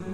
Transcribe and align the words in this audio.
بسم 0.00 0.10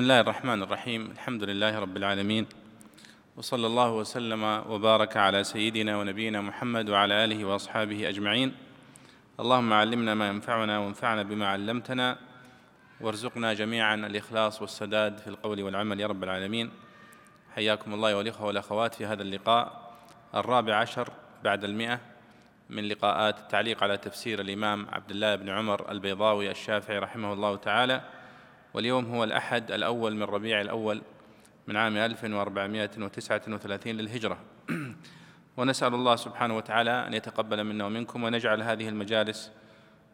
الله 0.00 0.20
الرحمن 0.20 0.62
الرحيم 0.62 1.10
الحمد 1.10 1.44
لله 1.44 1.78
رب 1.78 1.96
العالمين 1.96 2.46
وصلى 3.36 3.66
الله 3.66 3.92
وسلم 3.92 4.42
وبارك 4.44 5.16
على 5.16 5.44
سيدنا 5.44 5.96
ونبينا 5.96 6.40
محمد 6.40 6.90
وعلى 6.90 7.24
اله 7.24 7.44
واصحابه 7.44 8.08
اجمعين 8.08 8.54
اللهم 9.42 9.72
علمنا 9.72 10.14
ما 10.14 10.28
ينفعنا 10.28 10.78
وانفعنا 10.78 11.22
بما 11.22 11.46
علمتنا 11.46 12.18
وارزقنا 13.00 13.54
جميعا 13.54 13.94
الإخلاص 13.94 14.62
والسداد 14.62 15.18
في 15.18 15.26
القول 15.26 15.62
والعمل. 15.62 16.00
يا 16.00 16.06
رب 16.06 16.24
العالمين 16.24 16.70
حياكم 17.54 17.94
الله 17.94 18.16
والإخوة 18.16 18.46
والأخوات 18.46 18.94
في 18.94 19.06
هذا 19.06 19.22
اللقاء 19.22 19.92
الرابع 20.34 20.76
عشر 20.76 21.08
بعد 21.44 21.64
المئة 21.64 22.00
من 22.70 22.88
لقاءات 22.88 23.38
التعليق 23.38 23.82
على 23.82 23.96
تفسير 23.96 24.40
الإمام 24.40 24.86
عبد 24.92 25.10
الله 25.10 25.36
بن 25.36 25.48
عمر 25.48 25.90
البيضاوي 25.90 26.50
الشافعي 26.50 26.98
رحمه 26.98 27.32
الله 27.32 27.56
تعالى. 27.56 28.02
واليوم 28.74 29.14
هو 29.14 29.24
الأحد 29.24 29.72
الأول 29.72 30.16
من 30.16 30.22
ربيع 30.22 30.60
الأول 30.60 31.02
من 31.66 31.76
عام 31.76 31.96
1439 31.96 33.92
للهجرة. 33.92 34.38
ونسأل 35.56 35.94
الله 35.94 36.16
سبحانه 36.16 36.56
وتعالى 36.56 37.06
أن 37.06 37.14
يتقبل 37.14 37.64
منا 37.64 37.84
ومنكم 37.84 38.24
ونجعل 38.24 38.62
هذه 38.62 38.88
المجالس 38.88 39.50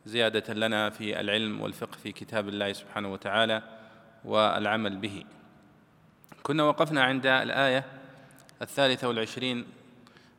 زيادة 0.06 0.54
لنا 0.54 0.90
في 0.90 1.20
العلم 1.20 1.60
والفقه 1.60 1.96
في 1.96 2.12
كتاب 2.12 2.48
الله 2.48 2.72
سبحانه 2.72 3.12
وتعالى 3.12 3.62
والعمل 4.24 4.96
به. 4.96 5.24
كنا 6.42 6.62
وقفنا 6.62 7.02
عند 7.04 7.26
الآية 7.26 7.84
الثالثة 8.62 9.08
والعشرين 9.08 9.66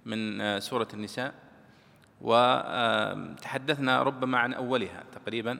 من 0.06 0.60
سورة 0.60 0.88
النساء 0.94 1.34
وتحدثنا 2.22 4.04
ربما 4.04 4.38
عن 4.38 4.54
أولها 4.54 5.04
تقريبا 5.12 5.60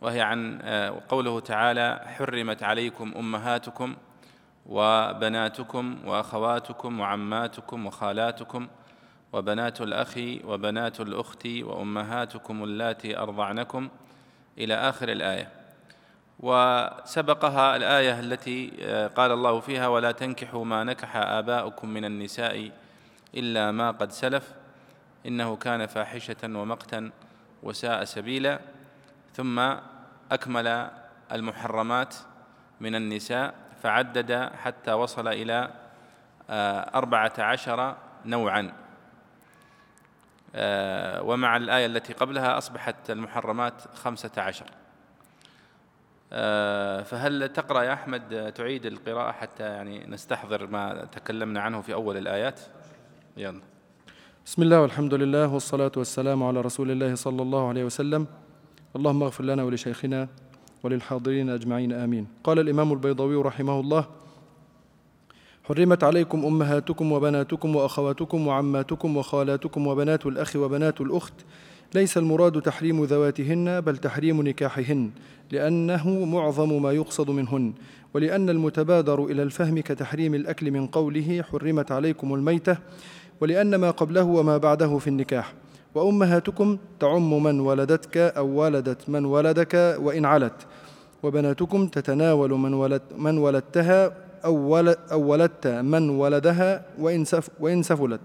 وهي 0.00 0.20
عن 0.20 0.62
قوله 1.08 1.40
تعالى 1.40 2.00
حرمت 2.06 2.62
عليكم 2.62 3.12
أمهاتكم 3.16 3.96
وبناتكم 4.70 5.98
وأخواتكم 6.06 7.00
وعماتكم 7.00 7.86
وخالاتكم 7.86 8.68
وبنات 9.32 9.80
الأخ 9.80 10.14
وبنات 10.44 11.00
الأخت 11.00 11.46
وأمهاتكم 11.46 12.64
اللاتي 12.64 13.18
أرضعنكم 13.18 13.88
إلى 14.58 14.74
آخر 14.74 15.08
الآية. 15.08 15.48
وسبقها 16.40 17.76
الآية 17.76 18.20
التي 18.20 18.72
آه، 18.80 19.06
قال 19.06 19.32
الله 19.32 19.60
فيها 19.60 19.88
ولا 19.88 20.12
تنكحوا 20.12 20.64
ما 20.64 20.84
نكح 20.84 21.16
آباؤكم 21.16 21.88
من 21.88 22.04
النساء 22.04 22.70
إلا 23.34 23.70
ما 23.70 23.90
قد 23.90 24.12
سلف 24.12 24.52
إنه 25.26 25.56
كان 25.56 25.86
فاحشة 25.86 26.36
ومقتا 26.44 27.10
وساء 27.62 28.04
سبيلا 28.04 28.60
ثم 29.34 29.58
أكمل 30.32 30.90
المحرمات 31.32 32.14
من 32.80 32.94
النساء 32.94 33.54
فعدد 33.82 34.50
حتى 34.62 34.92
وصل 34.92 35.28
إلى 35.28 35.70
آه، 36.50 36.98
أربعة 36.98 37.32
عشر 37.38 37.96
نوعا. 38.24 38.72
آه، 40.54 41.22
ومع 41.22 41.56
الآية 41.56 41.86
التي 41.86 42.12
قبلها 42.12 42.58
أصبحت 42.58 43.10
المحرمات 43.10 43.82
خمسة 43.94 44.30
عشر. 44.36 44.66
آه، 46.32 47.02
فهل 47.02 47.48
تقرأ 47.48 47.82
يا 47.82 47.92
أحمد 47.92 48.52
تعيد 48.52 48.86
القراءة 48.86 49.32
حتى 49.32 49.62
يعني 49.62 50.06
نستحضر 50.06 50.66
ما 50.66 51.04
تكلمنا 51.04 51.60
عنه 51.60 51.80
في 51.80 51.94
أول 51.94 52.16
الآيات؟ 52.16 52.60
يلا. 53.36 53.60
بسم 54.46 54.62
الله 54.62 54.80
والحمد 54.80 55.14
لله 55.14 55.54
والصلاة 55.54 55.92
والسلام 55.96 56.42
على 56.42 56.60
رسول 56.60 56.90
الله 56.90 57.14
صلى 57.14 57.42
الله 57.42 57.68
عليه 57.68 57.84
وسلم. 57.84 58.26
اللهم 58.96 59.22
اغفر 59.22 59.44
لنا 59.44 59.62
ولشيخنا 59.62 60.28
وللحاضرين 60.82 61.50
أجمعين 61.50 61.92
آمين. 61.92 62.26
قال 62.44 62.58
الإمام 62.58 62.92
البيضاوي 62.92 63.36
رحمه 63.36 63.80
الله 63.80 64.04
حرمت 65.64 66.04
عليكم 66.04 66.44
أمهاتكم 66.44 67.12
وبناتكم 67.12 67.76
وأخواتكم 67.76 68.46
وعماتكم 68.46 69.16
وخالاتكم 69.16 69.86
وبنات 69.86 70.26
الأخ 70.26 70.56
وبنات 70.56 71.00
الأخت. 71.00 71.32
ليس 71.94 72.18
المراد 72.18 72.62
تحريم 72.62 73.04
ذواتهن 73.04 73.80
بل 73.80 73.96
تحريم 73.96 74.42
نكاحهن 74.42 75.10
لأنه 75.50 76.24
معظم 76.24 76.82
ما 76.82 76.92
يقصد 76.92 77.30
منهن. 77.30 77.72
ولأن 78.14 78.50
المتبادر 78.50 79.24
إلى 79.24 79.42
الفهم 79.42 79.78
كتحريم 79.78 80.34
الأكل 80.34 80.70
من 80.70 80.86
قوله 80.86 81.42
حرمت 81.42 81.92
عليكم 81.92 82.34
الميتة 82.34 82.76
ولأن 83.40 83.74
ما 83.74 83.90
قبله 83.90 84.24
وما 84.24 84.56
بعده 84.56 84.98
في 84.98 85.06
النكاح. 85.08 85.52
وأمهاتكم 85.94 86.78
تعم 87.00 87.42
من 87.42 87.60
ولدتك 87.60 88.16
أو 88.16 88.46
ولدت 88.46 89.08
من 89.08 89.24
ولدك 89.24 89.96
وإن 90.00 90.24
علت. 90.24 90.52
وبناتكم 91.22 91.86
تتناول 91.86 92.50
من, 92.50 92.74
ولد 92.74 93.02
من 93.18 93.38
ولدتها 93.38 94.12
أو, 94.44 94.54
ولد 94.54 94.96
أو 95.12 95.20
ولدت 95.20 95.66
من 95.66 96.10
ولدها 96.10 96.84
وإن, 96.98 97.24
سف 97.24 97.48
وإن 97.60 97.82
سفلت. 97.82 98.20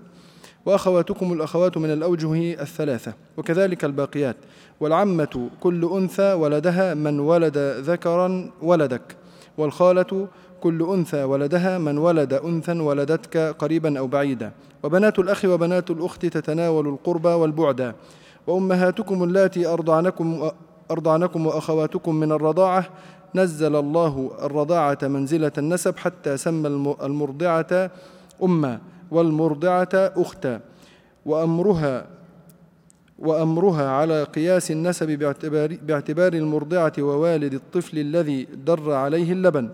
وأخواتكم 0.66 1.34
الأخوات 1.34 1.78
من 1.78 1.94
الأوجه 1.94 2.62
الثلاثة. 2.62 3.14
وكذلك 3.38 3.86
الباقيات. 3.86 4.36
والعمة 4.80 5.50
كل 5.60 5.90
أنثى 5.94 6.34
ولدها 6.34 6.94
من 6.94 7.20
ولد 7.20 7.58
ذكرا 7.80 8.52
ولدك. 8.62 9.16
والخالة 9.58 10.28
كل 10.62 10.84
أنثى 10.94 11.24
ولدها 11.24 11.78
من 11.78 11.98
ولد 11.98 12.34
أنثى 12.34 12.80
ولدتك 12.80 13.38
قريبا 13.38 14.00
أو 14.00 14.08
بعيدا. 14.08 14.52
وبنات 14.84 15.20
الأخ 15.20 15.46
وبنات 15.46 15.92
الأخت 15.92 16.26
تتناول 16.26 16.88
القربى 16.88 17.30
والبعد. 17.30 17.96
وأمهاتكم 18.48 19.24
اللاتي 19.24 19.68
أرضعنكم 19.68 20.50
أرضعنكم 20.92 21.48
وأخواتكم 21.48 22.16
من 22.16 22.32
الرضاعة 22.32 22.86
نزل 23.36 23.76
الله 23.76 24.32
الرضاعة 24.42 24.98
منزلة 25.04 25.52
النسب 25.58 25.98
حتى 25.98 26.38
سمى 26.38 26.96
المرضعة 27.04 27.92
أما 28.44 28.80
والمرضعة 29.12 29.90
أختا. 29.94 30.62
وأمرها 31.26 32.06
وأمرها 33.20 33.90
على 33.90 34.24
قياس 34.24 34.72
النسب 34.72 35.12
باعتبار, 35.12 35.78
باعتبار 35.82 36.34
المرضعة 36.34 36.94
ووالد 37.00 37.54
الطفل 37.54 37.98
الذي 37.98 38.48
در 38.66 38.92
عليه 38.94 39.32
اللبن. 39.32 39.70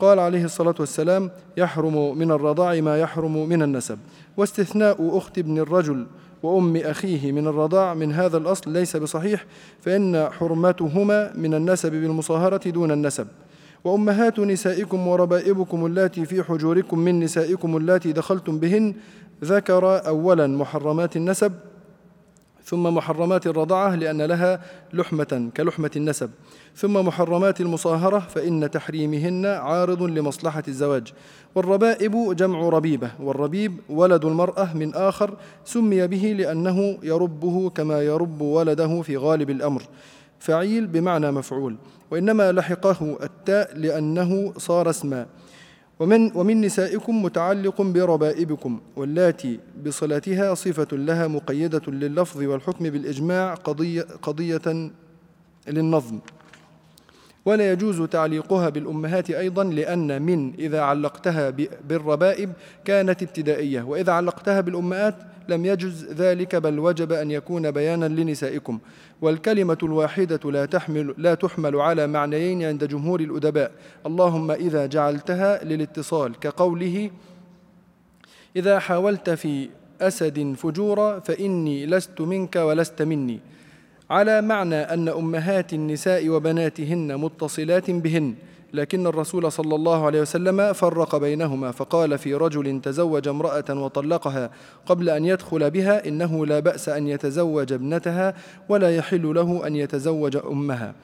قال 0.00 0.18
عليه 0.18 0.44
الصلاة 0.44 0.74
والسلام 0.80 1.30
يحرم 1.56 2.18
من 2.18 2.30
الرضاع 2.30 2.80
ما 2.80 3.00
يحرم 3.00 3.48
من 3.48 3.62
النسب. 3.62 3.98
واستثناء 4.36 5.18
أخت 5.18 5.38
ابن 5.38 5.58
الرجل 5.58 6.06
وأم 6.42 6.76
أخيه 6.76 7.32
من 7.32 7.46
الرضاع 7.46 7.94
من 7.94 8.12
هذا 8.12 8.36
الأصل 8.36 8.70
ليس 8.72 8.96
بصحيح 8.96 9.44
فإن 9.80 10.28
حرمتهما 10.30 11.32
من 11.34 11.54
النسب 11.54 11.90
بالمصاهرة 11.90 12.70
دون 12.70 12.90
النسب. 12.90 13.26
وأمهات 13.84 14.40
نسائكم 14.40 15.06
وربائبكم 15.06 15.86
اللاتي 15.86 16.24
في 16.24 16.42
حجوركم 16.42 16.98
من 16.98 17.20
نسائكم 17.20 17.76
اللاتي 17.76 18.12
دخلتم 18.12 18.58
بهن 18.58 18.94
ذكر 19.44 20.06
أولا 20.06 20.46
محرمات 20.46 21.16
النسب 21.16 21.52
ثم 22.68 22.82
محرمات 22.82 23.46
الرضعة 23.46 23.94
لأن 23.94 24.22
لها 24.22 24.60
لحمة 24.92 25.50
كلحمة 25.56 25.90
النسب. 25.96 26.30
ثم 26.76 27.06
محرمات 27.06 27.60
المصاهرة 27.60 28.18
فإن 28.18 28.70
تحريمهن 28.70 29.46
عارض 29.46 30.02
لمصلحة 30.02 30.62
الزواج. 30.68 31.12
والربائب 31.54 32.36
جمع 32.36 32.68
ربيبة. 32.68 33.10
والربيب 33.20 33.76
ولد 33.88 34.24
المرأة 34.24 34.76
من 34.76 34.94
آخر 34.94 35.36
سمي 35.64 36.06
به 36.06 36.34
لأنه 36.38 36.98
يربه 37.02 37.70
كما 37.70 38.02
يرب 38.02 38.40
ولده 38.40 39.02
في 39.02 39.16
غالب 39.16 39.50
الأمر. 39.50 39.82
فعيل 40.38 40.86
بمعنى 40.86 41.30
مفعول. 41.30 41.76
وإنما 42.10 42.52
لحقه 42.52 43.18
التاء 43.22 43.76
لأنه 43.76 44.52
صار 44.56 44.90
اسما. 44.90 45.26
ومن, 46.00 46.36
ومن 46.36 46.60
نسائكم 46.60 47.22
متعلق 47.22 47.82
بربائبكم 47.82 48.80
واللاتي 48.96 49.60
بصلتها 49.86 50.54
صفة 50.54 50.96
لها 50.96 51.26
مقيدة 51.26 51.82
لللفظ 51.88 52.42
والحكم 52.42 52.90
بالإجماع 52.90 53.54
قضية, 53.54 54.02
قضية 54.22 54.90
للنظم. 55.68 56.18
ولا 57.44 57.72
يجوز 57.72 58.02
تعليقها 58.02 58.68
بالأمهات 58.68 59.30
أيضا 59.30 59.64
لأن 59.64 60.22
من 60.22 60.54
إذا 60.58 60.80
علقتها 60.80 61.50
بالربائب 61.88 62.52
كانت 62.84 63.22
ابتدائية 63.22 63.82
وإذا 63.82 64.12
علقتها 64.12 64.60
بالأمهات 64.60 65.14
لم 65.48 65.66
يجز 65.66 66.04
ذلك 66.12 66.56
بل 66.56 66.78
وجب 66.78 67.12
أن 67.12 67.30
يكون 67.30 67.70
بيانا 67.70 68.06
لنسائكم. 68.08 68.78
والكلمة 69.22 69.78
الواحدة 69.82 70.50
لا 70.50 70.64
تحمل 70.64 71.14
لا 71.18 71.34
تحمل 71.34 71.76
على 71.76 72.06
معنيين 72.06 72.62
عند 72.62 72.84
جمهور 72.84 73.20
الأدباء. 73.20 73.72
اللهم 74.06 74.50
إذا 74.50 74.86
جعلتها 74.86 75.64
للاتصال 75.64 76.40
كقوله 76.40 77.10
إذا 78.56 78.78
حاولت 78.78 79.30
في 79.30 79.68
أسد 80.00 80.54
فجورا 80.58 81.18
فإني 81.18 81.86
لست 81.86 82.20
منك 82.20 82.56
ولست 82.56 83.02
مني. 83.02 83.40
على 84.10 84.42
معنى 84.42 84.74
أن 84.74 85.08
أمهات 85.08 85.72
النساء 85.72 86.28
وبناتهن 86.28 87.16
متصلات 87.16 87.90
بهن 87.90 88.34
لكن 88.72 89.06
الرسول 89.06 89.52
صلى 89.52 89.74
الله 89.74 90.06
عليه 90.06 90.20
وسلم 90.20 90.72
فرق 90.72 91.16
بينهما 91.16 91.70
فقال 91.70 92.18
في 92.18 92.34
رجل 92.34 92.80
تزوج 92.80 93.28
امرأة 93.28 93.64
وطلقها 93.70 94.50
قبل 94.86 95.10
أن 95.10 95.24
يدخل 95.24 95.70
بها 95.70 96.08
إنه 96.08 96.46
لا 96.46 96.60
بأس 96.60 96.88
أن 96.88 97.08
يتزوج 97.08 97.72
ابنتها 97.72 98.34
ولا 98.68 98.96
يحل 98.96 99.34
له 99.34 99.66
أن 99.66 99.76
يتزوج 99.76 100.36
أمها. 100.36 100.94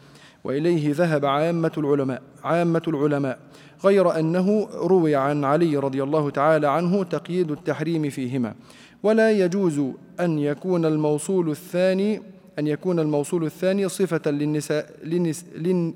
وإليه 0.45 0.95
ذهب 0.95 1.25
عامة 1.27 1.73
العلماء 1.79 2.23
عامة 2.45 2.83
العلماء 2.89 3.39
غير 3.85 4.19
أنه 4.19 4.69
روي 4.75 5.15
عن 5.17 5.45
علي 5.45 5.77
رضي 5.77 6.03
الله 6.03 6.31
تعالى 6.31 6.69
عنه 6.69 7.05
تقييد 7.05 7.51
التحريم 7.51 8.11
فيهما. 8.11 8.55
ولا 9.03 9.31
يجوز 9.31 9.83
أن 10.21 10.39
يكون 10.39 10.85
الموصول 10.85 11.51
الثاني 11.51 12.34
أن 12.59 12.67
يكون 12.67 13.01
الموصول 13.01 13.45
الثاني 13.45 13.89
صفة 13.89 14.31
للنساء 14.31 14.91
للنس 15.05 15.45
لن 15.57 15.95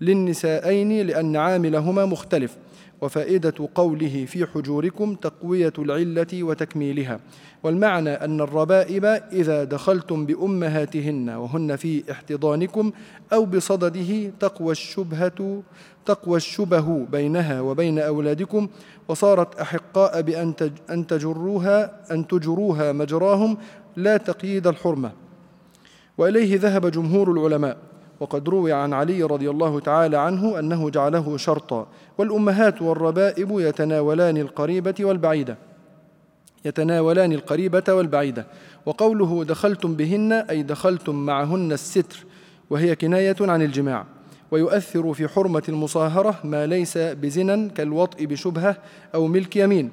للنسائين 0.00 1.06
لأن 1.06 1.36
عاملهما 1.36 2.04
مختلف 2.06 2.56
وفائدة 3.00 3.54
قوله 3.74 4.24
في 4.24 4.46
حجوركم 4.46 5.14
تقوية 5.14 5.72
العلة 5.78 6.42
وتكميلها. 6.42 7.20
والمعنى 7.62 8.10
أن 8.10 8.40
الربائب 8.40 9.04
إذا 9.32 9.64
دخلتم 9.64 10.26
بأمهاتهن 10.26 11.30
وهن 11.30 11.76
في 11.76 12.02
احتضانكم 12.10 12.92
أو 13.32 13.44
بصدده 13.44 14.30
تقوى 14.40 14.72
الشبهة 14.72 15.62
تقوى 16.06 16.36
الشبه 16.36 17.06
بينها 17.12 17.60
وبين 17.60 17.98
أولادكم 17.98 18.68
وصارت 19.08 19.60
أحقاء 19.60 20.22
بأن 20.22 20.54
أن 20.90 21.06
تجروها 21.06 22.00
أن 22.10 22.26
تجروها 22.26 22.92
مجراهم 22.92 23.56
لا 23.96 24.16
تقييد 24.16 24.66
الحرمة. 24.66 25.12
وإليه 26.18 26.58
ذهب 26.58 26.86
جمهور 26.90 27.32
العلماء. 27.32 27.76
وقد 28.20 28.48
روي 28.48 28.72
عن 28.72 28.92
علي 28.92 29.22
رضي 29.22 29.50
الله 29.50 29.80
تعالى 29.80 30.16
عنه 30.16 30.58
أنه 30.58 30.90
جعله 30.90 31.36
شرطا 31.36 31.86
والأمهات 32.18 32.82
والربائب 32.82 33.50
يتناولان 33.50 34.36
القريبة 34.36 34.94
والبعيدة. 35.00 35.56
يتناولان 36.64 37.32
القريبة 37.32 37.82
والبعيدة. 37.88 38.46
وقوله 38.86 39.44
دخلتم 39.44 39.94
بهن 39.94 40.32
أي 40.32 40.62
دخلتم 40.62 41.14
معهن 41.14 41.72
الستر 41.72 42.24
وهي 42.70 42.96
كناية 42.96 43.36
عن 43.40 43.62
الجماع. 43.62 44.06
ويؤثر 44.50 45.12
في 45.12 45.28
حرمة 45.28 45.62
المصاهرة 45.68 46.38
ما 46.44 46.66
ليس 46.66 46.98
بزنا 46.98 47.68
كالوطء 47.68 48.24
بشبهة 48.24 48.76
أو 49.14 49.26
ملك 49.26 49.56
يمين. 49.56 49.90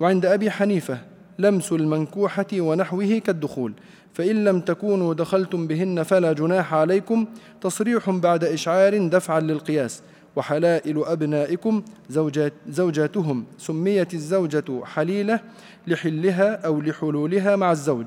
وعند 0.00 0.26
أبي 0.26 0.50
حنيفة 0.50 0.98
لمس 1.38 1.72
المنكوحة 1.72 2.46
ونحوه 2.52 3.18
كالدخول. 3.18 3.72
فإن 4.14 4.44
لم 4.44 4.60
تكونوا 4.60 5.14
دخلتم 5.14 5.66
بهن 5.66 6.02
فلا 6.02 6.32
جناح 6.32 6.74
عليكم 6.74 7.26
تصريح 7.60 8.10
بعد 8.10 8.44
إشعار 8.44 9.06
دفعا 9.08 9.40
للقياس. 9.40 10.02
وحلائل 10.36 11.04
أبنائكم 11.04 11.82
زوجات 12.10 12.52
زوجاتهم. 12.68 13.44
سميت 13.58 14.14
الزوجة 14.14 14.84
حليلة 14.84 15.40
لحلها 15.86 16.66
أو 16.66 16.80
لحلولها 16.80 17.56
مع 17.56 17.72
الزوج. 17.72 18.06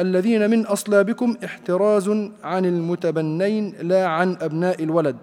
الذين 0.00 0.50
من 0.50 0.66
أصلابكم 0.66 1.36
احتراز 1.44 2.08
عن 2.44 2.64
المتبنين 2.64 3.74
لا 3.82 4.06
عن 4.06 4.36
أبناء 4.40 4.84
الولد. 4.84 5.16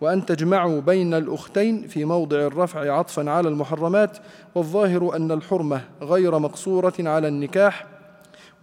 وأن 0.00 0.26
تجمعوا 0.26 0.80
بين 0.80 1.14
الأختين 1.14 1.86
في 1.86 2.04
موضع 2.04 2.36
الرفع 2.36 2.92
عطفا 2.92 3.30
على 3.30 3.48
المحرمات. 3.48 4.18
والظاهر 4.54 5.16
أن 5.16 5.32
الحرمة 5.32 5.80
غير 6.02 6.38
مقصورة 6.38 6.94
على 6.98 7.28
النكاح. 7.28 7.93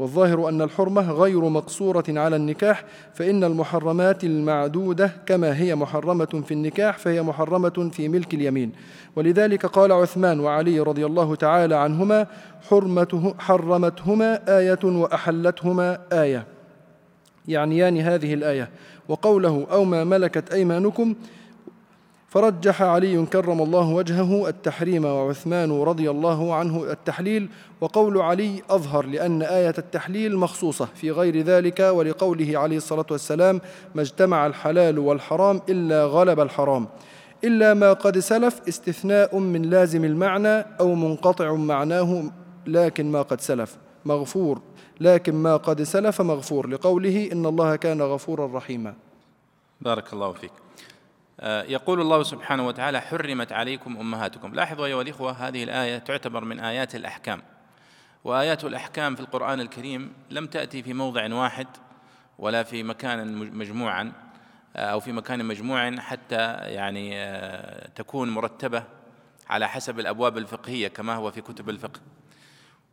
والظاهر 0.02 0.50
أن 0.50 0.62
الحرمة 0.62 1.12
غير 1.12 1.50
مقصورة 1.50 2.04
على 2.10 2.36
النكاح 2.36 2.84
فإن 3.14 3.44
المحرمات 3.44 4.24
المعدودة 4.24 5.12
كما 5.26 5.58
هي 5.58 5.76
محرمة 5.76 6.44
في 6.46 6.54
النكاح 6.54 6.98
فهي 6.98 7.22
محرمة 7.22 7.90
في 7.94 8.10
ملك 8.10 8.34
اليمين. 8.34 8.72
ولذلك 9.16 9.66
قال 9.66 9.92
عثمان 9.92 10.40
وعلي 10.40 10.80
رضي 10.80 11.06
الله 11.06 11.36
تعالى 11.36 11.76
عنهما 11.76 12.28
حرمته 12.70 13.36
حرمتهما 13.40 14.58
آية 14.60 14.80
وأحلتهما 14.84 16.00
آية. 16.12 16.46
يعنيان 17.48 17.98
هذه 17.98 18.34
الآية. 18.34 18.70
وقوله 19.10 19.68
أو 19.72 19.84
ما 19.84 20.04
ملكت 20.04 20.54
أيمانكم 20.54 21.16
فرجح 22.32 22.82
علي 22.82 23.26
كرم 23.26 23.62
الله 23.62 23.90
وجهه 23.90 24.48
التحريم 24.48 25.06
وعثمان 25.06 25.82
رضي 25.82 26.10
الله 26.10 26.56
عنه 26.56 26.92
التحليل 26.92 27.50
وقول 27.82 28.18
علي 28.18 28.62
أظهر 28.70 29.06
لأن 29.06 29.42
آية 29.42 29.74
التحليل 29.78 30.38
مخصوصة 30.38 30.86
في 30.86 31.12
غير 31.12 31.42
ذلك 31.42 31.80
ولقوله 31.80 32.60
عليه 32.60 32.78
الصلاة 32.78 33.06
والسلام 33.12 33.62
ما 33.96 34.02
اجتمع 34.02 34.48
الحلال 34.48 35.00
والحرام 35.00 35.62
إلا 35.70 36.06
غلب 36.06 36.40
الحرام 36.40 36.88
إلا 37.44 37.74
ما 37.74 37.94
قد 37.94 38.20
سلف 38.20 38.62
استثناء 38.68 39.38
من 39.38 39.62
لازم 39.62 40.06
المعنى 40.06 40.66
أو 40.80 40.96
منقطع 40.96 41.54
معناه 41.54 42.24
لكن 42.68 43.12
ما 43.12 43.22
قد 43.22 43.42
سلف 43.42 43.78
مغفور 44.06 44.62
لكن 45.00 45.36
ما 45.36 45.58
قد 45.58 45.84
سلف 45.84 46.22
مغفور 46.22 46.68
لقوله 46.68 47.30
إن 47.32 47.46
الله 47.46 47.76
كان 47.76 48.02
غفورا 48.02 48.58
رحيما. 48.58 48.94
بارك 49.82 50.14
الله 50.14 50.32
فيك. 50.34 50.52
يقول 51.44 52.02
الله 52.02 52.24
سبحانه 52.24 52.68
وتعالى 52.68 53.02
حرمت 53.02 53.52
عليكم 53.52 53.98
أمهاتكم. 53.98 54.54
لاحظوا 54.54 54.86
أيها 54.86 55.02
الإخوة 55.02 55.32
هذه 55.32 55.64
الآية 55.64 55.98
تعتبر 55.98 56.44
من 56.44 56.60
آيات 56.60 56.96
الأحكام. 56.96 57.42
وآيات 58.24 58.64
الأحكام 58.64 59.16
في 59.16 59.22
القرآن 59.22 59.60
الكريم 59.60 60.14
لم 60.30 60.48
تأتي 60.48 60.84
في 60.84 60.94
موضع 60.94 61.34
واحد 61.34 61.68
ولا 62.40 62.64
في 62.64 62.84
مكان 62.84 63.34
مجموعا 63.38 64.12
آه، 64.76 64.80
أو 64.80 65.00
في 65.00 65.12
مكان 65.12 65.46
مجموع 65.46 65.96
حتى 65.96 66.36
يعني 66.58 67.12
آه، 67.16 67.88
تكون 67.88 68.30
مرتبة 68.30 68.84
على 69.50 69.70
حسب 69.70 70.00
الأبواب 70.00 70.38
الفقهية 70.38 70.88
كما 70.88 71.16
هو 71.16 71.32
في 71.32 71.42
كتب 71.42 71.70
الفقه. 71.70 72.00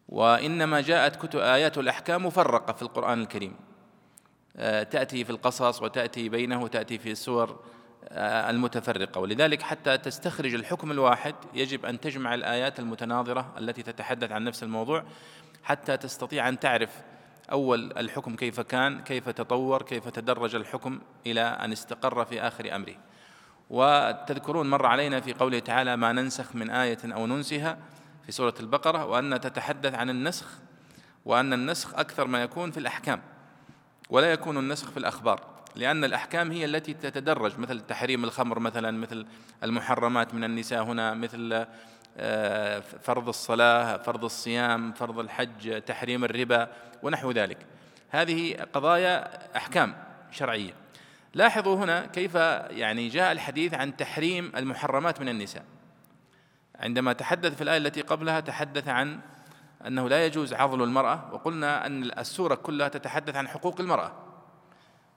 وإنما 0.09 0.81
جاءت 0.81 1.17
كتب 1.17 1.39
آيات 1.39 1.79
الأحكام 1.79 2.27
مفرقة 2.27 2.73
في 2.73 2.83
القرآن 2.83 3.21
الكريم. 3.21 3.56
تأتي 4.91 5.25
في 5.25 5.31
القصص 5.31 5.83
وتأتي 5.83 6.29
بينه 6.29 6.62
وتأتي 6.62 6.99
في 6.99 7.15
آه، 7.15 7.56
المتفرقة. 8.10 9.20
ولذلك 9.20 9.62
حتى 9.62 9.99
تستخرج 9.99 10.55
الحكم 10.55 10.90
الواحد 10.90 11.34
يجب 11.55 11.87
أن 11.87 12.00
تجمع 12.00 12.34
الآيات 12.34 12.78
المتناظرة 12.78 13.55
التي 13.58 13.82
تتحدث 13.82 14.32
عن 14.32 14.44
نفس 14.44 14.62
الموضوع 14.62 15.05
حتى 15.62 15.96
تستطيع 15.96 16.49
أن 16.49 16.58
تعرف 16.58 16.90
أول 17.52 17.93
الحكم 17.99 18.37
كيف 18.37 18.60
كان 18.60 19.00
كيف 19.00 19.28
تطور 19.28 19.82
كيف 19.82 20.08
تدرج 20.08 20.55
الحكم 20.55 21.00
إلى 21.26 21.40
أن 21.40 21.72
استقر 21.72 22.25
في 22.25 22.40
آخر 22.40 22.76
أمره. 22.76 22.94
وتذكرون 23.70 24.71
مر 24.71 24.87
علينا 24.87 25.21
في 25.21 25.33
قوله 25.33 25.59
تعالى 25.59 25.97
ما 25.97 26.12
ننسخ 26.12 26.56
من 26.56 26.71
آية 26.71 26.99
أو 27.04 27.26
ننسها 27.26 27.78
في 28.26 28.33
سورة 28.33 28.54
البقرة 28.61 29.04
وأن 29.04 29.40
تتحدث 29.40 29.94
عن 29.94 30.11
النسخ 30.11 30.47
وأن 31.25 31.52
النسخ 31.52 31.94
أكثر 31.94 32.26
ما 32.26 32.42
يكون 32.42 32.71
في 32.71 32.80
الأحكام 32.80 33.23
ولا 34.11 34.33
يكون 34.33 34.59
النسخ 34.59 34.90
في 34.90 34.97
الأخبار. 34.97 35.58
لأن 35.76 36.04
الأحكام 36.04 36.50
هي 36.50 36.64
التي 36.64 36.94
تتدرج 36.94 37.58
مثل 37.58 37.80
تحريم 37.80 38.25
الخمر 38.25 38.58
مثلا 38.58 38.90
مثل 38.90 39.26
المحرمات 39.64 40.34
من 40.34 40.44
النساء 40.44 40.82
هنا 40.82 41.14
مثل 41.14 41.66
آه، 42.20 42.80
فرض 42.80 43.28
الصلاة 43.28 43.96
فرض 43.96 44.25
الصيام 44.25 44.92
فرض 44.92 45.18
الحج 45.18 45.82
تحريم 45.82 46.25
الربا 46.25 46.68
ونحو 47.02 47.30
ذلك. 47.30 47.58
هذه 48.10 48.66
قضايا 48.72 49.28
أحكام 49.56 49.96
شرعية. 50.30 50.72
لاحظوا 51.34 51.76
هنا 51.76 52.06
كيف 52.06 52.34
يعني 52.34 53.08
جاء 53.08 53.32
الحديث 53.32 53.75
عن 53.75 53.96
تحريم 53.96 54.52
المحرمات 54.56 55.20
من 55.20 55.28
النساء. 55.28 55.64
عندما 56.80 57.12
تحدث 57.12 57.54
في 57.54 57.62
الآية 57.62 57.78
التي 57.78 58.00
قبلها 58.00 58.40
تحدث 58.40 58.88
عن 58.88 59.20
أنه 59.87 60.08
لا 60.08 60.26
يجوز 60.26 60.54
عضل 60.54 60.82
المرأة 60.82 61.30
وقلنا 61.32 61.87
أن 61.87 62.04
السورة 62.04 62.54
كلها 62.54 62.88
تتحدث 62.88 63.37
عن 63.37 63.48
حقوق 63.48 63.80
المرأة. 63.80 64.27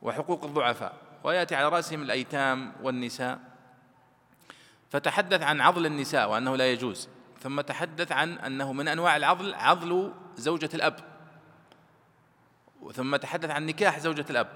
وحقوق 0.02 0.44
الضعفاء 0.44 0.94
ويأتي 1.24 1.56
على 1.56 1.70
رأسهم 1.70 2.02
الأيتام 2.02 2.74
والنساء. 2.82 3.40
فتحدث 4.90 5.42
عن 5.42 5.62
عضل 5.62 5.86
النساء 5.86 6.30
وأنه 6.30 6.56
لا 6.56 6.72
يجوز. 6.72 7.10
ثم 7.42 7.62
تحدث 7.62 8.12
عن 8.12 8.34
أنه 8.34 8.74
من 8.74 8.88
أنواع 8.88 9.18
العضل 9.18 9.54
عضل 9.54 10.14
زوجة 10.36 10.70
الأب. 10.74 10.96
ثم 12.94 13.16
تحدث 13.16 13.50
عن 13.50 13.66
نكاح 13.66 14.00
زوجة 14.00 14.26
الأب. 14.30 14.48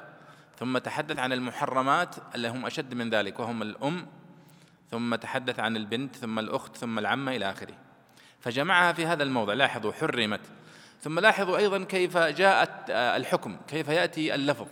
ثم 0.60 0.78
تحدث 0.78 1.20
عن 1.20 1.34
المحرمات 1.34 2.16
اللي 2.36 2.48
هم 2.50 2.66
أشد 2.66 2.94
من 2.94 3.10
ذلك 3.10 3.40
وهم 3.40 3.62
الأم. 3.62 4.08
ثم 4.92 5.16
تحدث 5.16 5.60
عن 5.60 5.78
البنت 5.78 6.16
ثم 6.16 6.40
الأخت 6.40 6.78
ثم 6.78 7.00
العمة 7.00 7.36
إلى 7.36 7.50
آخره. 7.52 7.76
فجمعها 8.40 8.94
في 8.94 9.06
هذا 9.06 9.24
الموضع. 9.24 9.54
لاحظوا 9.54 9.92
حرمت. 9.92 10.42
ثم 11.02 11.20
لاحظوا 11.20 11.58
أيضا 11.58 11.84
كيف 11.84 12.18
جاءت 12.18 12.90
الحكم 12.90 13.58
كيف 13.68 13.88
يأتي 13.88 14.36
اللفظ. 14.36 14.68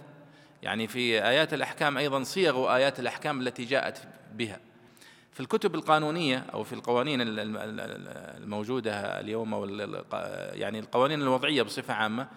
يعني 0.63 0.87
في 0.87 1.27
آيات 1.27 1.53
الأحكام 1.53 1.97
أيضا 1.97 2.23
صيغ 2.23 2.75
آيات 2.75 2.99
الأحكام 2.99 3.41
التي 3.41 3.65
جاءت 3.65 4.07
بها. 4.33 4.59
في 5.31 5.39
الكتب 5.39 5.75
القانونية 5.75 6.45
أو 6.53 6.63
في 6.63 6.73
القوانين 6.73 7.19
الموجودة 7.21 9.19
اليوم 9.19 9.53
أو 9.53 9.65
يعني 10.53 10.79
القوانين 10.79 11.21
الوضعية 11.21 11.61
بصفة 11.61 11.93
عامة 11.93 12.27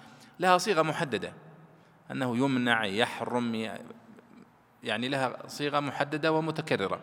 لها 0.40 0.58
صيغة 0.58 0.82
محددة. 0.82 1.32
أنه 2.10 2.36
يمنع 2.36 2.84
يحرم 2.84 3.70
يعني 4.82 5.08
لها 5.08 5.48
صيغة 5.48 5.80
محددة 5.80 6.32
ومتكررة. 6.32 7.00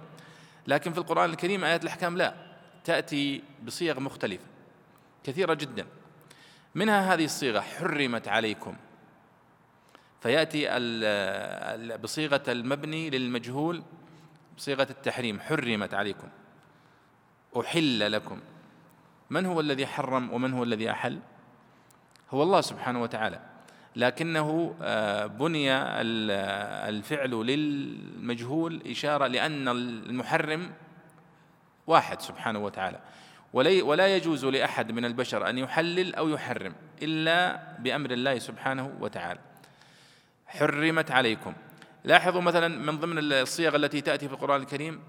لكن 0.67 0.91
في 0.93 0.97
القرآن 0.97 1.29
الكريم 1.29 1.63
آيات 1.63 1.83
الأحكام 1.83 2.17
لا 2.17 2.33
تأتي 2.83 3.43
بصيغ 3.65 3.99
مختلفة 3.99 4.45
كثيرة 5.23 5.53
جدا. 5.53 5.85
منها 6.75 7.13
هذه 7.13 7.25
الصيغة 7.25 7.59
حرمت 7.59 8.27
عليكم. 8.27 8.75
فيأتي 10.23 10.67
بصيغة 11.97 12.43
المبني 12.47 13.09
للمجهول 13.09 13.83
بصيغة 14.57 14.87
التحريم 14.89 15.39
حرمت 15.39 15.93
عليكم 15.93 16.27
أحل 17.59 18.11
لكم. 18.11 18.39
من 19.29 19.45
هو 19.45 19.59
الذي 19.59 19.87
حرم 19.87 20.33
ومن 20.33 20.53
هو 20.53 20.63
الذي 20.63 20.91
أحل؟ 20.91 21.19
هو 22.31 22.43
الله 22.43 22.61
سبحانه 22.61 23.01
وتعالى. 23.01 23.39
لكنه 23.95 24.75
آه، 24.81 25.25
بني 25.25 25.67
الفعل 26.89 27.31
للمجهول 27.31 28.81
إشارة 28.87 29.27
لأن 29.27 29.67
المحرم 29.67 30.71
واحد 31.87 32.21
سبحانه 32.21 32.59
وتعالى. 32.59 32.99
ولا 33.53 34.15
يجوز 34.15 34.45
لأحد 34.45 34.91
من 34.91 35.05
البشر 35.05 35.49
أن 35.49 35.57
يحلل 35.57 36.15
أو 36.15 36.29
يحرم 36.29 36.75
إلا 37.01 37.59
بأمر 37.79 38.11
الله 38.11 38.39
سبحانه 38.39 38.97
وتعالى. 38.99 39.52
حرمت 40.59 41.11
عليكم. 41.11 41.53
لاحظوا 42.03 42.41
مثلا 42.41 42.67
من 42.67 42.99
ضمن 42.99 43.17
الصيغ 43.19 43.75
التي 43.75 44.01
تأتي 44.01 44.27
في 44.27 44.33
القرآن 44.33 44.61
الكريم 44.61 45.03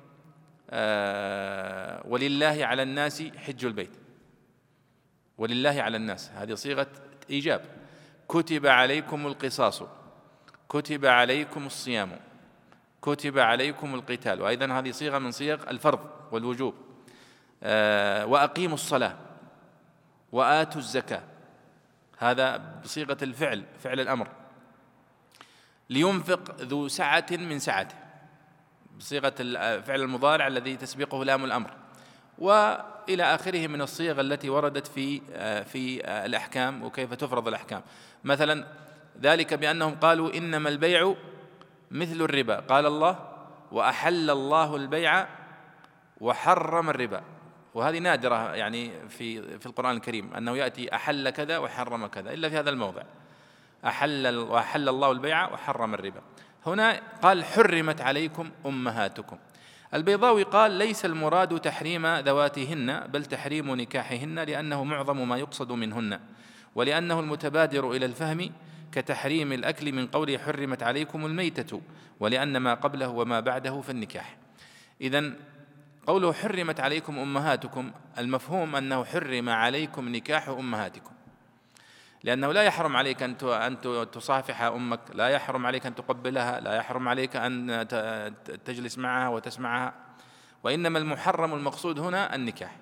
آه 0.70 2.02
ولله 2.06 2.58
على 2.60 2.82
الناس 2.82 3.22
حج 3.22 3.64
البيت. 3.64 3.90
ولله 5.38 5.82
على 5.82 5.96
الناس. 5.96 6.30
هذه 6.30 6.54
صيغة 6.54 6.86
إيجاب. 7.30 7.64
كتب 8.28 8.66
عليكم 8.66 9.26
القصاص. 9.26 9.82
كتب 10.68 11.06
عليكم 11.06 11.66
الصيام. 11.66 12.20
كتب 13.02 13.38
عليكم 13.38 13.94
القتال. 13.94 14.42
وأيضا 14.42 14.66
هذه 14.66 14.90
صيغة 14.90 15.18
من 15.18 15.30
صيغ 15.30 15.70
الفرض 15.70 16.00
والوجوب. 16.32 16.74
آه 17.62 18.26
وأقيموا 18.26 18.74
الصلاة. 18.74 19.16
وآتوا 20.32 20.80
الزكاة. 20.80 21.22
هذا 22.18 22.56
بصيغة 22.84 23.18
الفعل 23.22 23.64
فعل 23.78 24.00
الأمر. 24.00 24.28
لينفق 25.90 26.60
ذو 26.60 26.88
سعة 26.88 27.26
من 27.30 27.58
سعته 27.58 27.94
بصيغة 28.98 29.34
الفعل 29.40 30.00
المضارع 30.00 30.46
الذي 30.46 30.76
تسبقه 30.76 31.24
لام 31.24 31.44
الأمر. 31.44 31.70
وإلى 32.38 33.22
آخره 33.22 33.66
من 33.66 33.80
الصيغ 33.80 34.20
التي 34.20 34.50
وردت 34.50 34.86
في 34.86 35.20
في 35.64 36.04
الأحكام 36.26 36.82
وكيف 36.82 37.14
تفرض 37.14 37.48
الأحكام. 37.48 37.82
مثلا 38.24 38.66
ذلك 39.20 39.54
بأنهم 39.54 39.94
قالوا 39.94 40.34
إنما 40.34 40.68
البيع 40.68 41.14
مثل 41.90 42.22
الربا. 42.22 42.60
قال 42.60 42.86
الله 42.86 43.18
وأحل 43.72 44.30
الله 44.30 44.76
البيع 44.76 45.26
وحرم 46.20 46.90
الربا. 46.90 47.22
وهذه 47.74 47.98
نادرة 47.98 48.54
يعني 48.54 49.08
في 49.08 49.58
في 49.58 49.66
القرآن 49.66 49.96
الكريم 49.96 50.34
أنه 50.34 50.56
يأتي 50.56 50.94
أحل 50.94 51.30
كذا 51.30 51.58
وحرم 51.58 52.06
كذا 52.06 52.32
إلا 52.32 52.48
في 52.48 52.58
هذا 52.58 52.70
الموضع. 52.70 53.02
أحل 53.86 54.36
وأحل 54.36 54.88
الله 54.88 55.12
البيع 55.12 55.52
وحرم 55.52 55.94
الربا. 55.94 56.20
هنا 56.66 57.00
قال 57.22 57.44
حرمت 57.44 58.00
عليكم 58.00 58.50
أمهاتكم. 58.66 59.38
البيضاوي 59.94 60.42
قال 60.42 60.70
ليس 60.70 61.04
المراد 61.04 61.60
تحريم 61.60 62.06
ذواتهن 62.06 63.00
بل 63.00 63.24
تحريم 63.24 63.74
نكاحهن 63.74 64.38
لأنه 64.38 64.84
معظم 64.84 65.28
ما 65.28 65.36
يقصد 65.36 65.72
منهن 65.72 66.20
ولأنه 66.74 67.20
المتبادر 67.20 67.90
إلى 67.90 68.06
الفهم 68.06 68.50
كتحريم 68.92 69.52
الأكل 69.52 69.92
من 69.92 70.06
قوله 70.06 70.38
حرمت 70.38 70.82
عليكم 70.82 71.26
الميتة 71.26 71.80
ولأن 72.20 72.56
ما 72.56 72.74
قبله 72.74 73.08
وما 73.08 73.40
بعده 73.40 73.80
في 73.80 73.90
النكاح. 73.90 74.36
إذا 75.00 75.32
قوله 76.06 76.32
حرمت 76.32 76.80
عليكم 76.80 77.18
أمهاتكم 77.18 77.90
المفهوم 78.18 78.76
أنه 78.76 79.04
حرم 79.04 79.48
عليكم 79.48 80.08
نكاح 80.08 80.48
أمهاتكم. 80.48 81.13
لأنه 82.24 82.52
لا 82.52 82.62
يحرم 82.62 82.96
عليك 82.96 83.22
أن 83.22 83.36
أن 83.42 83.80
تصافح 84.10 84.62
أمك 84.62 85.00
لا 85.14 85.28
يحرم 85.28 85.66
عليك 85.66 85.86
أن 85.86 85.94
تقبلها 85.94 86.60
لا 86.60 86.74
يحرم 86.74 87.08
عليك 87.08 87.36
أن 87.36 87.86
تجلس 88.64 88.98
معها 88.98 89.28
وتسمعها. 89.28 89.94
وإنما 90.62 90.98
المحرم 90.98 91.54
المقصود 91.54 91.98
هنا 91.98 92.34
النكاح. 92.34 92.76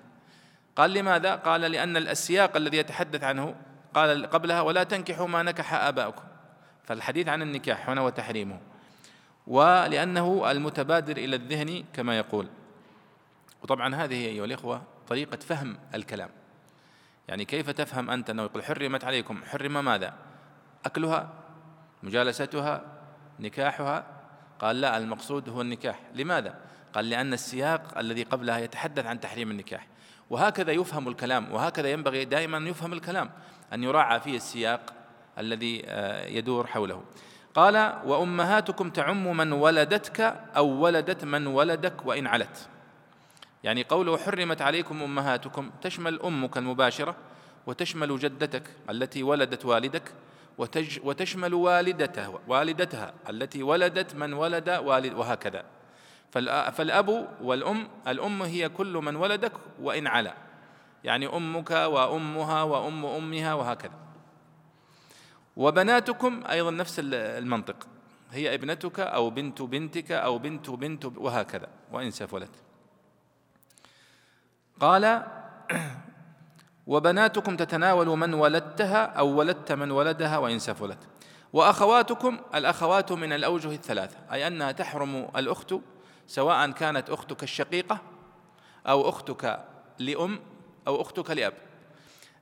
قال 0.75 0.93
لماذا؟ 0.93 1.35
قال 1.35 1.61
لأن 1.61 1.97
السياق 1.97 2.57
الذي 2.57 2.77
يتحدث 2.77 3.23
عنه 3.23 3.55
قال 3.93 4.25
قبلها 4.25 4.61
ولا 4.61 4.83
تنكحوا 4.83 5.27
ما 5.27 5.43
نكح 5.43 5.73
آباؤكم. 5.73 6.23
فالحديث 6.83 7.27
عن 7.27 7.41
النكاح 7.41 7.89
هنا 7.89 8.01
وتحريمه. 8.01 8.59
ولأنه 9.47 10.51
المتبادر 10.51 11.17
إلى 11.17 11.35
الذهن 11.35 11.83
كما 11.93 12.17
يقول. 12.17 12.47
وطبعا 13.63 13.95
هذه 13.95 14.25
أيها 14.25 14.45
الإخوة 14.45 14.81
طريقة 15.07 15.37
فهم 15.37 15.77
الكلام. 15.95 16.29
يعني 17.27 17.45
كيف 17.45 17.69
تفهم 17.69 18.09
أنت 18.09 18.29
أنه 18.29 18.43
يقول 18.43 18.63
حرمت 18.63 19.03
عليكم؟ 19.03 19.41
حرم 19.43 19.85
ماذا؟ 19.85 20.13
أكلها؟ 20.85 21.29
مجالستها؟ 22.03 22.81
نكاحها؟ 23.39 24.05
قال 24.59 24.81
لا 24.81 24.97
المقصود 24.97 25.49
هو 25.49 25.61
النكاح. 25.61 25.99
لماذا؟ 26.13 26.59
قال 26.93 27.09
لأن 27.09 27.33
السياق 27.33 27.97
الذي 27.97 28.23
قبلها 28.23 28.57
يتحدث 28.57 29.05
عن 29.05 29.19
تحريم 29.19 29.51
النكاح. 29.51 29.87
وهكذا 30.29 30.71
يفهم 30.71 31.07
الكلام 31.07 31.51
وهكذا 31.51 31.91
ينبغي 31.91 32.25
دائما 32.25 32.69
يفهم 32.69 32.93
الكلام 32.93 33.29
أن 33.73 33.83
يراعى 33.83 34.19
فيه 34.19 34.35
السياق 34.35 34.93
الذي 35.37 35.81
آه، 35.85 36.25
يدور 36.25 36.67
حوله. 36.67 37.03
قال 37.53 37.99
وأمهاتكم 38.05 38.89
تعم 38.89 39.37
من 39.37 39.51
ولدتك 39.51 40.21
أو 40.55 40.67
ولدت 40.67 41.25
من 41.25 41.47
ولدك 41.47 42.05
وإن 42.05 42.27
علت. 42.27 42.69
يعني 43.63 43.83
قوله 43.83 44.17
حرمت 44.17 44.61
عليكم 44.61 45.03
أمهاتكم 45.03 45.71
تشمل 45.81 46.21
أمك 46.21 46.57
المباشرة 46.57 47.15
وتشمل 47.67 48.19
جدتك 48.19 48.63
التي 48.89 49.23
ولدت 49.23 49.65
والدك 49.65 50.11
وتج 50.57 50.99
وتشمل 51.03 51.53
والدته 51.53 52.39
والدتها 52.47 53.13
التي 53.29 53.63
ولدت 53.63 54.15
من 54.15 54.33
ولد 54.33 54.69
والد 54.69 55.13
وهكذا. 55.13 55.65
فالأب 56.71 57.29
والأم 57.41 57.87
الأم 58.07 58.41
هي 58.41 58.69
كل 58.69 58.93
من 58.93 59.15
ولدك 59.15 59.51
وإن 59.81 60.07
علا. 60.07 60.33
يعني 61.03 61.27
أمك 61.27 61.71
وأمها 61.71 62.63
وأم 62.63 63.05
أمها 63.05 63.53
وهكذا. 63.53 63.93
وبناتكم 65.57 66.43
أيضا 66.49 66.71
نفس 66.71 66.95
المنطق. 67.03 67.87
هي 68.31 68.53
ابنتك 68.53 68.99
أو 68.99 69.29
بنت 69.29 69.61
بنتك 69.61 70.11
أو 70.11 70.37
بنت 70.37 70.69
بنت 70.69 71.05
وهكذا. 71.05 71.67
وإن 71.91 72.11
سفلت. 72.11 72.62
قال 74.83 75.23
وبناتكم 76.87 77.55
تتناول 77.55 78.07
من 78.07 78.33
ولدتها 78.33 79.03
أو 79.05 79.27
ولدت 79.27 79.71
من 79.71 79.91
ولدها 79.91 80.37
وإن 80.37 80.59
سفلت. 80.59 80.97
وأخواتكم 81.53 82.39
الأخوات 82.55 83.11
من 83.11 83.33
الأوجه 83.33 83.71
الثلاثة 83.71 84.17
أي 84.31 84.47
أنها 84.47 84.71
تحرم 84.71 85.27
الأخت 85.35 85.75
سواء 86.27 86.71
كانت 86.71 87.09
أختك 87.09 87.43
الشقيقة 87.43 87.99
أو 88.87 89.09
أختك 89.09 89.59
لأم 89.99 90.39
أو 90.87 91.01
أختك 91.01 91.31
لأب. 91.31 91.53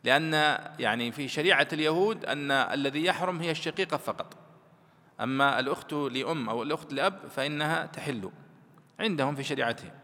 لأن 0.04 0.34
يعني 0.80 1.12
في 1.12 1.28
شريعة 1.28 1.68
اليهود 1.74 2.26
أن 2.26 2.52
الذي 2.52 3.06
يحرم 3.06 3.40
هي 3.40 3.52
الشقيقة 3.52 3.98
فقط. 3.98 4.38
أما 5.20 5.60
الأخت 5.60 5.94
لأم 5.94 6.50
أو 6.50 6.64
الأخت 6.64 6.94
لأب 6.94 7.20
فإنها 7.36 7.86
تحل 7.86 8.32
عندهم 9.00 9.36
في 9.36 9.44
شريعتهم. 9.44 10.00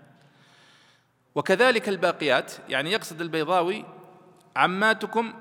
وكذلك 1.36 1.90
الباقيات 1.90 2.54
يعني 2.70 2.92
يقصد 2.92 3.22
البيضاوي 3.22 3.86
عماتكم 4.56 5.34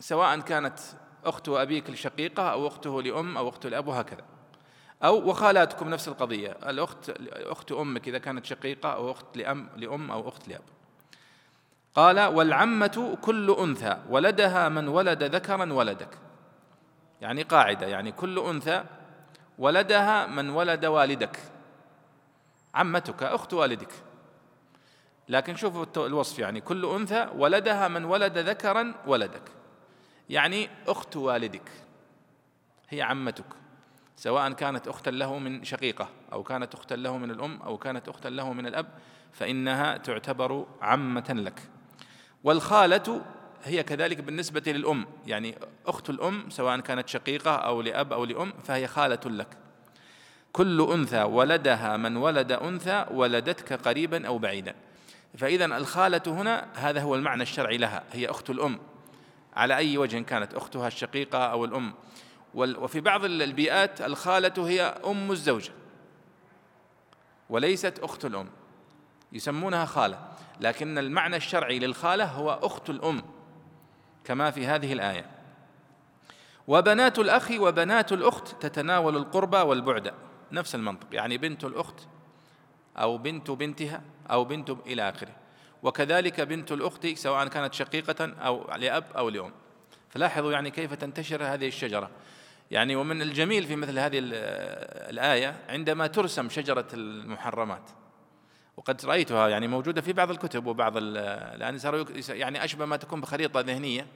سواء 0.00 0.40
كانت 0.40 0.78
أخت 1.24 1.48
أبيك 1.48 1.88
الشقيقة 1.88 2.52
أو 2.52 2.66
أخته 2.66 3.02
لأم 3.02 3.36
أو 3.36 3.48
أخته 3.48 3.68
لأب 3.68 3.86
وهكذا. 3.86 4.24
أو 5.04 5.30
وخالاتكم 5.30 5.90
نفس 5.90 6.08
القضية 6.08 6.56
الأخت 6.66 7.10
أخت 7.30 7.72
أمك 7.72 8.08
إذا 8.08 8.18
كانت 8.18 8.44
شقيقة 8.44 8.88
أو 8.88 9.10
أخت 9.10 9.36
لأم 9.36 9.68
لأم 9.76 10.10
أو 10.10 10.28
أخت 10.28 10.48
لأب. 10.48 10.62
قال 11.94 12.20
والعمة 12.20 13.18
كل 13.22 13.56
أنثى 13.58 13.96
ولدها 14.10 14.68
من 14.68 14.88
ولد 14.88 15.22
ذكرا 15.22 15.72
ولدك. 15.72 16.18
يعني 17.20 17.42
قاعدة 17.42 17.86
يعني 17.86 18.12
كل 18.12 18.38
أنثى 18.38 18.84
ولدها 19.58 20.26
من 20.26 20.50
ولد 20.50 20.84
والدك. 20.84 21.38
عمتك 22.74 23.22
أخت 23.22 23.54
والدك. 23.54 23.92
لكن 25.28 25.56
شوفوا 25.56 26.06
الوصف 26.06 26.38
يعني 26.38 26.60
كل 26.60 26.86
أنثى 26.86 27.28
ولدها 27.36 27.88
من 27.88 28.04
ولد 28.04 28.38
ذكرا 28.38 28.94
ولدك. 29.06 29.42
يعني 30.30 30.68
أخت 30.88 31.16
والدك 31.16 31.70
هي 32.88 33.02
عمتك 33.02 33.44
سواء 34.16 34.52
كانت 34.52 34.88
أختا 34.88 35.10
له 35.10 35.38
من 35.38 35.64
شقيقة 35.64 36.08
أو 36.32 36.42
كانت 36.42 36.74
أختا 36.74 36.94
له 36.94 37.18
من 37.18 37.30
الأم 37.30 37.62
أو 37.62 37.78
كانت 37.78 38.08
أختا 38.08 38.28
له 38.28 38.52
من 38.52 38.66
الأب 38.66 38.86
فإنها 39.32 39.96
تعتبر 39.96 40.66
عمة 40.82 41.24
لك. 41.30 41.62
والخالة 42.44 43.22
هي 43.64 43.82
كذلك 43.82 44.20
بالنسبة 44.20 44.62
للأم 44.66 45.06
يعني 45.26 45.58
أخت 45.86 46.10
الأم 46.10 46.50
سواء 46.50 46.80
كانت 46.80 47.08
شقيقة 47.08 47.50
أو 47.50 47.82
لأب 47.82 48.12
أو 48.12 48.24
لأم 48.24 48.52
فهي 48.64 48.86
خالة 48.86 49.20
لك. 49.26 49.48
كل 50.52 50.92
أنثى 50.92 51.22
ولدها 51.22 51.96
من 51.96 52.16
ولد 52.16 52.52
أنثى 52.52 53.06
ولدتك 53.10 53.72
قريبا 53.72 54.26
أو 54.26 54.38
بعيدا. 54.38 54.74
فإذا 55.38 55.64
الخالة 55.64 56.22
هنا 56.26 56.68
هذا 56.74 57.00
هو 57.00 57.14
المعنى 57.14 57.42
الشرعي 57.42 57.76
لها 57.76 58.04
هي 58.12 58.26
أخت 58.26 58.50
الأم. 58.50 58.78
على 59.56 59.76
أي 59.76 59.98
وجه 59.98 60.22
كانت 60.22 60.54
أختها 60.54 60.86
الشقيقة 60.86 61.38
أو 61.38 61.64
الأم. 61.64 61.94
وفي 62.54 63.00
بعض 63.00 63.24
البيئات 63.24 64.00
الخالة 64.00 64.68
هي 64.68 64.82
أم 64.82 65.30
الزوجة. 65.30 65.72
وليست 67.50 67.98
أخت 67.98 68.24
الأم. 68.24 68.48
يسمونها 69.32 69.84
خالة. 69.84 70.28
لكن 70.60 70.98
المعنى 70.98 71.36
الشرعي 71.36 71.78
للخالة 71.78 72.24
هو 72.24 72.60
أخت 72.62 72.90
الأم. 72.90 73.22
كما 74.24 74.50
في 74.50 74.66
هذه 74.66 74.92
الآية. 74.92 75.30
وبنات 76.68 77.18
الأخ 77.18 77.50
وبنات 77.58 78.12
الأخت 78.12 78.62
تتناول 78.62 79.16
القربى 79.16 79.56
والبعد. 79.56 80.14
نفس 80.52 80.74
المنطق. 80.74 81.06
يعني 81.12 81.38
بنت 81.38 81.64
الأخت 81.64 82.00
أو 82.96 83.18
بنت 83.18 83.50
بنتها 83.50 84.02
أو 84.30 84.44
بنت 84.44 84.70
إلى 84.70 85.08
آخره. 85.08 85.32
وكذلك 85.82 86.40
بنت 86.40 86.72
الأخت 86.72 87.06
سواء 87.06 87.48
كانت 87.48 87.74
شقيقة 87.74 88.32
أو 88.38 88.70
لأب 88.76 89.04
أو 89.16 89.28
لأم. 89.28 89.52
فلاحظوا 90.08 90.52
يعني 90.52 90.70
كيف 90.70 90.94
تنتشر 90.94 91.44
هذه 91.44 91.68
الشجرة. 91.68 92.10
يعني 92.70 92.96
ومن 92.96 93.22
الجميل 93.22 93.64
في 93.66 93.76
مثل 93.76 93.98
هذه 93.98 94.18
الآية 94.22 95.56
عندما 95.68 96.06
ترسم 96.06 96.48
شجرة 96.48 96.86
المحرمات. 96.94 97.90
وقد 98.76 99.04
رأيتها 99.04 99.48
يعني 99.48 99.68
موجودة 99.68 100.00
في 100.00 100.12
بعض 100.12 100.30
الكتب 100.30 100.66
وبعض 100.66 100.92
الآن 100.96 101.78
صاروا 101.78 102.04
يعني 102.28 102.64
أشبه 102.64 102.84
ما 102.84 102.96
تكون 102.96 103.20
بخريطة 103.20 103.60
ذهنية 103.60 104.06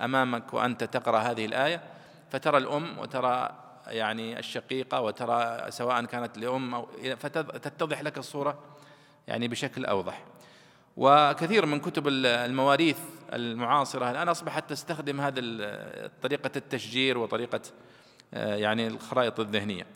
أمامك 0.00 0.54
وأنت 0.54 0.84
تقرأ 0.84 1.18
هذه 1.18 1.44
الآية. 1.44 1.82
فترى 2.30 2.58
الأم 2.58 2.98
وترى 2.98 3.50
يعني 3.86 4.38
الشقيقة 4.38 5.00
وترى 5.00 5.70
سواء 5.70 6.04
كانت 6.04 6.38
لأم 6.38 6.74
أو 6.74 6.88
فتتضح 7.16 8.02
لك 8.02 8.18
الصورة. 8.18 8.58
يعني 9.30 9.48
بشكل 9.48 9.84
أوضح. 9.84 10.24
وكثير 10.96 11.66
من 11.66 11.80
كتب 11.80 12.08
المواريث 12.08 12.98
المعاصرة 13.32 14.10
الآن 14.10 14.28
أصبحت 14.28 14.70
تستخدم 14.70 15.20
هذه 15.20 15.40
طريقة 16.22 16.50
التشجير 16.56 17.18
وطريقة 17.18 17.60
آه، 18.34 18.54
يعني 18.54 18.86
الخرائط 18.86 19.40
الذهنية. 19.40 19.86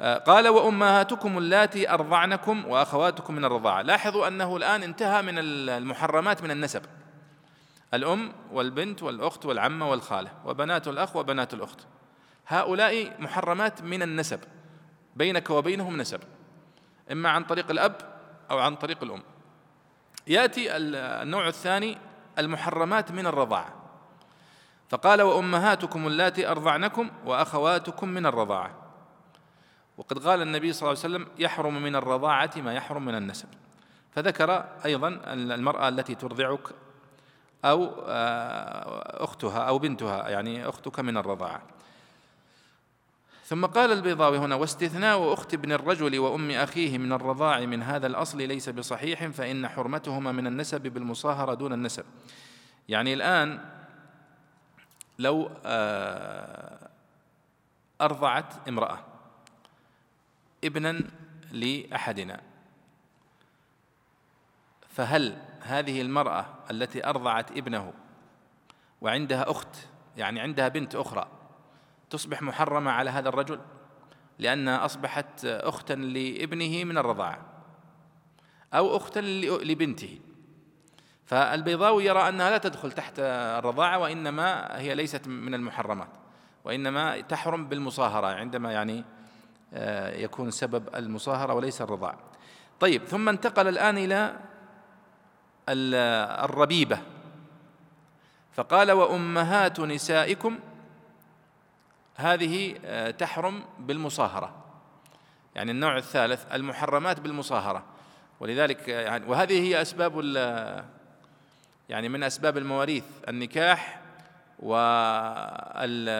آه، 0.00 0.18
قال 0.18 0.48
وأمهاتكم 0.48 1.38
اللاتي 1.38 1.90
أرضعنكم 1.90 2.66
وأخواتكم 2.66 3.34
من 3.34 3.44
الرضاعة. 3.44 3.82
لاحظوا 3.82 4.28
أنه 4.28 4.56
الآن 4.56 4.82
انتهى 4.82 5.22
من 5.22 5.34
المحرمات 5.38 6.42
من 6.42 6.50
النسب. 6.50 6.82
الأم 7.94 8.32
والبنت 8.52 9.02
والأخت 9.02 9.46
والعمة 9.46 9.90
والخالة 9.90 10.30
وبنات 10.44 10.88
الأخ 10.88 11.16
وبنات 11.16 11.54
الأخت. 11.54 11.80
هؤلاء 12.46 13.20
محرمات 13.20 13.82
من 13.82 14.02
النسب 14.02 14.40
بينك 15.16 15.50
وبينهم 15.50 15.96
نسب. 15.96 16.20
إما 17.12 17.28
عن 17.28 17.44
طريق 17.44 17.70
الأب 17.70 18.11
أو 18.52 18.58
عن 18.58 18.76
طريق 18.76 19.02
الأم. 19.02 19.22
يأتي 20.26 20.76
النوع 20.76 21.48
الثاني 21.48 21.98
المحرمات 22.38 23.12
من 23.12 23.26
الرضاعة. 23.26 23.74
فقال 24.88 25.22
وأمهاتكم 25.22 26.06
اللاتي 26.06 26.48
أرضعنكم 26.48 27.10
وأخواتكم 27.24 28.08
من 28.08 28.26
الرضاعة. 28.26 28.70
وقد 29.98 30.26
قال 30.26 30.42
النبي 30.42 30.72
صلى 30.72 30.90
الله 30.90 31.02
عليه 31.04 31.14
وسلم 31.14 31.26
يحرم 31.38 31.82
من 31.82 31.96
الرضاعة 31.96 32.50
ما 32.56 32.74
يحرم 32.74 33.04
من 33.04 33.14
النسب. 33.14 33.48
فذكر 34.10 34.64
أيضا 34.84 35.08
المرأة 35.32 35.88
التي 35.88 36.14
ترضعك 36.14 36.68
أو 37.64 38.04
آه، 38.08 39.24
أختها 39.24 39.58
أو 39.58 39.78
بنتها 39.78 40.28
يعني 40.28 40.68
أختك 40.68 41.00
من 41.00 41.16
الرضاعة. 41.16 41.62
ثم 43.44 43.66
قال 43.66 43.92
البيضاوي 43.92 44.38
هنا 44.38 44.54
واستثناء 44.54 45.32
أخت 45.32 45.54
ابن 45.54 45.72
الرجل 45.72 46.18
وأم 46.18 46.50
أخيه 46.50 46.98
من 46.98 47.12
الرضاع 47.12 47.60
من 47.60 47.82
هذا 47.82 48.06
الأصل 48.06 48.38
ليس 48.38 48.68
بصحيح 48.68 49.26
فإن 49.26 49.68
حرمتهما 49.68 50.32
من 50.32 50.46
النسب 50.46 50.80
بالمصاهرة 50.82 51.54
دون 51.54 51.72
النسب. 51.72 52.04
يعني 52.88 53.14
الآن 53.14 53.64
لو 55.18 55.50
آه، 55.64 56.88
أرضعت 58.00 58.68
امرأة 58.68 58.98
ابنا 60.64 61.00
لأحدنا 61.52 62.40
فهل 64.88 65.42
هذه 65.60 66.00
المرأة 66.00 66.46
التي 66.70 67.06
أرضعت 67.06 67.50
ابنه 67.50 67.92
وعندها 69.00 69.50
أخت 69.50 69.76
يعني 70.16 70.40
عندها 70.40 70.68
بنت 70.68 70.94
أخرى 70.94 71.41
تصبح 72.12 72.42
محرمة 72.42 72.90
على 72.90 73.10
هذا 73.10 73.28
الرجل 73.28 73.60
لأنها 74.38 74.84
أصبحت 74.84 75.44
أختا 75.44 75.92
لابنه 75.92 76.84
من 76.84 76.98
الرضاعة 76.98 77.38
أو 78.74 78.96
أختا 78.96 79.20
لبنته. 79.62 80.18
فالبيضاوي 81.26 82.04
يرى 82.04 82.28
أنها 82.28 82.50
لا 82.50 82.58
تدخل 82.58 82.92
تحت 82.92 83.14
الرضاعة 83.18 83.98
وإنما 83.98 84.78
هي 84.80 84.94
ليست 84.94 85.28
من 85.28 85.54
المحرمات 85.54 86.08
وإنما 86.64 87.20
تحرم 87.20 87.68
بالمصاهرة 87.68 88.26
عندما 88.26 88.72
يعني 88.72 89.04
آه، 89.74 90.16
يكون 90.16 90.50
سبب 90.50 90.96
المصاهرة 90.96 91.54
وليس 91.54 91.82
الرضاعة 91.82 92.18
طيب 92.80 93.04
ثم 93.04 93.28
انتقل 93.28 93.68
الآن 93.68 93.98
إلى 93.98 94.36
الربيبة. 96.44 96.98
فقال 98.52 98.92
وأمهات 98.92 99.80
نسائكم 99.80 100.58
هذه 102.16 102.78
آه، 102.84 103.10
تحرم 103.10 103.64
بالمصاهرة. 103.78 104.54
يعني 105.54 105.70
النوع 105.70 105.96
الثالث 105.96 106.54
المحرمات 106.54 107.20
بالمصاهرة. 107.20 107.84
ولذلك 108.40 108.90
آه، 108.90 109.00
يعني 109.00 109.26
وهذه 109.26 109.62
هي 109.62 109.82
أسباب 109.82 110.20
يعني 111.88 112.08
من 112.08 112.22
أسباب 112.22 112.58
المواريث. 112.58 113.04
النكاح 113.28 114.00
والنسب 114.58 116.14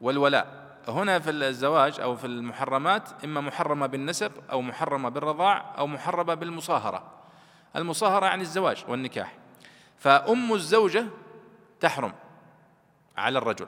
والولاء. 0.00 0.66
هنا 0.88 1.18
في 1.18 1.30
الزواج 1.30 2.00
أو 2.00 2.16
في 2.16 2.26
المحرمات 2.26 3.24
إما 3.24 3.40
محرمة 3.40 3.86
بالنسب 3.86 4.32
أو 4.50 4.62
محرمة 4.62 5.08
بالرضاع 5.08 5.74
أو 5.78 5.86
محرمة 5.86 6.34
بالمصاهرة. 6.34 7.02
المصاهرة 7.76 8.26
يعني 8.26 8.42
الزواج 8.42 8.84
والنكاح. 8.88 9.32
فأم 9.98 10.52
الزوجة 10.52 11.06
تحرم 11.80 12.12
على 13.16 13.38
الرجل. 13.38 13.66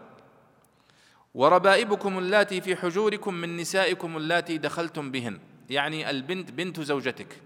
وربائبكم 1.38 2.18
اللاتي 2.18 2.60
في 2.60 2.76
حجوركم 2.76 3.34
من 3.34 3.56
نسائكم 3.56 4.16
اللاتي 4.16 4.58
دخلتم 4.58 5.10
بهن. 5.10 5.38
يعني 5.70 6.10
البنت 6.10 6.50
بنت 6.50 6.80
زوجتك 6.80 7.42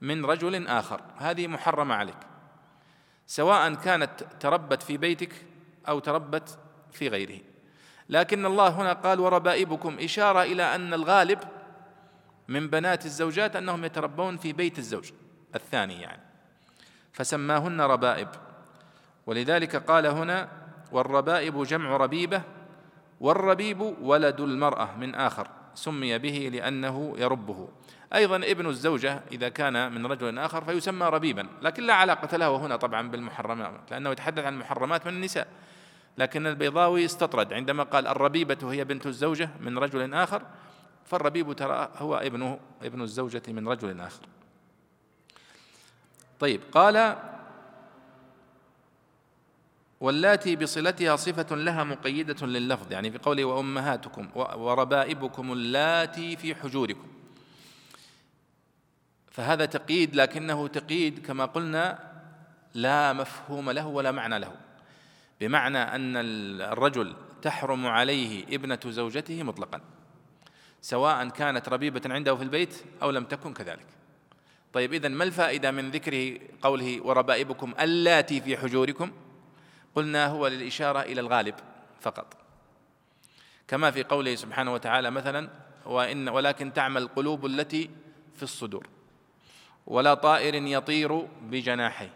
من 0.00 0.24
رجل 0.24 0.66
آخر. 0.66 1.00
هذه 1.16 1.46
محرمة 1.46 1.94
عليك. 1.94 2.16
سواء 3.26 3.74
كانت 3.74 4.10
تربت 4.40 4.82
في 4.82 4.96
بيتك 4.96 5.32
أو 5.88 5.98
تربت 5.98 6.58
في 6.92 7.08
غيره. 7.08 7.38
لكن 8.08 8.46
الله 8.46 8.68
هنا 8.68 8.92
قال 8.92 9.20
وربائبكم 9.20 9.96
إشارة 10.00 10.42
إلى 10.42 10.74
أن 10.74 10.94
الغالب 10.94 11.38
من 12.48 12.68
بنات 12.68 13.06
الزوجات 13.06 13.56
أنهم 13.56 13.84
يتربون 13.84 14.36
في 14.36 14.52
بيت 14.52 14.78
الزوج 14.78 15.10
الثاني 15.54 16.00
يعني. 16.00 16.22
فسماهن 17.12 17.80
ربائب. 17.80 18.28
ولذلك 19.26 19.76
قال 19.76 20.06
هنا 20.06 20.48
والربائب 20.92 21.62
جمع 21.62 21.96
ربيبة 21.96 22.42
والربيب 23.20 23.80
ولد 23.80 24.40
المرأة 24.40 24.96
من 24.96 25.14
آخر 25.14 25.48
سمي 25.74 26.18
به 26.18 26.50
لأنه 26.52 27.14
يربه. 27.18 27.68
أيضا 28.14 28.36
ابن 28.36 28.66
الزوجة 28.66 29.22
إذا 29.32 29.48
كان 29.48 29.92
من 29.92 30.06
رجل 30.06 30.38
آخر 30.38 30.64
فيسمى 30.64 31.06
ربيبا 31.06 31.48
لكن 31.62 31.82
لا 31.82 31.94
علاقة 31.94 32.36
له 32.36 32.56
هنا 32.56 32.76
طبعا 32.76 33.08
بالمحرمات 33.08 33.90
لأنه 33.90 34.10
يتحدث 34.10 34.44
عن 34.44 34.54
المحرمات 34.54 35.06
من 35.06 35.12
النساء. 35.12 35.48
لكن 36.18 36.46
البيضاوي 36.46 37.04
استطرد 37.04 37.52
عندما 37.52 37.82
قال 37.82 38.06
الربيبة 38.06 38.72
هي 38.72 38.84
بنت 38.84 39.06
الزوجة 39.06 39.50
من 39.60 39.78
رجل 39.78 40.14
آخر 40.14 40.42
فالربيب 41.04 41.52
ترى 41.52 41.88
هو 41.96 42.16
ابنه 42.16 42.58
ابن 42.82 43.02
الزوجة 43.02 43.42
من 43.48 43.68
رجل 43.68 44.00
آخر. 44.00 44.22
طيب 46.40 46.60
قال 46.72 47.16
واللاتي 50.00 50.56
بصلتها 50.56 51.16
صفة 51.16 51.56
لها 51.56 51.84
مقيدة 51.84 52.46
لللفظ 52.46 52.92
يعني 52.92 53.10
في 53.10 53.18
قوله 53.18 53.44
وأمهاتكم 53.44 54.28
وربائبكم 54.34 55.52
اللاتي 55.52 56.36
في 56.36 56.54
حجوركم. 56.54 57.08
فهذا 59.30 59.64
تقييد 59.64 60.16
لكنه 60.16 60.68
تقييد 60.68 61.26
كما 61.26 61.44
قلنا 61.44 61.98
لا 62.74 63.12
مفهوم 63.12 63.70
له 63.70 63.86
ولا 63.86 64.12
معنى 64.12 64.38
له. 64.38 64.52
بمعنى 65.40 65.78
أن 65.78 66.16
الرجل 66.60 67.14
تحرم 67.42 67.86
عليه 67.86 68.44
ابنة 68.44 68.80
زوجته 68.86 69.42
مطلقا 69.42 69.80
سواء 70.80 71.28
كانت 71.28 71.68
ربيبة 71.68 72.02
عنده 72.06 72.36
في 72.36 72.42
البيت 72.42 72.74
أو 73.02 73.10
لم 73.10 73.24
تكن 73.24 73.54
كذلك. 73.54 73.86
طيب 74.72 74.92
إذن 74.92 75.12
ما 75.12 75.24
الفائدة 75.24 75.70
من 75.70 75.90
ذكره 75.90 76.38
قوله 76.62 77.00
وربائبكم 77.06 77.74
اللاتي 77.80 78.40
في 78.40 78.56
حجوركم؟ 78.56 79.10
قلنا 79.96 80.26
هو 80.26 80.46
للإشارة 80.46 81.00
إلى 81.00 81.20
الغالب 81.20 81.54
فقط. 82.00 82.36
كما 83.68 83.90
في 83.90 84.02
قوله 84.02 84.34
سبحانه 84.34 84.72
وتعالى 84.72 85.10
مثلا 85.10 85.48
وإن 85.86 86.28
ولكن 86.28 86.72
تعمل 86.72 87.02
القلوب 87.02 87.46
التي 87.46 87.90
في 88.36 88.42
الصدور 88.42 88.86
ولا 89.86 90.14
طائر 90.14 90.54
يطير 90.54 91.16
بجناحيه. 91.42 92.10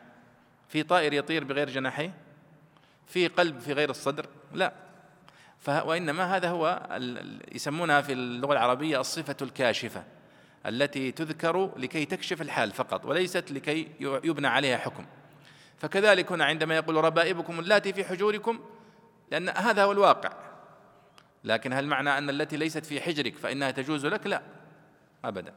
في 0.69 0.83
طائر 0.83 1.13
يطير 1.13 1.45
بغير 1.45 1.71
جناحيه؟ 1.71 2.15
في 3.07 3.29
قلب 3.29 3.59
في 3.59 3.73
غير 3.73 3.91
الصدر؟ 3.91 4.27
لا. 4.53 4.73
وإنما 5.69 6.37
هذا 6.37 6.49
هو 6.49 6.89
يسمونها 7.53 8.01
في 8.01 8.13
اللغة 8.13 8.53
العربية 8.53 9.01
الصفة 9.01 9.37
الكاشفة 9.43 10.05
التي 10.67 11.13
تذكر 11.13 11.79
لكي 11.79 12.05
تكشف 12.05 12.43
الحال 12.43 12.73
فقط 12.73 13.05
وليست 13.05 13.53
لكي 13.53 13.89
يبنى 14.01 14.47
عليها 14.47 14.79
حكم. 14.79 15.07
فكذلك 15.81 16.33
هنا 16.33 16.45
عندما 16.45 16.77
يقول 16.77 16.97
ربائبكم 16.97 17.61
اللاتي 17.61 17.93
في 17.93 18.05
حجوركم 18.05 18.61
لأن 19.31 19.49
هذا 19.49 19.85
هو 19.85 19.93
الواقع. 19.93 20.33
لكن 21.45 21.73
هل 21.73 21.87
معنى 21.87 22.19
أن 22.19 22.31
التي 22.31 22.57
ليست 22.57 22.87
في 22.87 23.01
حجرك 23.01 23.37
فإنها 23.37 23.71
تجوز 23.71 24.07
لك؟ 24.07 24.27
لا 24.27 24.43
أبدا. 25.25 25.55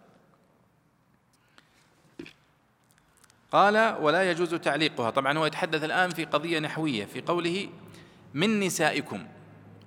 قال 3.51 3.97
ولا 4.01 4.31
يجوز 4.31 4.55
تعليقها. 4.55 5.09
طبعا 5.09 5.37
هو 5.37 5.45
يتحدث 5.45 5.83
الآن 5.83 6.09
في 6.09 6.25
قضية 6.25 6.59
نحوية 6.59 7.05
في 7.05 7.21
قوله 7.21 7.69
من 8.33 8.59
نسائكم 8.59 9.27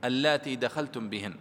اللاتي 0.04 0.56
دخلتم 0.56 1.10
بهن 1.10 1.34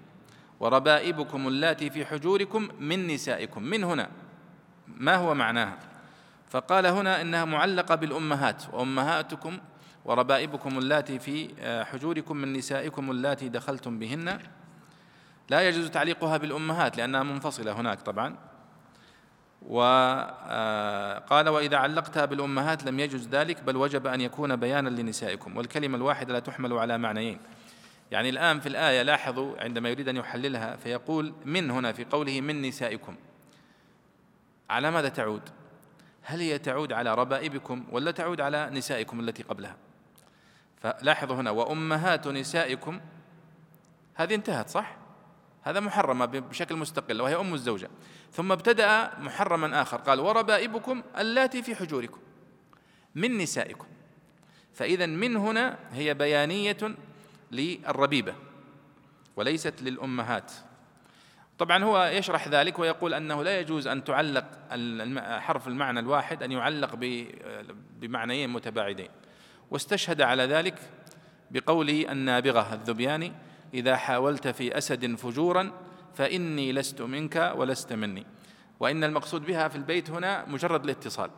وربائبكم 0.60 1.48
اللاتي 1.48 1.90
في 1.90 2.06
حجوركم 2.06 2.70
من 2.80 3.08
نسائكم. 3.08 3.64
من 3.64 3.84
هنا؟ 3.84 4.10
ما 4.88 5.16
هو 5.16 5.34
معناها؟ 5.34 5.95
فقال 6.56 6.86
هنا 6.86 7.22
إنها 7.22 7.46
معلقة 7.46 7.96
بالأمهات 7.96 8.64
وأمهاتكم 8.74 9.58
وربائبكم 10.06 10.78
اللاتي 10.78 11.20
في 11.20 11.50
آه، 11.60 11.84
حجوركم 11.84 12.38
من 12.38 12.54
نسائكم 12.54 13.12
اللاتي 13.12 13.50
دخلتم 13.50 14.00
بهن. 14.00 14.40
لا 15.50 15.68
يجوز 15.68 15.90
تعليقها 15.90 16.38
بالأمهات 16.38 16.98
لأنها 16.98 17.24
منفصلة 17.24 17.72
هناك 17.72 18.02
طبعا. 18.02 18.36
وقال 19.68 21.48
آه، 21.48 21.52
وإذا 21.52 21.78
علقتها 21.78 22.26
بالأمهات 22.26 22.84
لم 22.84 23.00
يجوز 23.00 23.28
ذلك 23.28 23.64
بل 23.64 23.76
وجب 23.76 24.08
أن 24.08 24.22
يكون 24.22 24.56
بيانا 24.56 24.90
لنسائكم. 24.90 25.58
والكلمة 25.58 25.98
الواحدة 25.98 26.34
لا 26.34 26.40
تحمل 26.40 26.74
على 26.74 26.98
معنيين. 26.98 27.40
يعني 28.12 28.30
الآن 28.30 28.60
في 28.60 28.70
الآية 28.70 29.02
لاحظوا 29.02 29.62
عندما 29.62 29.90
يريد 29.90 30.10
أن 30.10 30.16
يحللها 30.16 30.76
فيقول 30.76 31.34
من 31.46 31.72
هنا 31.72 31.92
في 31.92 32.06
قوله 32.06 32.42
من 32.42 32.62
نسائكم. 32.62 33.16
على 34.70 34.92
ماذا 34.92 35.10
تعود؟ 35.10 35.42
هل 36.28 36.40
هي 36.40 36.60
تعود 36.60 36.94
على 36.94 37.16
ربائبكم 37.16 37.86
ولا 37.92 38.12
تعود 38.12 38.42
على 38.42 38.70
نسائكم 38.70 39.20
التي 39.20 39.44
قبلها؟ 39.44 39.76
فلاحظوا 40.82 41.36
هنا 41.36 41.52
وأمهات 41.52 42.28
نسائكم 42.28 43.02
هذه 44.16 44.36
انتهت 44.36 44.70
صح؟ 44.70 44.98
هذا 45.62 45.80
محرمة 45.80 46.26
بشكل 46.26 46.76
مستقل 46.76 47.22
وهي 47.22 47.36
أم 47.36 47.54
الزوجة 47.54 47.90
ثم 48.32 48.52
ابتدأ 48.52 49.20
محرما 49.20 49.82
آخر 49.82 49.98
قال 49.98 50.20
وربائبكم 50.20 51.04
اللاتي 51.18 51.64
في 51.64 51.76
حجوركم 51.76 52.20
من 53.16 53.38
نسائكم 53.38 53.88
فإذا 54.74 55.06
من 55.06 55.36
هنا 55.36 55.80
هي 55.92 56.14
بيانية 56.14 56.78
للربيبة 57.52 58.36
وليست 59.36 59.82
للأمهات 59.82 60.52
طبعا 61.60 61.84
هو 61.84 62.04
يشرح 62.04 62.48
ذلك 62.48 62.80
ويقول 62.80 63.14
أنه 63.14 63.44
لا 63.44 63.60
يجوز 63.60 63.88
أن 63.88 64.04
تعلق 64.04 64.46
حرف 65.40 65.68
المعنى 65.68 66.00
الواحد 66.00 66.44
أن 66.44 66.52
يعلق 66.52 66.96
بمعنيين 68.00 68.50
متباعدين. 68.50 69.10
واستشهد 69.72 70.22
على 70.22 70.44
ذلك 70.44 70.80
بقوله 71.52 72.12
النابغة 72.12 72.74
الذبياني 72.74 73.34
إذا 73.74 73.96
حاولت 73.96 74.48
في 74.48 74.78
أسد 74.78 75.16
فجورا 75.16 75.72
فإني 76.14 76.74
لست 76.74 77.02
منك 77.02 77.54
ولست 77.56 77.94
مني. 77.94 78.26
وإن 78.80 79.04
المقصود 79.04 79.46
بها 79.46 79.68
في 79.68 79.76
البيت 79.76 80.10
هنا 80.10 80.46
مجرد 80.48 80.84
الاتصال. 80.84 81.30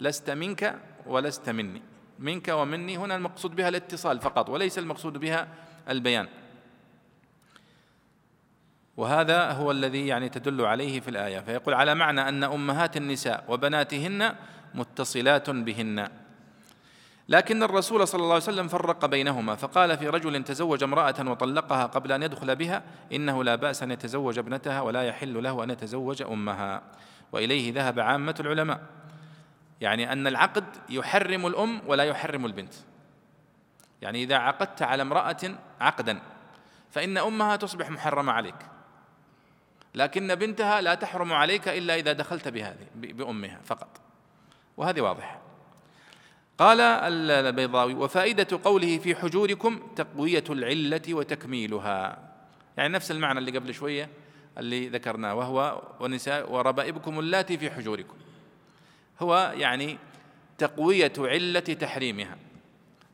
لست 0.00 0.30
منك 0.30 0.78
ولست 1.06 1.50
مني. 1.50 1.82
منك 2.18 2.48
ومني 2.48 2.96
هنا 2.96 3.16
المقصود 3.16 3.56
بها 3.56 3.68
الاتصال 3.68 4.20
فقط 4.20 4.48
وليس 4.48 4.78
المقصود 4.78 5.18
بها 5.18 5.48
البيان. 5.88 6.28
وهذا 9.02 9.50
هو 9.52 9.70
الذي 9.70 10.06
يعني 10.06 10.28
تدل 10.28 10.64
عليه 10.64 11.00
في 11.00 11.08
الآية. 11.08 11.40
فيقول 11.40 11.74
على 11.74 11.94
معنى 11.94 12.28
أن 12.28 12.44
أمهات 12.44 12.96
النساء 12.96 13.44
وبناتهن 13.48 14.34
متصلات 14.74 15.50
بهن. 15.50 16.08
لكن 17.28 17.62
الرسول 17.62 18.08
صلى 18.08 18.18
الله 18.18 18.34
عليه 18.34 18.44
وسلم 18.44 18.68
فرق 18.68 19.06
بينهما 19.06 19.54
فقال 19.54 19.98
في 19.98 20.08
رجل 20.08 20.44
تزوج 20.44 20.82
امرأة 20.82 21.14
وطلقها 21.20 21.86
قبل 21.86 22.12
أن 22.12 22.22
يدخل 22.22 22.56
بها 22.56 22.82
إنه 23.12 23.44
لا 23.44 23.54
بأس 23.54 23.82
أن 23.82 23.90
يتزوج 23.90 24.38
ابنتها 24.38 24.80
ولا 24.80 25.02
يحل 25.02 25.42
له 25.42 25.64
أن 25.64 25.70
يتزوج 25.70 26.22
أمها. 26.22 26.82
وإليه 27.32 27.72
ذهب 27.72 28.00
عامة 28.00 28.34
العلماء. 28.40 28.80
يعني 29.80 30.12
أن 30.12 30.26
العقد 30.26 30.64
يحرم 30.88 31.46
الأم 31.46 31.80
ولا 31.86 32.04
يحرم 32.04 32.46
البنت. 32.46 32.74
يعني 34.02 34.22
إذا 34.22 34.36
عقدت 34.36 34.82
على 34.82 35.02
امرأة 35.02 35.54
عقدا 35.80 36.20
فإن 36.90 37.18
أمها 37.18 37.56
تصبح 37.56 37.90
محرمة 37.90 38.32
عليك. 38.32 38.54
لكن 39.94 40.34
بنتها 40.34 40.80
لا 40.80 40.94
تحرم 40.94 41.32
عليك 41.32 41.68
إلا 41.68 41.94
إذا 41.94 42.12
دخلت 42.12 42.48
بهذه 42.48 42.86
بأمها 42.94 43.60
فقط. 43.64 44.00
وهذه 44.76 45.00
واضحة. 45.00 45.40
قال 46.58 46.80
البيضاوي 46.80 47.94
وفائدة 47.94 48.58
قوله 48.64 48.98
في 48.98 49.14
حجوركم 49.14 49.80
تقوية 49.96 50.44
العلة 50.50 51.02
وتكميلها. 51.08 52.18
يعني 52.76 52.94
نفس 52.94 53.10
المعنى 53.10 53.38
اللي 53.38 53.58
قبل 53.58 53.74
شوية 53.74 54.08
اللي 54.58 54.88
ذكرناه 54.88 55.34
وهو 55.34 55.82
ونساء 56.00 56.52
وربائبكم 56.52 57.18
اللاتي 57.18 57.58
في 57.58 57.70
حجوركم. 57.70 58.14
هو 59.20 59.52
يعني 59.56 59.98
تقوية 60.58 61.12
علة 61.18 61.60
تحريمها. 61.60 62.36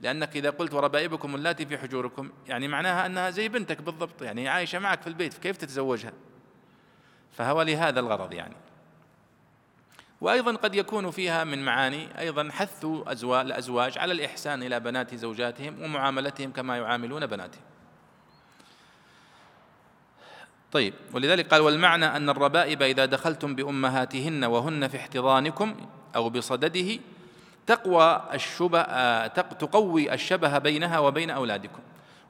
لأنك 0.00 0.36
إذا 0.36 0.50
قلت 0.50 0.74
وربائبكم 0.74 1.34
اللاتي 1.34 1.66
في 1.66 1.78
حجوركم 1.78 2.30
يعني 2.48 2.68
معناها 2.68 3.06
أنها 3.06 3.30
زي 3.30 3.48
بنتك 3.48 3.82
بالضبط. 3.82 4.22
يعني 4.22 4.48
عايشة 4.48 4.78
معك 4.78 5.00
في 5.00 5.06
البيت 5.06 5.34
كيف 5.34 5.56
تتزوجها؟ 5.56 6.12
فهو 7.38 7.62
لهذا 7.62 8.00
الغرض 8.00 8.32
يعني. 8.32 8.54
وأيضا 10.20 10.56
قد 10.56 10.74
يكون 10.74 11.10
فيها 11.10 11.44
من 11.44 11.64
معاني 11.64 12.18
أيضا 12.18 12.48
حث 12.52 12.84
الأزواج 13.24 13.98
على 13.98 14.12
الإحسان 14.12 14.62
إلى 14.62 14.80
بنات 14.80 15.14
زوجاتهم 15.14 15.82
ومعاملتهم 15.82 16.52
كما 16.52 16.76
يعاملون 16.76 17.26
بناتهم. 17.26 17.62
طيب 20.72 20.94
ولذلك 21.14 21.46
قال 21.46 21.60
والمعنى 21.60 22.06
أن 22.06 22.28
الربائب 22.28 22.82
إذا 22.82 23.04
دخلتم 23.04 23.54
بأمهاتهن 23.54 24.44
وهن 24.44 24.88
في 24.88 24.96
احتضانكم 24.96 25.74
أو 26.16 26.30
بصدده 26.30 26.98
تقوى 27.66 28.22
الشبه 28.34 28.82
تقوي 29.26 30.14
الشبه 30.14 30.58
بينها 30.58 30.98
وبين 30.98 31.30
أولادكم 31.30 31.80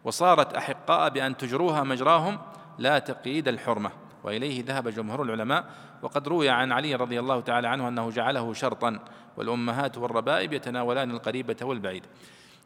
وصارت 0.05 0.55
أحقاء 0.55 1.11
بأن 1.11 1.37
تجروها 1.37 1.83
مجراهم 1.83 2.39
لا 2.79 2.99
تقييد 2.99 3.49
الحرمة. 3.49 4.08
وإليه 4.25 4.65
ذهب 4.65 4.89
جمهور 4.89 5.23
العلماء. 5.23 5.65
وقد 6.03 6.29
روي 6.29 6.49
عن 6.49 6.73
علي 6.73 6.95
رضي 6.95 7.21
الله 7.21 7.41
تعالى 7.41 7.69
عنه 7.69 7.89
أنه 7.89 8.11
جعله 8.11 8.53
شرطا 8.53 8.99
والأمهات 9.37 9.99
والربائب 9.99 10.53
يتناولان 10.53 11.11
القريبة 11.11 11.57
والبعيد. 11.63 12.05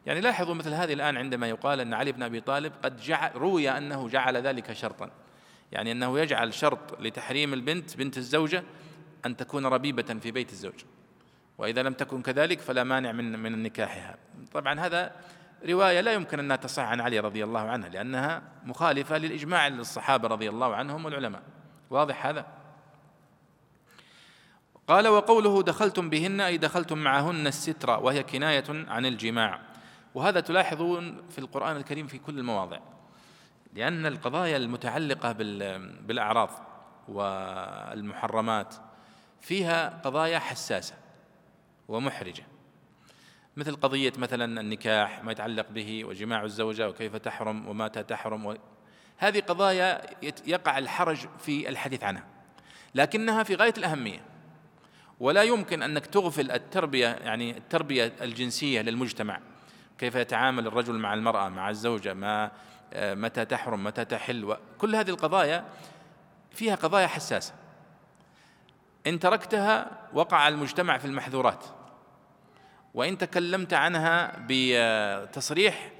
يعني 0.05 0.21
لاحظوا 0.21 0.53
مثل 0.53 0.73
هذه 0.73 0.93
الآن 0.93 1.17
عندما 1.17 1.47
يقال 1.47 1.79
أن 1.79 1.93
علي 1.93 2.11
بن 2.11 2.23
أبي 2.23 2.41
طالب 2.41 2.73
قد 2.83 2.97
جعل 2.97 3.31
روي 3.35 3.69
أنه 3.69 4.07
جعل 4.07 4.37
ذلك 4.37 4.73
شرطا. 4.73 5.09
يعني 5.71 5.91
أنه 5.91 6.19
يجعل 6.19 6.53
شرط 6.53 7.01
لتحريم 7.01 7.53
البنت 7.53 7.97
بنت 7.97 8.17
الزوجة 8.17 8.63
أن 9.25 9.37
تكون 9.37 9.65
ربيبة 9.65 10.19
في 10.21 10.31
بيت 10.31 10.51
الزوج. 10.51 10.83
وإذا 11.57 11.83
لم 11.83 11.93
تكن 11.93 12.21
كذلك 12.21 12.59
فلا 12.59 12.83
مانع 12.83 13.11
من 13.11 13.39
من 13.39 13.63
نكاحها. 13.63 14.17
طبعا 14.53 14.79
هذا 14.79 15.11
رواية 15.65 16.01
لا 16.01 16.13
يمكن 16.13 16.39
أنها 16.39 16.55
تصح 16.55 16.83
عن 16.83 17.01
علي 17.01 17.19
رضي 17.19 17.43
الله 17.43 17.59
عنه 17.59 17.87
لأنها 17.87 18.41
مخالفة 18.63 19.17
للإجماع 19.17 19.67
للصحابة 19.67 20.27
رضي 20.27 20.49
الله 20.49 20.75
عنهم 20.75 21.05
والعلماء. 21.05 21.41
واضح 21.89 22.25
هذا؟ 22.25 22.45
قال 24.87 25.07
وقوله 25.07 25.63
دخلتم 25.63 26.09
بهن 26.09 26.41
أي 26.41 26.57
دخلتم 26.57 26.97
معهن 26.97 27.47
الستر 27.47 27.89
وهي 27.89 28.23
كناية 28.23 28.63
عن 28.69 29.05
الجماع. 29.05 29.59
وهذا 30.15 30.39
تلاحظون 30.39 31.21
في 31.29 31.39
القرآن 31.39 31.77
الكريم 31.77 32.07
في 32.07 32.17
كل 32.17 32.39
المواضع 32.39 32.79
لأن 33.73 34.05
القضايا 34.05 34.57
المتعلقة 34.57 35.31
بالأعراض 36.01 36.49
والمحرمات 37.07 38.75
فيها 39.41 40.01
قضايا 40.03 40.39
حساسة 40.39 40.95
ومحرجة. 41.87 42.52
مثل 43.57 43.75
قضية 43.75 44.13
مثلا 44.17 44.61
النكاح 44.61 45.23
ما 45.23 45.31
يتعلق 45.31 45.65
به 45.69 46.05
وجماع 46.05 46.43
الزوجة 46.43 46.89
وكيف 46.89 47.15
تحرم 47.15 47.67
ومتى 47.67 48.03
تحرم 48.03 48.45
و... 48.45 48.55
هذه 49.17 49.39
قضايا 49.39 50.01
يقع 50.45 50.77
الحرج 50.77 51.27
في 51.39 51.69
الحديث 51.69 52.03
عنها. 52.03 52.23
لكنها 52.95 53.43
في 53.43 53.55
غاية 53.55 53.73
الأهمية. 53.77 54.19
ولا 55.19 55.43
يمكن 55.43 55.83
أنك 55.83 56.05
تغفل 56.05 56.51
التربية 56.51 57.07
يعني 57.07 57.57
التربية 57.57 58.13
الجنسية 58.21 58.81
للمجتمع. 58.81 59.39
كيف 59.97 60.15
يتعامل 60.15 60.67
الرجل 60.67 60.93
مع 60.93 61.13
المرأة 61.13 61.49
مع 61.49 61.69
الزوجة 61.69 62.13
ما 62.13 62.51
آه، 62.93 63.13
متى 63.13 63.45
تحرم 63.45 63.83
متى 63.83 64.05
تحل 64.05 64.57
كل 64.77 64.95
هذه 64.95 65.09
القضايا 65.09 65.65
فيها 66.51 66.75
قضايا 66.75 67.07
حساسة. 67.07 67.53
إن 69.07 69.19
تركتها 69.19 69.91
وقع 70.13 70.47
المجتمع 70.47 70.97
في 70.97 71.05
المحذورات. 71.05 71.82
وإن 72.93 73.17
تكلمت 73.17 73.73
عنها 73.73 74.45
بتصريح 74.49 75.91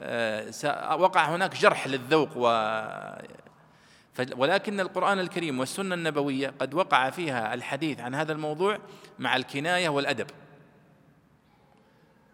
آه، 0.00 0.96
وقع 0.96 1.24
هناك 1.24 1.56
جرح 1.56 1.86
للذوق 1.86 2.30
و 2.36 2.46
ولكن 4.36 4.80
القرآن 4.80 5.18
الكريم 5.18 5.60
والسنة 5.60 5.94
النبوية 5.94 6.54
قد 6.58 6.74
وقع 6.74 7.10
فيها 7.10 7.54
الحديث 7.54 8.00
عن 8.00 8.14
هذا 8.14 8.32
الموضوع 8.32 8.78
مع 9.18 9.36
الكناية 9.36 9.88
والأدب. 9.88 10.26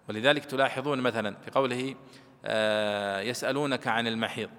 ولذلك 0.08 0.44
تلاحظون 0.44 1.00
مثلا 1.00 1.36
في 1.44 1.50
قوله 1.50 1.94
آه، 2.44 3.20
يسألونك 3.20 3.86
عن 3.86 4.06
المحيض. 4.06 4.50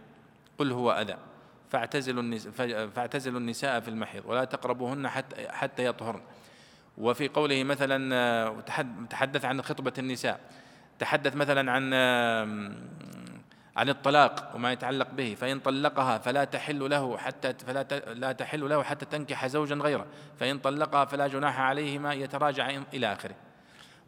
قل 0.57 0.71
هو 0.71 0.91
أذى. 0.91 1.17
فاعتزلوا 1.69 3.39
النساء, 3.39 3.79
في 3.79 3.87
المحيض. 3.87 4.25
ولا 4.25 4.43
تقربوهن 4.43 5.09
حتى 5.49 5.85
يطهرن. 5.85 6.21
وفي 6.97 7.27
قوله 7.27 7.63
مثلا 7.63 8.63
تحدث 9.09 9.45
عن 9.45 9.61
خطبة 9.61 9.93
النساء 9.97 10.39
تحدث 10.99 11.35
مثلا 11.35 11.71
عن 11.71 11.93
عن 13.75 13.89
الطلاق 13.89 14.51
وما 14.55 14.71
يتعلق 14.71 15.11
به 15.11 15.35
فإن 15.35 15.59
طلقها 15.59 16.17
فلا 16.17 16.43
تحل 16.43 16.89
له 16.89 17.17
حتى 17.17 17.53
فلا 17.53 17.83
لا 18.13 18.31
تحل 18.31 18.69
له 18.69 18.83
حتى 18.83 19.05
تنكح 19.05 19.47
زوجا 19.47 19.75
غيره 19.75 20.05
فإن 20.39 20.59
طلقها 20.59 21.05
فلا 21.05 21.27
جناح 21.27 21.59
عليهما 21.59 22.13
يتراجع 22.13 22.69
إلى 22.93 23.13
آخره. 23.13 23.35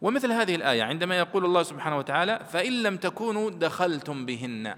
ومثل 0.01 0.31
هذه 0.31 0.55
الآية 0.55 0.83
عندما 0.83 1.17
يقول 1.17 1.45
الله 1.45 1.63
سبحانه 1.63 1.97
وتعالى 1.97 2.39
فإن 2.49 2.83
لم 2.83 2.97
تكونوا 2.97 3.49
دخلتم 3.49 4.25
بهن. 4.25 4.75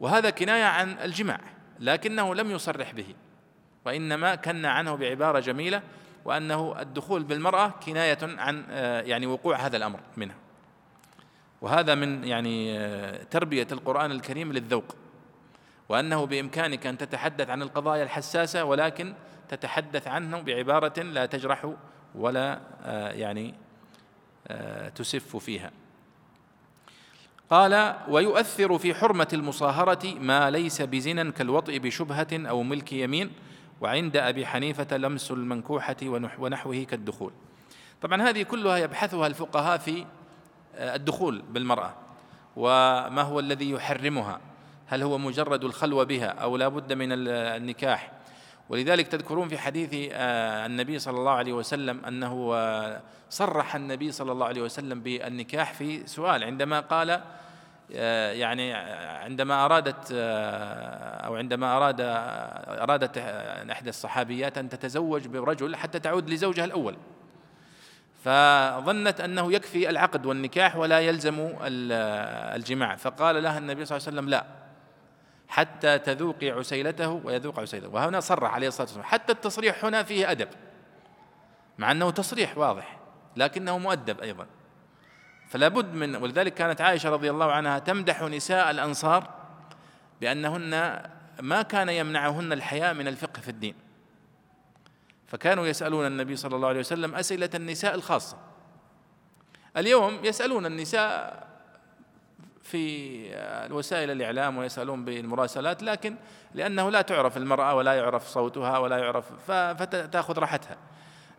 وهذا 0.00 0.30
كناية 0.30 0.64
عن 0.64 0.98
الجماع 0.98 1.40
لكنه 1.78 2.34
لم 2.34 2.50
يصرح 2.50 2.92
به. 2.92 3.14
وإنما 3.90 4.34
كن 4.34 4.64
عنه 4.64 4.94
بعبارة 4.94 5.40
جميلة 5.40 5.82
وأنه 6.24 6.80
الدخول 6.80 7.22
بالمرأة 7.22 7.68
كناية 7.68 8.18
عن 8.22 8.64
آه، 8.70 9.00
يعني 9.00 9.26
وقوع 9.26 9.56
هذا 9.56 9.76
الأمر 9.76 10.00
منها. 10.16 10.34
وهذا 11.60 11.94
من 11.94 12.24
يعني 12.24 12.78
آه، 12.78 13.22
تربية 13.22 13.66
القرآن 13.72 14.10
الكريم 14.10 14.52
للذوق. 14.52 14.96
وأنه 15.88 16.26
بإمكانك 16.26 16.86
أن 16.86 16.98
تتحدث 16.98 17.50
عن 17.50 17.62
القضايا 17.62 18.02
الحساسة 18.02 18.64
ولكن 18.64 19.14
تتحدث 19.48 20.08
عنه 20.08 20.40
بعبارة 20.40 21.02
لا 21.02 21.26
تجرح 21.26 21.72
ولا 22.14 22.60
آه، 22.84 23.10
يعني 23.10 23.54
تسف 24.94 25.36
فيها. 25.36 25.70
قال 27.50 27.96
ويؤثر 28.08 28.78
في 28.78 28.94
حرمة 28.94 29.28
المصاهرة 29.32 30.14
ما 30.14 30.50
ليس 30.50 30.82
بزنا 30.82 31.30
كالوطء 31.30 31.78
بشبهة 31.78 32.28
أو 32.32 32.62
ملك 32.62 32.92
يمين 32.92 33.30
وعند 33.80 34.16
أبي 34.16 34.46
حنيفة 34.46 34.96
لمس 34.96 35.30
المنكوحة 35.30 35.96
ونحوه 36.38 36.82
كالدخول. 36.82 37.32
طبعا 38.02 38.22
هذه 38.22 38.42
كلها 38.42 38.76
يبحثها 38.76 39.26
الفقهاء 39.26 39.78
في 39.78 40.06
آه، 40.74 40.94
الدخول 40.94 41.42
بالمرأة 41.50 41.94
وما 42.56 43.22
هو 43.22 43.40
الذي 43.40 43.70
يحرمها؟ 43.70 44.40
هل 44.86 45.02
هو 45.02 45.18
مجرد 45.18 45.64
الخلوة 45.64 46.04
بها 46.04 46.26
أو 46.26 46.56
لا 46.56 46.68
بد 46.68 46.92
من 46.92 47.08
النكاح؟ 47.12 48.12
ولذلك 48.68 49.08
تذكرون 49.08 49.48
في 49.48 49.58
حديث 49.58 50.10
آه، 50.12 50.66
النبي 50.66 50.98
صلى 50.98 51.18
الله 51.18 51.32
عليه 51.32 51.52
وسلم 51.52 52.04
أنه 52.04 52.50
آه، 52.54 53.00
صرح 53.30 53.74
النبي 53.74 54.12
صلى 54.12 54.32
الله 54.32 54.46
عليه 54.46 54.62
وسلم 54.62 55.00
بالنكاح 55.00 55.74
في 55.74 56.06
سؤال 56.06 56.44
عندما 56.44 56.80
قال 56.80 57.20
يعني 57.90 58.72
عندما 59.24 59.64
أرادت 59.64 60.08
آه، 60.12 61.26
أو 61.26 61.36
عندما 61.36 61.76
أراد 61.76 61.96
أرادت 62.00 63.18
إحدى 63.70 63.90
الصحابيات 63.90 64.58
أن 64.58 64.68
تتزوج 64.68 65.26
برجل 65.26 65.76
حتى 65.76 65.98
تعود 65.98 66.30
لزوجها 66.30 66.64
الأول. 66.64 66.96
فظنت 68.24 69.20
أنه 69.20 69.52
يكفي 69.52 69.90
العقد 69.90 70.26
والنكاح 70.26 70.76
ولا 70.76 71.00
يلزم 71.00 71.48
الجماع. 71.60 72.96
فقال 72.96 73.42
لها 73.42 73.58
النبي 73.58 73.84
صلى 73.84 73.96
الله 73.96 74.06
عليه 74.08 74.18
وسلم 74.18 74.30
لا 74.30 74.46
حتى 75.48 75.98
تذوقي 75.98 76.50
عسيلته 76.50 77.20
ويذوق 77.24 77.60
عسيلته. 77.60 77.88
وهنا 77.88 78.20
صرح 78.20 78.54
عليه 78.54 78.68
الصلاة 78.68 78.86
والسلام 78.86 79.06
حتى 79.06 79.32
التصريح 79.32 79.84
هنا 79.84 80.02
فيه 80.02 80.30
أدب 80.30 80.48
مع 81.78 81.90
أنه 81.90 82.10
تصريح 82.10 82.58
واضح 82.58 82.98
لكنه 83.36 83.78
مؤدب 83.78 84.20
أيضا. 84.20 84.46
فلا 85.50 85.68
بد 85.68 85.94
من 85.94 86.16
ولذلك 86.16 86.54
كانت 86.54 86.80
عائشة 86.80 87.10
رضي 87.10 87.30
الله 87.30 87.52
عنها 87.52 87.78
تمدح 87.78 88.22
نساء 88.22 88.70
الأنصار 88.70 89.30
بأنهن 90.20 91.02
ما 91.40 91.62
كان 91.62 91.88
يمنعهن 91.88 92.52
الحياء 92.52 92.94
من 92.94 93.08
الفقه 93.08 93.40
في 93.40 93.48
الدين. 93.48 93.74
فكانوا 95.26 95.66
يسألون 95.66 96.06
النبي 96.06 96.36
صلى 96.36 96.56
الله 96.56 96.68
عليه 96.68 96.80
وسلم 96.80 97.14
أسئلة 97.14 97.50
النساء 97.54 97.94
الخاصة. 97.94 98.36
اليوم 99.76 100.24
يسألون 100.24 100.66
النساء 100.66 101.46
في 102.62 103.68
وسائل 103.70 104.10
الإعلام 104.10 104.58
ويسألون 104.58 105.04
بالمراسلات 105.04 105.82
لكن 105.82 106.16
لأنه 106.54 106.90
لا 106.90 107.02
تعرف 107.02 107.36
المرأة 107.36 107.74
ولا 107.74 107.94
يعرف 107.94 108.28
صوتها 108.28 108.78
ولا 108.78 108.98
يعرف 108.98 109.50
فتأخذ 109.50 110.38
راحتها. 110.38 110.76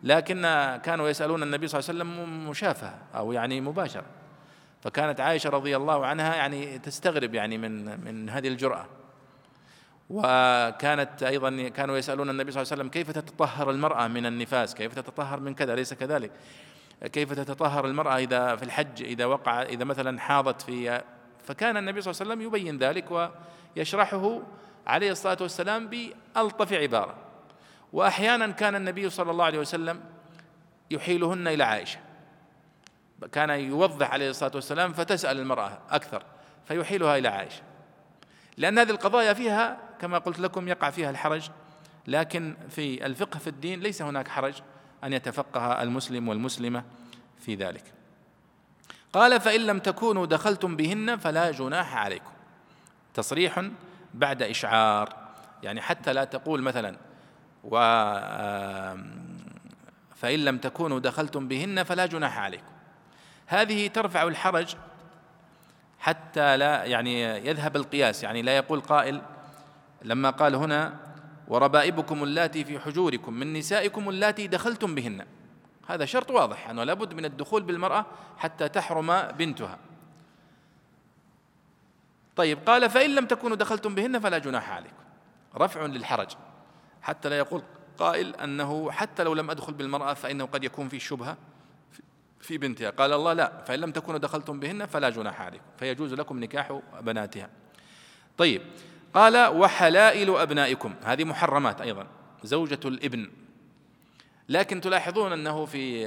لكن 0.02 0.42
كانوا 0.82 1.08
يسألون 1.08 1.42
النبي 1.42 1.68
صلى 1.68 1.80
الله 1.80 1.90
عليه 1.90 2.00
وسلم 2.00 2.48
مشافهة 2.48 2.98
أو 3.16 3.32
يعني 3.32 3.60
مباشرة 3.60 4.04
فكانت 4.82 5.20
عائشة 5.20 5.50
رضي 5.50 5.76
الله 5.76 6.06
عنها 6.06 6.34
يعني 6.34 6.78
تستغرب 6.78 7.34
يعني 7.34 7.58
من 7.58 8.00
من 8.04 8.30
هذه 8.30 8.48
الجرأة. 8.48 8.86
وكانت 10.10 11.22
أيضا 11.22 11.68
كانوا 11.68 11.98
يسألون 11.98 12.30
النبي 12.30 12.52
صلى 12.52 12.62
الله 12.62 12.72
عليه 12.72 12.82
وسلم 12.82 12.90
كيف 12.90 13.10
تتطهر 13.10 13.70
المرأة 13.70 14.08
من 14.08 14.26
النفاس؟ 14.26 14.74
كيف 14.74 14.94
تتطهر 14.94 15.40
من 15.40 15.54
كذا؟ 15.54 15.74
ليس 15.74 15.94
كذلك؟ 15.94 16.30
كيف 17.12 17.32
تتطهر 17.32 17.86
المرأة 17.86 18.16
إذا 18.16 18.56
في 18.56 18.62
الحج؟ 18.62 19.02
إذا 19.02 19.24
وقع 19.24 19.62
إذا 19.62 19.84
مثلا 19.84 20.20
حاضت 20.20 20.62
في 20.62 21.02
فكان 21.44 21.76
النبي 21.76 22.00
صلى 22.00 22.10
الله 22.10 22.22
عليه 22.22 22.32
وسلم 22.32 22.46
يبين 22.46 22.78
ذلك 22.78 23.30
ويشرحه 23.76 24.40
عليه 24.86 25.10
الصلاة 25.10 25.38
والسلام 25.40 25.88
بألطف 25.88 26.72
عبارة. 26.72 27.14
وأحيانا 27.92 28.46
كان 28.46 28.74
النبي 28.74 29.10
صلى 29.10 29.30
الله 29.30 29.44
عليه 29.44 29.58
وسلم 29.58 30.00
يحيلهن 30.90 31.48
إلى 31.48 31.64
عائشة. 31.64 31.98
كان 33.32 33.50
يوضح 33.50 34.12
عليه 34.12 34.30
الصلاة 34.30 34.52
والسلام 34.54 34.92
فتسأل 34.92 35.40
المرأة 35.40 35.78
أكثر 35.90 36.22
فيحيلها 36.68 37.18
إلى 37.18 37.28
عائشة. 37.28 37.62
لأن 38.56 38.78
هذه 38.78 38.90
القضايا 38.90 39.32
فيها 39.32 39.78
كما 40.00 40.18
قلت 40.18 40.38
لكم 40.38 40.68
يقع 40.68 40.90
فيها 40.90 41.10
الحرج 41.10 41.50
لكن 42.06 42.56
في 42.68 43.06
الفقه 43.06 43.38
في 43.38 43.46
الدين 43.46 43.80
ليس 43.80 44.02
هناك 44.02 44.28
حرج 44.28 44.54
أن 45.04 45.12
يتفقه 45.12 45.82
المسلم 45.82 46.28
والمسلمة 46.28 46.84
في 47.40 47.54
ذلك. 47.54 47.84
قال 49.12 49.40
فإن 49.40 49.60
لم 49.60 49.78
تكونوا 49.78 50.26
دخلتم 50.26 50.76
بهن 50.76 51.16
فلا 51.16 51.50
جناح 51.50 51.96
عليكم. 51.96 52.32
تصريح 53.14 53.62
بعد 54.14 54.42
إشعار 54.42 55.16
يعني 55.62 55.80
حتى 55.80 56.12
لا 56.12 56.24
تقول 56.24 56.62
مثلا 56.62 56.96
و 57.64 57.76
فإن 60.14 60.44
لم 60.44 60.58
تكونوا 60.58 60.98
دخلتم 60.98 61.48
بهن 61.48 61.82
فلا 61.82 62.06
جناح 62.06 62.38
عليكم. 62.38 62.72
هذه 63.46 63.88
ترفع 63.88 64.22
الحرج 64.22 64.76
حتى 65.98 66.56
لا 66.56 66.84
يعني 66.84 67.22
يذهب 67.22 67.76
القياس 67.76 68.22
يعني 68.22 68.42
لا 68.42 68.56
يقول 68.56 68.80
قائل 68.80 69.22
لما 70.02 70.30
قال 70.30 70.54
هنا 70.54 70.96
وربائبكم 71.48 72.22
اللاتي 72.24 72.64
في 72.64 72.78
حجوركم 72.78 73.32
من 73.32 73.52
نسائكم 73.52 74.08
اللاتي 74.08 74.46
دخلتم 74.46 74.94
بهن. 74.94 75.26
هذا 75.88 76.04
شرط 76.04 76.30
واضح 76.30 76.68
أنه 76.68 76.84
لابد 76.84 77.14
من 77.14 77.24
الدخول 77.24 77.62
بالمرأة 77.62 78.06
حتى 78.38 78.68
تحرم 78.68 79.22
بنتها. 79.22 79.78
طيب 82.36 82.58
قال 82.66 82.90
فإن 82.90 83.14
لم 83.14 83.26
تكونوا 83.26 83.56
دخلتم 83.56 83.94
بهن 83.94 84.18
فلا 84.18 84.38
جناح 84.38 84.70
عليكم. 84.70 85.02
رفع 85.56 85.86
للحرج. 85.86 86.30
حتى 87.02 87.28
لا 87.28 87.38
يقول 87.38 87.62
قائل 87.98 88.36
أنه 88.36 88.90
حتى 88.90 89.22
لو 89.22 89.34
لم 89.34 89.50
أدخل 89.50 89.74
بالمرأة 89.74 90.14
فإنه 90.14 90.44
قد 90.44 90.64
يكون 90.64 90.88
في 90.88 91.00
شبهة 91.00 91.36
في 92.40 92.58
بنتها. 92.58 92.90
قال 92.90 93.12
الله 93.12 93.32
لا 93.32 93.64
فإن 93.64 93.80
لم 93.80 93.92
تكونوا 93.92 94.20
دخلتم 94.20 94.60
بهن 94.60 94.86
فلا 94.86 95.10
جناح 95.10 95.42
عليكم 95.42 95.64
فيجوز 95.78 96.14
لكم 96.14 96.40
نكاح 96.40 96.80
بناتها. 97.00 97.48
طيب 98.38 98.62
قال 99.14 99.46
وحلائل 99.46 100.36
أبنائكم 100.36 100.94
هذه 101.04 101.24
محرمات 101.24 101.80
أيضا 101.80 102.06
زوجة 102.44 102.80
الإبن. 102.84 103.30
لكن 104.48 104.80
تلاحظون 104.80 105.32
أنه 105.32 105.64
في 105.64 106.06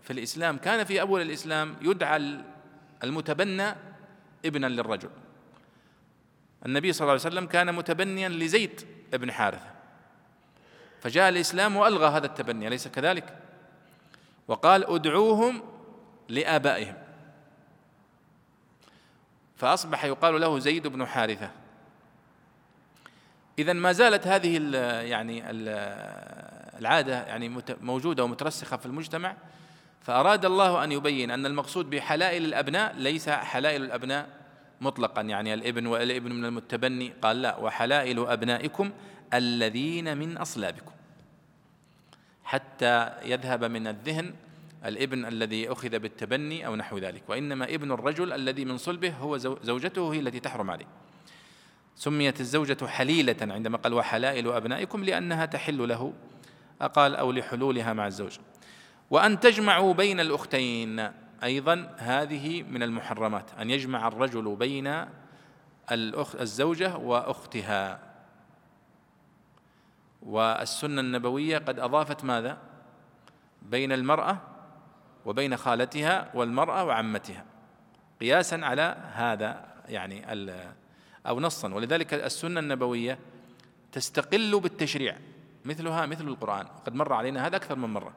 في 0.00 0.12
الإسلام 0.12 0.56
كان 0.56 0.84
في 0.84 1.00
أول 1.00 1.22
الإسلام 1.22 1.76
يدعى 1.80 2.40
المتبنى 3.04 3.74
ابنا 4.44 4.66
للرجل. 4.66 5.10
النبي 6.66 6.92
صلى 6.92 7.00
الله 7.00 7.12
عليه 7.12 7.36
وسلم 7.36 7.46
كان 7.46 7.74
متبنيا 7.74 8.28
لزيد 8.28 8.80
بن 9.12 9.32
حارثة. 9.32 9.75
فجاء 11.06 11.28
الإسلام 11.28 11.76
وألغى 11.76 12.06
هذا 12.06 12.26
التبني 12.26 12.68
أليس 12.68 12.88
كذلك؟ 12.88 13.38
وقال 14.48 14.84
ادعوهم 14.84 15.62
لآبائهم. 16.28 16.94
فأصبح 19.56 20.04
يقال 20.04 20.40
له 20.40 20.58
زيد 20.58 20.86
بن 20.86 21.06
حارثة. 21.06 21.50
إذا 23.58 23.72
ما 23.72 23.92
زالت 23.92 24.26
هذه 24.26 24.76
يعني 25.02 25.50
ال 25.50 25.68
العادة 26.80 27.22
يعني 27.22 27.62
موجودة 27.80 28.24
ومترسخة 28.24 28.76
في 28.76 28.86
المجتمع 28.86 29.36
فأراد 30.02 30.44
الله 30.44 30.84
أن 30.84 30.92
يبين 30.92 31.30
أن 31.30 31.46
المقصود 31.46 31.90
بحلائل 31.90 32.44
الأبناء 32.44 32.94
ليس 32.96 33.28
حلائل 33.28 33.84
الأبناء 33.84 34.28
مطلقا. 34.80 35.22
يعني 35.22 35.54
الإبن 35.54 35.86
والإبن 35.86 36.32
من 36.32 36.44
المتبني. 36.44 37.12
قال 37.22 37.42
لا 37.42 37.56
وحلائل 37.56 38.26
أبنائكم 38.26 38.90
الذين 39.34 40.16
من 40.16 40.36
أصلابكم. 40.36 40.95
حتى 42.46 43.10
يذهب 43.24 43.64
من 43.64 43.86
الذهن 43.86 44.34
الابن 44.84 45.24
الذي 45.24 45.72
أخذ 45.72 45.98
بالتبني 45.98 46.66
أو 46.66 46.76
نحو 46.76 46.98
ذلك. 46.98 47.22
وإنما 47.28 47.64
ابن 47.64 47.92
الرجل 47.92 48.32
الذي 48.32 48.64
من 48.64 48.76
صلبه 48.76 49.10
هو 49.10 49.36
زوجته 49.36 50.14
هي 50.14 50.18
التي 50.18 50.40
تحرم 50.40 50.70
عليه. 50.70 50.86
سميت 51.94 52.40
الزوجة 52.40 52.86
حليلة 52.86 53.36
عندما 53.42 53.78
قال 53.78 53.94
وحلائل 53.94 54.52
أبنائكم 54.52 55.04
لأنها 55.04 55.46
تحل 55.46 55.88
له. 55.88 56.12
أقال 56.80 57.16
أو 57.16 57.32
لحلولها 57.32 57.92
مع 57.92 58.06
الزوج. 58.06 58.38
وأن 59.10 59.40
تجمعوا 59.40 59.94
بين 59.94 60.20
الأختين. 60.20 61.10
أيضا 61.44 61.94
هذه 61.98 62.62
من 62.62 62.82
المحرمات 62.82 63.50
أن 63.60 63.70
يجمع 63.70 64.08
الرجل 64.08 64.56
بين 64.56 65.04
الأخ 65.92 66.36
الزوجة 66.36 66.96
وأختها. 66.96 68.05
والسنة 70.26 71.00
النبوية 71.00 71.58
قد 71.58 71.78
أضافت 71.78 72.24
ماذا؟ 72.24 72.58
بين 73.62 73.92
المرأة 73.92 74.38
وبين 75.24 75.56
خالتها 75.56 76.30
والمرأة 76.34 76.84
وعمتها 76.84 77.44
قياسا 78.20 78.60
على 78.62 78.96
هذا 79.12 79.64
يعني 79.88 80.24
أو 81.26 81.40
نصا. 81.40 81.74
ولذلك 81.74 82.14
السنة 82.14 82.60
النبوية 82.60 83.18
تستقل 83.92 84.60
بالتشريع 84.60 85.16
مثلها 85.64 86.06
مثل 86.06 86.28
القرآن. 86.28 86.66
قد 86.86 86.94
مر 86.94 87.12
علينا 87.12 87.46
هذا 87.46 87.56
أكثر 87.56 87.76
من 87.76 87.88
مرة. 87.88 88.12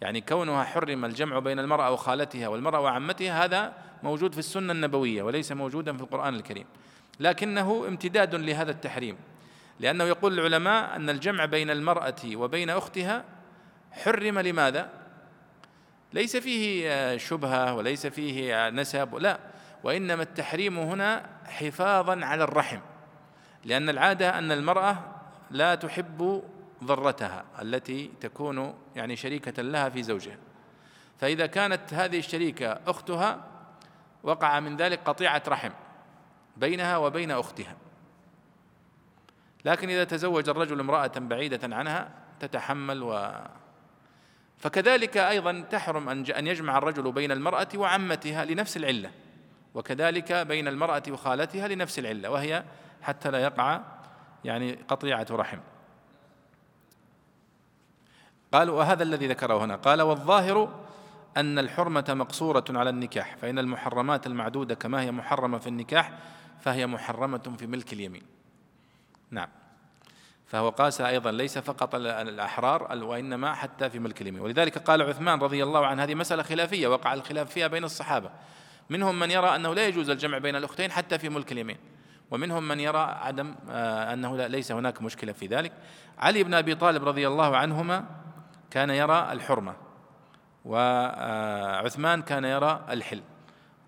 يعني 0.00 0.20
كونها 0.20 0.64
حرم 0.64 1.04
الجمع 1.04 1.38
بين 1.38 1.58
المرأة 1.58 1.92
وخالتها 1.92 2.48
والمرأة 2.48 2.80
وعمتها 2.80 3.44
هذا 3.44 3.72
موجود 4.02 4.32
في 4.32 4.38
السنة 4.38 4.72
النبوية 4.72 5.22
وليس 5.22 5.52
موجودا 5.52 5.96
في 5.96 6.02
القرآن 6.02 6.34
الكريم. 6.34 6.66
لكنه 7.20 7.84
امتداد 7.88 8.34
لهذا 8.34 8.70
التحريم. 8.70 9.16
لأنه 9.80 10.04
يقول 10.04 10.38
العلماء 10.38 10.96
أن 10.96 11.10
الجمع 11.10 11.44
بين 11.44 11.70
المرأة 11.70 12.22
وبين 12.34 12.70
أختها 12.70 13.24
حرم 13.92 14.38
لماذا؟ 14.38 14.90
ليس 16.12 16.36
فيه 16.36 17.16
شبهة 17.16 17.74
وليس 17.74 18.06
فيه 18.06 18.70
نسب 18.70 19.14
لا 19.14 19.38
وإنما 19.84 20.22
التحريم 20.22 20.78
هنا 20.78 21.26
حفاظا 21.46 22.24
على 22.24 22.44
الرحم 22.44 22.78
لأن 23.64 23.88
العادة 23.88 24.38
أن 24.38 24.52
المرأة 24.52 24.98
لا 25.50 25.74
تحب 25.74 26.42
ضرتها 26.84 27.44
التي 27.62 28.10
تكون 28.20 28.74
يعني 28.96 29.16
شريكة 29.16 29.62
لها 29.62 29.88
في 29.88 30.02
زوجها 30.02 30.36
فإذا 31.18 31.46
كانت 31.46 31.94
هذه 31.94 32.18
الشريكة 32.18 32.80
أختها 32.86 33.44
وقع 34.22 34.60
من 34.60 34.76
ذلك 34.76 35.00
قطيعة 35.04 35.42
رحم 35.48 35.70
بينها 36.56 36.96
وبين 36.96 37.30
أختها 37.30 37.76
لكن 39.68 39.90
إذا 39.90 40.04
تزوج 40.04 40.48
الرجل 40.48 40.80
امرأة 40.80 41.12
بعيدة 41.16 41.76
عنها 41.76 42.10
تتحمل 42.40 43.02
و 43.02 43.30
فكذلك 44.58 45.16
أيضا 45.16 45.60
تحرم 45.70 46.08
أن 46.08 46.46
يجمع 46.46 46.78
الرجل 46.78 47.12
بين 47.12 47.32
المرأة 47.32 47.68
وعمتها 47.74 48.44
لنفس 48.44 48.76
العلة 48.76 49.10
وكذلك 49.74 50.32
بين 50.32 50.68
المرأة 50.68 51.02
وخالتها 51.08 51.68
لنفس 51.68 51.98
العلة 51.98 52.30
وهي 52.30 52.64
حتى 53.02 53.30
لا 53.30 53.38
يقع 53.38 53.80
يعني 54.44 54.78
قطيعة 54.88 55.26
رحم. 55.30 55.58
قال 58.52 58.70
وهذا 58.70 59.02
الذي 59.02 59.26
ذكره 59.26 59.64
هنا 59.64 59.76
قال 59.76 60.02
والظاهر 60.02 60.84
أن 61.36 61.58
الحرمة 61.58 62.04
مقصورة 62.08 62.64
على 62.70 62.90
النكاح 62.90 63.36
فإن 63.36 63.58
المحرمات 63.58 64.26
المعدودة 64.26 64.74
كما 64.74 65.02
هي 65.02 65.10
محرمة 65.10 65.58
في 65.58 65.66
النكاح 65.66 66.12
فهي 66.60 66.86
محرمة 66.86 67.54
في 67.58 67.66
ملك 67.66 67.92
اليمين. 67.92 68.37
نعم. 69.30 69.48
فهو 70.46 70.68
قاس 70.68 71.00
أيضا 71.00 71.30
ليس 71.30 71.58
فقط 71.58 71.94
الأحرار 71.94 73.04
وإنما 73.04 73.54
حتى 73.54 73.90
في 73.90 73.98
ملك 73.98 74.22
اليمين. 74.22 74.40
ولذلك 74.40 74.78
قال 74.78 75.02
عثمان 75.02 75.40
رضي 75.40 75.62
الله 75.62 75.86
عنه 75.86 76.04
هذه 76.04 76.14
مسألة 76.14 76.42
خلافية 76.42 76.88
وقع 76.88 77.14
الخلاف 77.14 77.50
فيها 77.50 77.66
بين 77.66 77.84
الصحابة. 77.84 78.30
منهم 78.90 79.18
من 79.18 79.30
يرى 79.30 79.56
أنه 79.56 79.74
لا 79.74 79.86
يجوز 79.86 80.10
الجمع 80.10 80.38
بين 80.38 80.56
الأختين 80.56 80.92
حتى 80.92 81.18
في 81.18 81.28
ملك 81.28 81.52
اليمين. 81.52 81.76
ومنهم 82.30 82.68
من 82.68 82.80
يرى 82.80 82.98
عدم 82.98 83.54
آه، 83.70 84.12
أنه 84.12 84.46
ليس 84.46 84.72
هناك 84.72 85.02
مشكلة 85.02 85.32
في 85.32 85.46
ذلك. 85.46 85.72
علي 86.18 86.42
بن 86.44 86.54
أبي 86.54 86.74
طالب 86.74 87.08
رضي 87.08 87.28
الله 87.28 87.56
عنهما 87.56 88.04
كان 88.70 88.90
يرى 88.90 89.28
الحرمة 89.32 89.76
وعثمان 90.64 92.22
كان 92.22 92.44
يرى 92.44 92.84
الحل. 92.90 93.22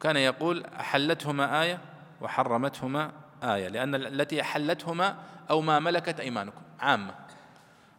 كان 0.00 0.16
يقول 0.16 0.64
أحلتهما 0.64 1.62
آية 1.62 1.81
وحرمتهما 2.20 3.12
آية 3.42 3.68
لأن 3.68 3.94
التي 3.94 4.40
أحلتهما 4.40 5.16
أو 5.50 5.61
ما 5.61 5.79
ملكت 5.79 6.20
أيمانكم 6.20 6.61
عامة 6.81 7.14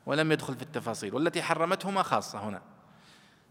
ولم 0.05 0.31
يدخل 0.31 0.55
في 0.55 0.61
التفاصيل 0.61 1.15
والتي 1.15 1.41
حرمتهما 1.41 2.03
خاصة 2.03 2.39
هنا. 2.39 2.61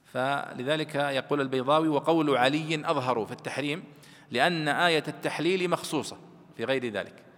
فلذلك 0.05 0.94
يقول 0.94 1.40
البيضاوي 1.40 1.88
وقول 1.88 2.37
علي 2.37 2.83
أظهر 2.85 3.26
في 3.26 3.33
التحريم 3.33 3.85
لأن 4.31 4.68
آية 4.68 5.05
التحليل 5.09 5.70
مخصوصة 5.70 6.16
في 6.57 6.64
غير 6.64 6.92
ذلك. 6.92 7.31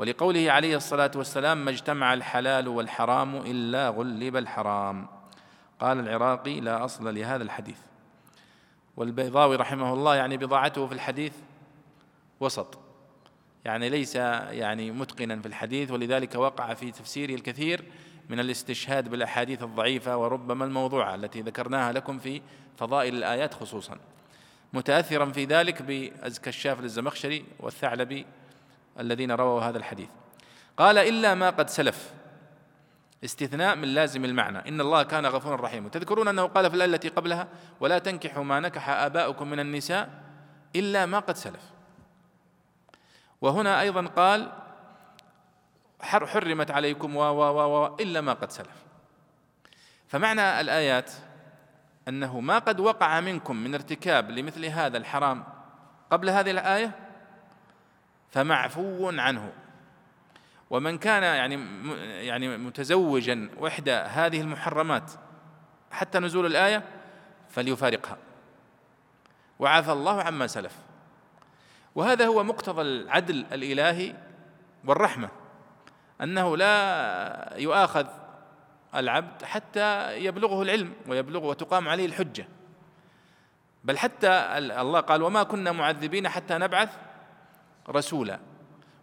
ولقوله 0.00 0.52
عليه 0.52 0.76
الصلاة 0.76 1.10
والسلام 1.16 1.64
ما 1.64 1.70
اجتمع 1.70 2.14
الحلال 2.14 2.68
والحرام 2.68 3.36
إلا 3.36 3.88
غلب 3.88 4.36
الحرام 4.36 5.08
قال 5.80 5.98
العراقي 5.98 6.60
لا 6.60 6.84
أصل 6.84 7.14
لهذا 7.14 7.42
الحديث 7.42 7.78
والبيضاوي 8.96 9.56
رحمه 9.56 9.92
الله 9.92 10.16
يعني 10.16 10.36
بضاعته 10.36 10.86
في 10.86 10.92
الحديث 10.94 11.32
وسط. 12.40 12.78
يعني 13.64 13.88
ليس 13.88 14.16
يعني 14.16 14.90
متقنا 14.90 15.40
في 15.40 15.48
الحديث 15.48 15.90
ولذلك 15.90 16.34
وقع 16.34 16.74
في 16.74 16.90
تفسيره 16.90 17.34
الكثير 17.34 17.84
من 18.28 18.40
الاستشهاد 18.40 19.08
بالأحاديث 19.08 19.62
الضعيفة 19.62 20.16
وربما 20.16 20.64
الموضوعة 20.64 21.14
التي 21.14 21.40
ذكرناها 21.40 21.92
لكم 21.92 22.18
في 22.18 22.42
فضائل 22.76 23.14
الآيات 23.14 23.54
خصوصا. 23.54 23.98
متاثرا 24.72 25.32
في 25.32 25.44
ذلك 25.44 25.82
بأزكى 25.82 26.50
الشاف 26.50 26.80
للزمخشري 26.80 27.44
والثعلبي 27.60 28.26
الذين 29.00 29.32
رووا 29.32 29.60
هذا 29.60 29.78
الحديث. 29.78 30.08
قال 30.76 30.98
إلا 30.98 31.34
ما 31.34 31.50
قد 31.50 31.70
سلف. 31.70 32.12
استثناء 33.24 33.76
من 33.76 33.88
لازم 33.88 34.24
المعنى. 34.24 34.68
إن 34.68 34.80
الله 34.80 35.02
كان 35.02 35.26
غفورا 35.26 35.56
رحيما. 35.56 35.88
تذكرون 35.88 36.28
أنه 36.28 36.46
قال 36.46 36.70
في 36.70 36.76
الآية 36.76 36.88
التي 36.88 37.08
قبلها 37.08 37.48
ولا 37.80 37.98
تنكحوا 37.98 38.44
ما 38.44 38.60
نكح 38.60 38.88
آباؤكم 38.88 39.50
من 39.50 39.60
النساء 39.60 40.10
إلا 40.76 41.06
ما 41.06 41.18
قد 41.18 41.36
سلف. 41.36 41.79
وهنا 43.40 43.80
أيضا 43.80 44.06
قال 44.06 44.52
حرمت 46.02 46.70
عليكم 46.70 47.16
و 47.16 47.20
و 47.20 47.60
و 47.60 47.96
إلا 48.00 48.20
ما 48.20 48.32
قد 48.32 48.50
سلف. 48.50 48.84
فمعنى 50.08 50.60
الآيات 50.60 51.12
أنه 52.08 52.40
ما 52.40 52.58
قد 52.58 52.80
وقع 52.80 53.20
منكم 53.20 53.56
من 53.56 53.74
ارتكاب 53.74 54.30
لمثل 54.30 54.64
هذا 54.64 54.98
الحرام 54.98 55.44
قبل 56.10 56.30
هذه 56.30 56.50
الآية 56.50 56.98
فمعفو 58.30 59.10
عنه. 59.10 59.52
ومن 60.70 60.98
كان 60.98 61.22
يعني 61.22 61.54
يعني 62.26 62.58
متزوجا 62.58 63.50
وحدى 63.58 63.92
هذه 63.92 64.40
المحرمات 64.40 65.12
حتى 65.90 66.18
نزول 66.18 66.46
الآية 66.46 66.82
فليفارقها. 67.48 68.16
وعفى 69.58 69.92
الله 69.92 70.22
عما 70.22 70.46
سلف. 70.46 70.89
وهذا 71.94 72.26
هو 72.26 72.44
مقتضى 72.44 72.82
العدل 72.82 73.46
الإلهي 73.52 74.14
والرحمة 74.84 75.28
أنه 76.22 76.56
لا 76.56 77.54
يؤاخذ 77.56 78.06
العبد 78.94 79.44
حتى 79.44 80.16
يبلغه 80.24 80.62
العلم 80.62 80.92
ويبلغ 81.08 81.44
وتقام 81.44 81.88
عليه 81.88 82.06
الحجة. 82.06 82.48
بل 83.84 83.98
حتى 83.98 84.28
الله 84.58 85.00
قال 85.00 85.22
وما 85.22 85.42
كنا 85.42 85.72
معذبين 85.72 86.28
حتى 86.28 86.58
نبعث 86.58 86.96
رسولا. 87.88 88.40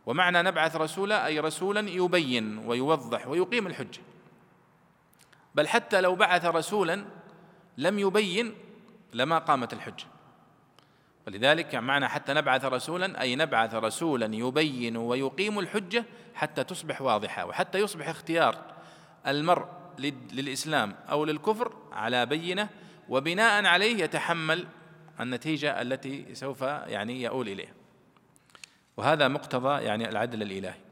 ومعنى 0.06 0.42
نبعث 0.42 0.76
رسولا 0.76 1.26
أي 1.26 1.40
رسولا 1.40 1.90
يبين 1.90 2.58
ويوضح 2.58 3.28
ويقيم 3.28 3.68
الحجة. 3.68 4.02
بل 5.56 5.68
حتى 5.68 6.02
لو 6.02 6.16
بعث 6.16 6.46
رسولا 6.46 7.06
لم 7.78 8.00
يبين 8.00 8.56
لما 9.14 9.38
قامت 9.38 9.74
الحجة. 9.74 10.06
ولذلك 11.28 11.76
معنى 11.76 12.08
حتى 12.08 12.34
نبعث 12.34 12.66
رسولا 12.66 13.22
أي 13.22 13.36
نبعث 13.36 13.76
رسولا 13.76 14.36
يبين 14.36 14.98
ويقيم 14.98 15.60
الحجة 15.60 16.06
حتى 16.36 16.64
تصبح 16.64 17.02
واضحة 17.02 17.46
وحتى 17.46 17.80
يصبح 17.80 18.08
اختيار 18.08 18.56
المرء 19.28 19.66
للإسلام 20.34 20.96
أو 21.10 21.26
للكفر 21.26 21.74
على 21.92 22.26
بينة 22.26 22.70
وبناء 23.10 23.66
عليه 23.66 24.04
يتحمل 24.04 24.68
النتيجة 25.20 25.82
التي 25.82 26.36
سوف 26.36 26.62
يعني 26.62 27.24
يؤول 27.24 27.50
إليها. 27.50 27.74
وهذا 28.98 29.28
مقتضى 29.28 29.84
يعني 29.84 30.10
العدل 30.10 30.42
الإلهي. 30.42 30.87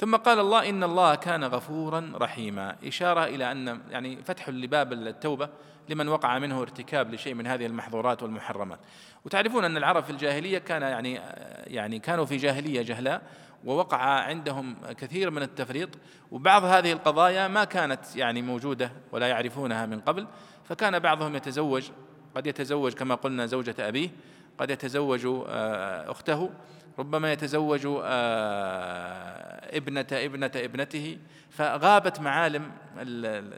ثم 0.00 0.16
قال 0.16 0.38
الله 0.38 0.68
إن 0.68 0.84
الله 0.84 1.14
كان 1.14 1.44
غفورا 1.44 2.12
رحيما. 2.14 2.76
إشارة 2.84 3.24
إلى 3.24 3.52
أن 3.52 3.80
يعني 3.90 4.22
فتح 4.22 4.48
لباب 4.48 4.92
التوبة 4.92 5.48
لمن 5.88 6.08
وقع 6.08 6.38
منه 6.38 6.62
ارتكاب 6.62 7.14
لشيء 7.14 7.34
من 7.34 7.46
هذه 7.46 7.66
المحظورات 7.66 8.22
والمحرمات. 8.22 8.78
وتعرفون 9.24 9.64
أن 9.64 9.76
العرب 9.76 10.04
في 10.04 10.10
الجاهلية 10.10 10.58
كان 10.58 10.82
يعني 10.82 11.20
يعني 11.66 11.98
كانوا 11.98 12.24
في 12.24 12.36
جاهلية 12.36 12.82
جهلاء 12.82 13.22
ووقع 13.64 13.98
عندهم 13.98 14.76
كثير 14.98 15.30
من 15.30 15.42
التفريط 15.42 15.88
وبعض 16.30 16.64
هذه 16.64 16.92
القضايا 16.92 17.48
ما 17.48 17.64
كانت 17.64 18.16
يعني 18.16 18.42
موجودة 18.42 18.92
ولا 19.12 19.28
يعرفونها 19.28 19.86
من 19.86 20.00
قبل. 20.00 20.26
فكان 20.64 20.98
بعضهم 20.98 21.36
يتزوج 21.36 21.90
قد 22.34 22.46
يتزوج 22.46 22.92
كما 22.92 23.14
قلنا 23.14 23.46
زوجة 23.46 23.74
أبيه 23.78 24.10
قد 24.58 24.70
يتزوج 24.70 25.26
آه، 25.26 26.10
أخته. 26.10 26.50
ربما 26.98 27.32
يتزوج 27.32 27.86
آه، 28.02 29.76
ابنة 29.76 30.06
ابنة 30.12 30.50
ابنته. 30.56 31.18
فغابت 31.50 32.20
معالم 32.20 32.72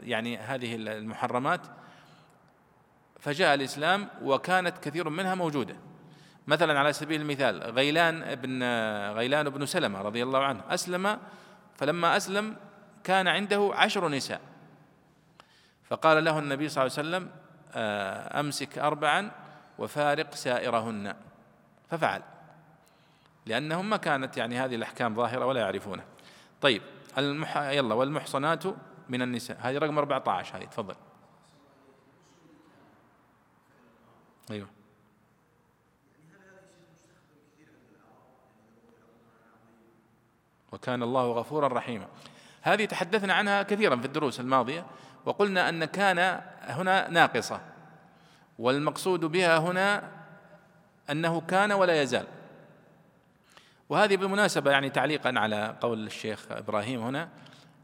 يعني 0.03 0.37
هذه 0.37 0.75
المحرمات. 0.75 1.61
فجاء 3.19 3.53
الإسلام 3.53 4.07
وكانت 4.21 4.77
كثير 4.77 5.09
منها 5.09 5.35
موجودة. 5.35 5.75
مثلا 6.47 6.79
على 6.79 6.93
سبيل 6.93 7.21
المثال 7.21 7.63
غيلان 7.63 8.35
بن 8.35 8.63
غيلان 9.13 9.49
بن 9.49 9.65
سلمة 9.65 10.01
رضي 10.01 10.23
الله 10.23 10.43
عنه 10.43 10.61
أسلم. 10.69 11.17
فلما 11.75 12.17
أسلم 12.17 12.55
كان 13.03 13.27
عنده 13.27 13.71
عشر 13.73 14.09
نساء. 14.09 14.41
فقال 15.83 16.23
له 16.23 16.39
النبي 16.39 16.69
صلى 16.69 16.83
الله 16.83 16.97
عليه 16.97 17.09
وسلم 17.09 17.29
آه، 17.75 18.39
أمسك 18.39 18.77
أربعا 18.77 19.31
وفارق 19.77 20.35
سائرهن. 20.35 21.15
ففعل. 21.89 22.21
لأنهم 23.45 23.89
ما 23.89 23.97
كانت 23.97 24.37
يعني 24.37 24.59
هذه 24.59 24.75
الأحكام 24.75 25.15
ظاهرة 25.15 25.45
ولا 25.45 25.59
يعرفونها 25.59 26.05
طيب 26.61 26.81
المح... 27.17 27.57
يلا 27.57 27.95
والمحصنات 27.95 28.63
من 29.09 29.21
النساء. 29.21 29.57
هذه 29.61 29.77
رقم 29.77 29.97
14 29.97 30.57
هذه 30.57 30.65
تفضل. 30.65 30.95
أيوه. 34.51 34.67
وكان 40.71 41.03
الله 41.03 41.31
غفورا 41.31 41.67
رحيما. 41.67 42.07
هذه 42.61 42.85
تحدثنا 42.85 43.33
عنها 43.33 43.63
كثيرا 43.63 43.95
في 43.95 44.05
الدروس 44.05 44.39
الماضية 44.39 44.85
وقلنا 45.25 45.69
أن 45.69 45.85
كان 45.85 46.41
هنا 46.61 47.09
ناقصة 47.09 47.61
والمقصود 48.59 49.25
بها 49.25 49.57
هنا 49.57 50.11
أنه 51.09 51.41
كان 51.41 51.71
ولا 51.71 52.01
يزال. 52.01 52.27
وهذه 53.93 54.17
بالمناسبة 54.17 54.71
يعني 54.71 54.89
تعليقا 54.89 55.33
على 55.37 55.75
قول 55.81 56.05
الشيخ 56.05 56.45
إبراهيم 56.51 57.01
هنا 57.01 57.29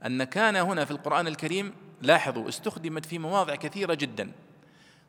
أن 0.06 0.24
كان 0.24 0.56
هنا 0.56 0.86
في 0.86 0.92
القرآن 0.92 1.28
الكريم 1.28 1.74
لاحظوا 2.02 2.50
استخدمت 2.50 3.06
في 3.06 3.20
مواضع 3.20 3.56
كثيرة 3.56 3.94
جدا. 3.94 4.32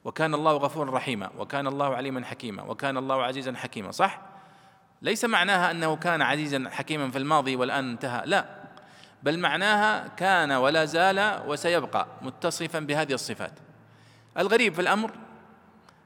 وكان 0.05 0.34
الله 0.34 0.53
غفورا 0.53 0.90
رحيما 0.90 1.30
وكان 1.38 1.66
الله 1.66 1.96
عليما 1.96 2.24
حكيما 2.24 2.62
وكان 2.62 2.96
الله 2.96 3.22
عزيزا 3.22 3.55
حكيما 3.57 3.90
صح؟ 3.90 4.20
ليس 5.03 5.24
معناها 5.24 5.70
أنه 5.70 5.96
كان 5.96 6.22
عزيزا 6.22 6.68
حكيما 6.70 7.11
في 7.11 7.18
الماضي 7.18 7.57
والآن 7.57 7.90
انتهى 7.90 8.22
لا. 8.26 8.46
بل 9.22 9.38
معناها 9.38 10.09
كان 10.09 10.53
ولا 10.53 10.84
زال 10.84 11.42
وسيبقى 11.46 12.07
متصفا 12.22 12.80
بهذه 12.80 13.12
الصفات. 13.12 13.53
الغريب 14.38 14.74
في 14.74 14.80
الأمر 14.80 15.11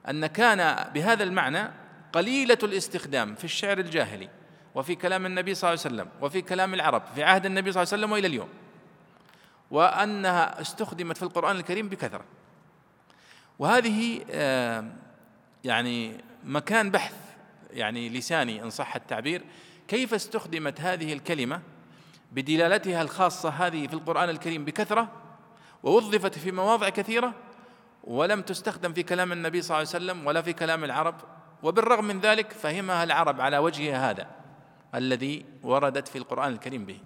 أن 0.08 0.26
كان 0.26 0.90
بهذا 0.92 1.22
المعنى 1.24 1.70
قليلة 2.12 2.58
الاستخدام 2.62 3.34
في 3.34 3.44
الشعر 3.44 3.78
الجاهلي. 3.78 4.43
وفي 4.74 4.94
كلام 4.94 5.26
النبي 5.26 5.54
صلى 5.54 5.72
الله 5.72 5.84
عليه 5.84 5.94
وسلم 5.94 6.08
وفي 6.20 6.42
كلام 6.42 6.74
العرب 6.74 7.02
في 7.14 7.22
عهد 7.22 7.46
النبي 7.46 7.72
صلى 7.72 7.82
الله 7.82 7.92
عليه 7.92 8.02
وسلم 8.02 8.12
وإلى 8.12 8.26
اليوم. 8.26 8.48
وأنها 9.70 10.60
استخدمت 10.60 11.16
في 11.16 11.22
القرآن 11.22 11.56
الكريم 11.56 11.88
بكثرة. 11.88 12.24
وهذه 13.58 14.24
آه، 14.30 14.84
يعني 15.64 16.20
مكان 16.44 16.90
بحث 16.90 17.14
يعني 17.70 18.08
لساني 18.08 18.62
إن 18.62 18.70
صح 18.70 18.96
التعبير 18.96 19.42
كيف 19.88 20.14
استخدمت 20.14 20.80
هذه 20.80 21.12
الكلمة 21.12 21.60
بدلالتها 22.32 23.02
الخاصة 23.02 23.48
هذه 23.48 23.86
في 23.86 23.94
القرآن 23.94 24.28
الكريم 24.28 24.64
بكثرة؟ 24.64 25.08
ووظفت 25.82 26.38
في 26.38 26.52
مواضع 26.52 26.88
كثيرة؟ 26.88 27.34
ولم 28.04 28.42
تستخدم 28.42 28.92
في 28.92 29.02
كلام 29.02 29.32
النبي 29.32 29.62
صلى 29.62 29.76
الله 29.76 29.88
عليه 29.94 30.04
وسلم 30.04 30.26
ولا 30.26 30.42
في 30.42 30.52
كلام 30.52 30.84
العرب؟ 30.84 31.14
وبالرغم 31.62 32.04
من 32.04 32.20
ذلك 32.20 32.52
فهمها 32.52 33.04
العرب 33.04 33.40
على 33.40 33.58
وجهها 33.58 34.10
هذا. 34.10 34.43
الذي 34.94 35.44
وردت 35.62 36.08
في 36.08 36.18
القرآن 36.18 36.52
الكريم 36.52 36.84
به. 36.84 36.98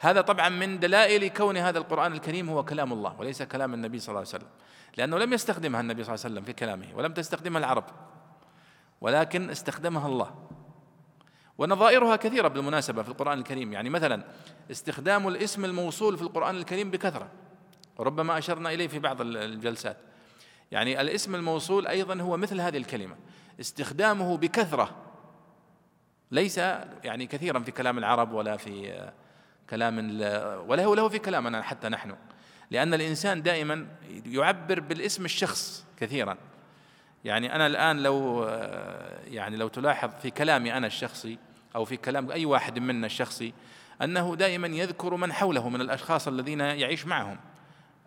هذا 0.00 0.20
طبعا 0.20 0.48
من 0.48 0.78
دلائل 0.78 1.28
كون 1.28 1.56
هذا 1.56 1.78
القرآن 1.78 2.12
الكريم 2.12 2.50
هو 2.50 2.64
كلام 2.64 2.92
الله 2.92 3.16
وليس 3.18 3.42
كلام 3.42 3.74
النبي 3.74 3.98
صلى 3.98 4.08
الله 4.08 4.18
عليه 4.18 4.28
وسلم. 4.28 4.48
لأنه 4.96 5.18
لم 5.18 5.32
يستخدمها 5.32 5.80
النبي 5.80 6.04
صلى 6.04 6.14
الله 6.14 6.24
عليه 6.24 6.34
وسلم 6.34 6.44
في 6.44 6.52
كلامه 6.52 6.86
ولم 6.94 7.12
تستخدمها 7.12 7.58
العرب. 7.58 7.84
ولكن 9.00 9.50
استخدمها 9.50 10.06
الله. 10.06 10.34
ونظائرها 11.58 12.16
كثيرة 12.16 12.48
بالمناسبة 12.48 13.02
في 13.02 13.08
القرآن 13.08 13.38
الكريم. 13.38 13.72
يعني 13.72 13.90
مثلا 13.90 14.24
استخدام 14.70 15.28
الاسم 15.28 15.64
الموصول 15.64 16.16
في 16.16 16.22
القرآن 16.22 16.56
الكريم 16.56 16.90
بكثرة. 16.90 17.28
وربما 17.96 18.38
أشرنا 18.38 18.72
إليه 18.72 18.88
في 18.88 18.98
بعض 18.98 19.20
الجلسات. 19.20 19.96
يعني 20.70 21.00
الاسم 21.00 21.34
الموصول 21.34 21.86
أيضا 21.86 22.20
هو 22.20 22.36
مثل 22.36 22.60
هذه 22.60 22.76
الكلمة. 22.76 23.16
استخدامه 23.60 24.36
بكثرة. 24.36 25.07
ليس 26.30 26.58
يعني 27.04 27.26
كثيرا 27.26 27.60
في 27.60 27.70
كلام 27.70 27.98
العرب 27.98 28.32
ولا 28.32 28.56
في 28.56 29.08
كلام 29.70 29.98
ولا 30.68 30.84
هو 30.84 30.94
له 30.94 31.08
في 31.08 31.18
كلامنا 31.18 31.62
حتى 31.62 31.88
نحن. 31.88 32.14
لأن 32.70 32.94
الإنسان 32.94 33.42
دائما 33.42 33.86
يعبر 34.26 34.80
بالاسم 34.80 35.24
الشخص 35.24 35.86
كثيرا. 35.96 36.36
يعني 37.24 37.54
أنا 37.54 37.66
الآن 37.66 38.02
لو 38.02 38.44
يعني 39.24 39.56
لو 39.56 39.68
تلاحظ 39.68 40.10
في 40.22 40.30
كلامي 40.30 40.76
أنا 40.76 40.86
الشخصي 40.86 41.38
أو 41.76 41.84
في 41.84 41.96
كلام 41.96 42.30
أي 42.30 42.44
واحد 42.44 42.78
منا 42.78 43.06
الشخصي 43.06 43.52
أنه 44.02 44.36
دائما 44.36 44.68
يذكر 44.68 45.16
من 45.16 45.32
حوله 45.32 45.68
من 45.68 45.80
الأشخاص 45.80 46.28
الذين 46.28 46.60
يعيش 46.60 47.06
معهم. 47.06 47.38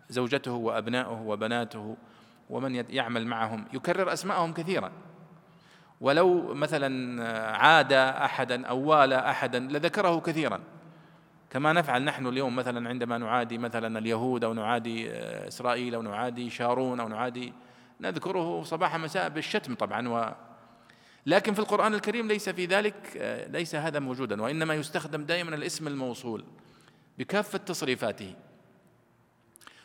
زوجته 0.08 0.52
وأبنائه 0.52 1.22
وبناته 1.26 1.96
ومن 2.50 2.84
يعمل 2.90 3.26
معهم. 3.26 3.64
يكرر 3.72 4.12
أسماءهم 4.12 4.52
كثيرا. 4.52 4.92
ولو 6.02 6.54
مثلا 6.54 7.22
عاد 7.56 7.92
أحدا 7.92 8.66
أو 8.66 8.78
والى 8.78 9.18
أحدا 9.30 9.58
لذكره 9.58 10.20
كثيرا. 10.20 10.60
كما 11.50 11.72
نفعل 11.72 12.04
نحن 12.04 12.26
اليوم 12.26 12.56
مثلا 12.56 12.88
عندما 12.88 13.18
نعادي 13.18 13.58
مثلا 13.58 13.98
اليهود 13.98 14.44
أو 14.44 14.54
نعادي 14.54 15.12
إسرائيل 15.48 15.94
أو 15.94 16.02
نعادي 16.02 16.50
شارون 16.50 17.00
أو 17.00 17.08
نعادي 17.08 17.52
نذكره 18.00 18.62
صباح 18.62 18.96
مساء 18.96 19.28
بالشتم 19.28 19.74
طبعا 19.74 20.08
و. 20.08 20.34
لكن 21.26 21.54
في 21.54 21.58
القرآن 21.58 21.94
الكريم 21.94 22.28
ليس 22.28 22.48
في 22.48 22.66
ذلك 22.66 22.94
ليس 23.50 23.74
هذا 23.74 23.98
موجودا 23.98 24.42
وإنما 24.42 24.74
يستخدم 24.74 25.24
دائما 25.24 25.54
الاسم 25.54 25.86
الموصول 25.86 26.44
بكافة 27.18 27.58
تصريفاته. 27.58 28.34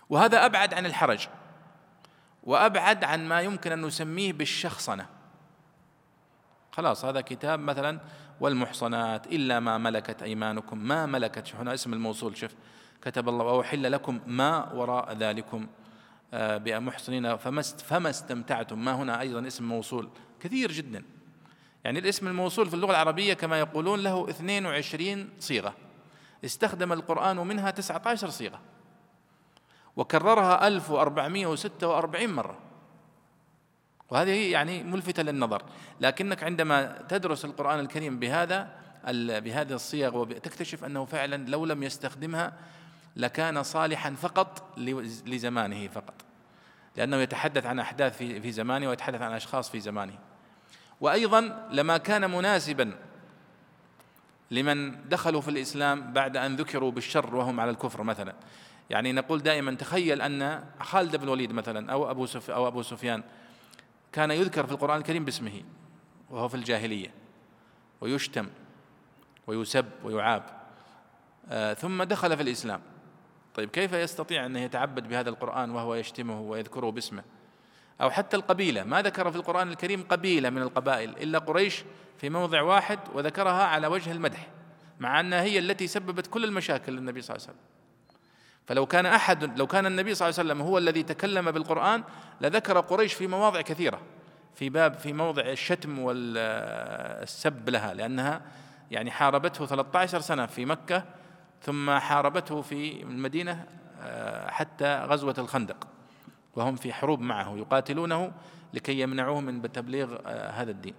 وهذا 0.09 0.45
أبعد 0.45 0.73
عن 0.73 0.85
الحرج 0.85 1.27
وأبعد 2.43 3.03
عن 3.03 3.27
ما 3.27 3.41
يمكن 3.41 3.71
أن 3.71 3.81
نسميه 3.81 4.33
بالشخصنة. 4.33 5.16
خلاص 6.77 7.05
هذا 7.05 7.21
كتاب 7.21 7.59
مثلا 7.59 7.99
والمحصنات 8.39 9.27
إلا 9.27 9.59
ما 9.59 9.77
ملكت 9.77 10.23
أيمانكم 10.23 10.77
ما 10.77 11.05
ملكت 11.05 11.55
هنا 11.55 11.73
اسم 11.73 11.93
الموصول 11.93 12.37
شوف 12.37 12.51
كتب 13.01 13.29
الله 13.29 13.45
وأحل 13.45 13.91
لكم 13.91 14.19
ما 14.27 14.73
وراء 14.73 15.13
ذلكم. 15.13 15.67
آه، 16.33 16.57
بمحصنين 16.57 17.37
فما 17.75 18.09
استمتعتم؟ 18.09 18.85
ما 18.85 18.95
هنا 18.95 19.21
أيضا 19.21 19.47
اسم 19.47 19.63
موصول 19.63 20.09
كثير 20.39 20.71
جدا. 20.71 21.03
يعني 21.83 21.99
الاسم 21.99 22.27
الموصول 22.27 22.67
في 22.67 22.73
اللغة 22.73 22.91
العربية 22.91 23.33
كما 23.33 23.59
يقولون 23.59 23.99
له 23.99 24.29
22 24.29 25.29
صيغة. 25.39 25.73
استخدم 26.45 26.93
القرآن 26.93 27.37
منها 27.37 27.71
19 27.71 28.29
صيغة. 28.29 28.59
وكررها 29.95 30.67
1446 30.67 32.29
مرة. 32.29 32.66
وهذه 34.09 34.51
يعني 34.51 34.83
ملفتة 34.83 35.23
للنظر. 35.23 35.63
لكنك 36.01 36.43
عندما 36.43 37.01
تدرس 37.09 37.45
القرآن 37.45 37.79
الكريم 37.79 38.19
بهذا 38.19 38.69
بهذه 39.13 39.73
الصيغ 39.73 40.17
وتكتشف 40.17 40.83
أنه 40.83 41.05
فعلا 41.05 41.49
لو 41.49 41.65
لم 41.65 41.83
يستخدمها 41.83 42.53
لكان 43.15 43.63
صالحا 43.63 44.15
فقط 44.15 44.77
لزمانه 45.25 45.87
فقط. 45.87 46.13
لأنه 46.95 47.17
يتحدث 47.17 47.65
عن 47.65 47.79
أحداث 47.79 48.17
في 48.17 48.51
زمانه 48.51 48.89
ويتحدث 48.89 49.21
عن 49.21 49.33
أشخاص 49.33 49.69
في 49.69 49.79
زمانه. 49.79 50.13
وأيضا 51.01 51.67
لما 51.71 51.97
كان 51.97 52.31
مناسبا 52.31 52.93
لمن 54.51 55.09
دخلوا 55.09 55.41
في 55.41 55.47
الإسلام 55.47 56.13
بعد 56.13 56.37
أن 56.37 56.55
ذكروا 56.55 56.91
بالشر 56.91 57.35
وهم 57.35 57.59
على 57.59 57.71
الكفر 57.71 58.03
مثلا. 58.03 58.33
يعني 58.89 59.11
نقول 59.13 59.43
دائما 59.43 59.75
تخيل 59.75 60.21
أن 60.21 60.63
خالد 60.79 61.15
بن 61.15 61.23
الوليد 61.23 61.51
مثلا 61.51 61.91
أو 61.91 62.11
أبو, 62.11 62.25
سف 62.25 62.49
أو 62.49 62.67
أبو 62.67 62.81
سفيان 62.81 63.23
كان 64.17 64.31
يذكر 64.31 64.65
في 64.65 64.71
القرآن 64.71 64.97
الكريم 64.97 65.25
باسمه 65.25 65.61
وهو 66.29 66.47
في 66.47 66.55
الجاهلية. 66.55 67.13
ويشتم 68.01 68.47
ويسب 69.47 69.85
ويعاب. 70.03 70.43
آه 71.49 71.73
ثم 71.73 72.03
دخل 72.03 72.37
في 72.37 72.43
الإسلام. 72.43 72.81
طيب 73.55 73.69
كيف 73.69 73.93
يستطيع 73.93 74.45
أن 74.45 74.55
يتعبد 74.55 75.07
بهذا 75.07 75.29
القرآن 75.29 75.71
وهو 75.71 75.95
يشتمه 75.95 76.41
ويذكره 76.41 76.89
باسمه؟ 76.89 77.23
أو 78.01 78.09
حتى 78.09 78.37
القبيلة. 78.37 78.83
ما 78.83 79.01
ذكر 79.01 79.31
في 79.31 79.37
القرآن 79.37 79.69
الكريم 79.69 80.03
قبيلة 80.03 80.49
من 80.49 80.61
القبائل 80.61 81.09
إلا 81.09 81.39
قريش 81.39 81.83
في 82.17 82.29
موضع 82.29 82.61
واحد 82.61 82.99
وذكرها 83.13 83.63
على 83.63 83.87
وجه 83.87 84.11
المدح 84.11 84.47
مع 84.99 85.19
أنها 85.19 85.41
هي 85.41 85.59
التي 85.59 85.87
سببت 85.87 86.27
كل 86.27 86.43
المشاكل 86.43 86.93
للنبي 86.93 87.21
صلى 87.21 87.35
الله 87.35 87.47
عليه 87.47 87.57
وسلم. 87.57 87.76
فلو 88.67 88.85
كان 88.85 89.05
أحد 89.05 89.59
لو 89.59 89.67
كان 89.67 89.85
النبي 89.85 90.15
صلى 90.15 90.29
الله 90.29 90.39
عليه 90.39 90.49
وسلم 90.49 90.67
هو 90.67 90.77
الذي 90.77 91.03
تكلم 91.03 91.51
بالقرآن 91.51 92.03
لذكر 92.41 92.79
قريش 92.79 93.13
في 93.13 93.27
مواضع 93.27 93.61
كثيرة 93.61 94.01
في 94.55 94.69
باب 94.69 94.93
في 94.93 95.13
موضع 95.13 95.41
الشتم 95.41 95.99
والسب 95.99 97.69
لها 97.69 97.93
لأنها 97.93 98.41
يعني 98.91 99.11
حاربته 99.11 99.65
13 99.65 100.19
سنة 100.19 100.45
في 100.45 100.65
مكة 100.65 101.03
ثم 101.61 101.91
حاربته 101.91 102.61
في 102.61 103.03
المدينة 103.03 103.65
آه، 104.01 104.49
حتى 104.49 104.97
غزوة 104.97 105.35
الخندق 105.37 105.87
وهم 106.55 106.75
في 106.75 106.93
حروب 106.93 107.21
معه 107.21 107.57
يقاتلونه 107.57 108.31
لكي 108.73 108.99
يمنعوه 108.99 109.41
من 109.41 109.71
تبليغ 109.71 110.17
آه، 110.25 110.49
هذا 110.49 110.71
الدين. 110.71 110.93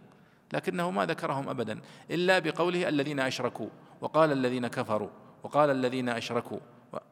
لكنه 0.53 0.91
ما 0.91 1.07
ذكرهم 1.07 1.49
ابدا 1.49 1.81
إلا 2.11 2.39
بقوله 2.39 2.89
الذين 2.89 3.21
أشركوا 3.21 3.69
وقال 4.01 4.33
الذين 4.33 4.67
كفروا 4.67 5.11
وقال 5.43 5.71
الذين 5.71 6.09
أشركوا 6.09 6.59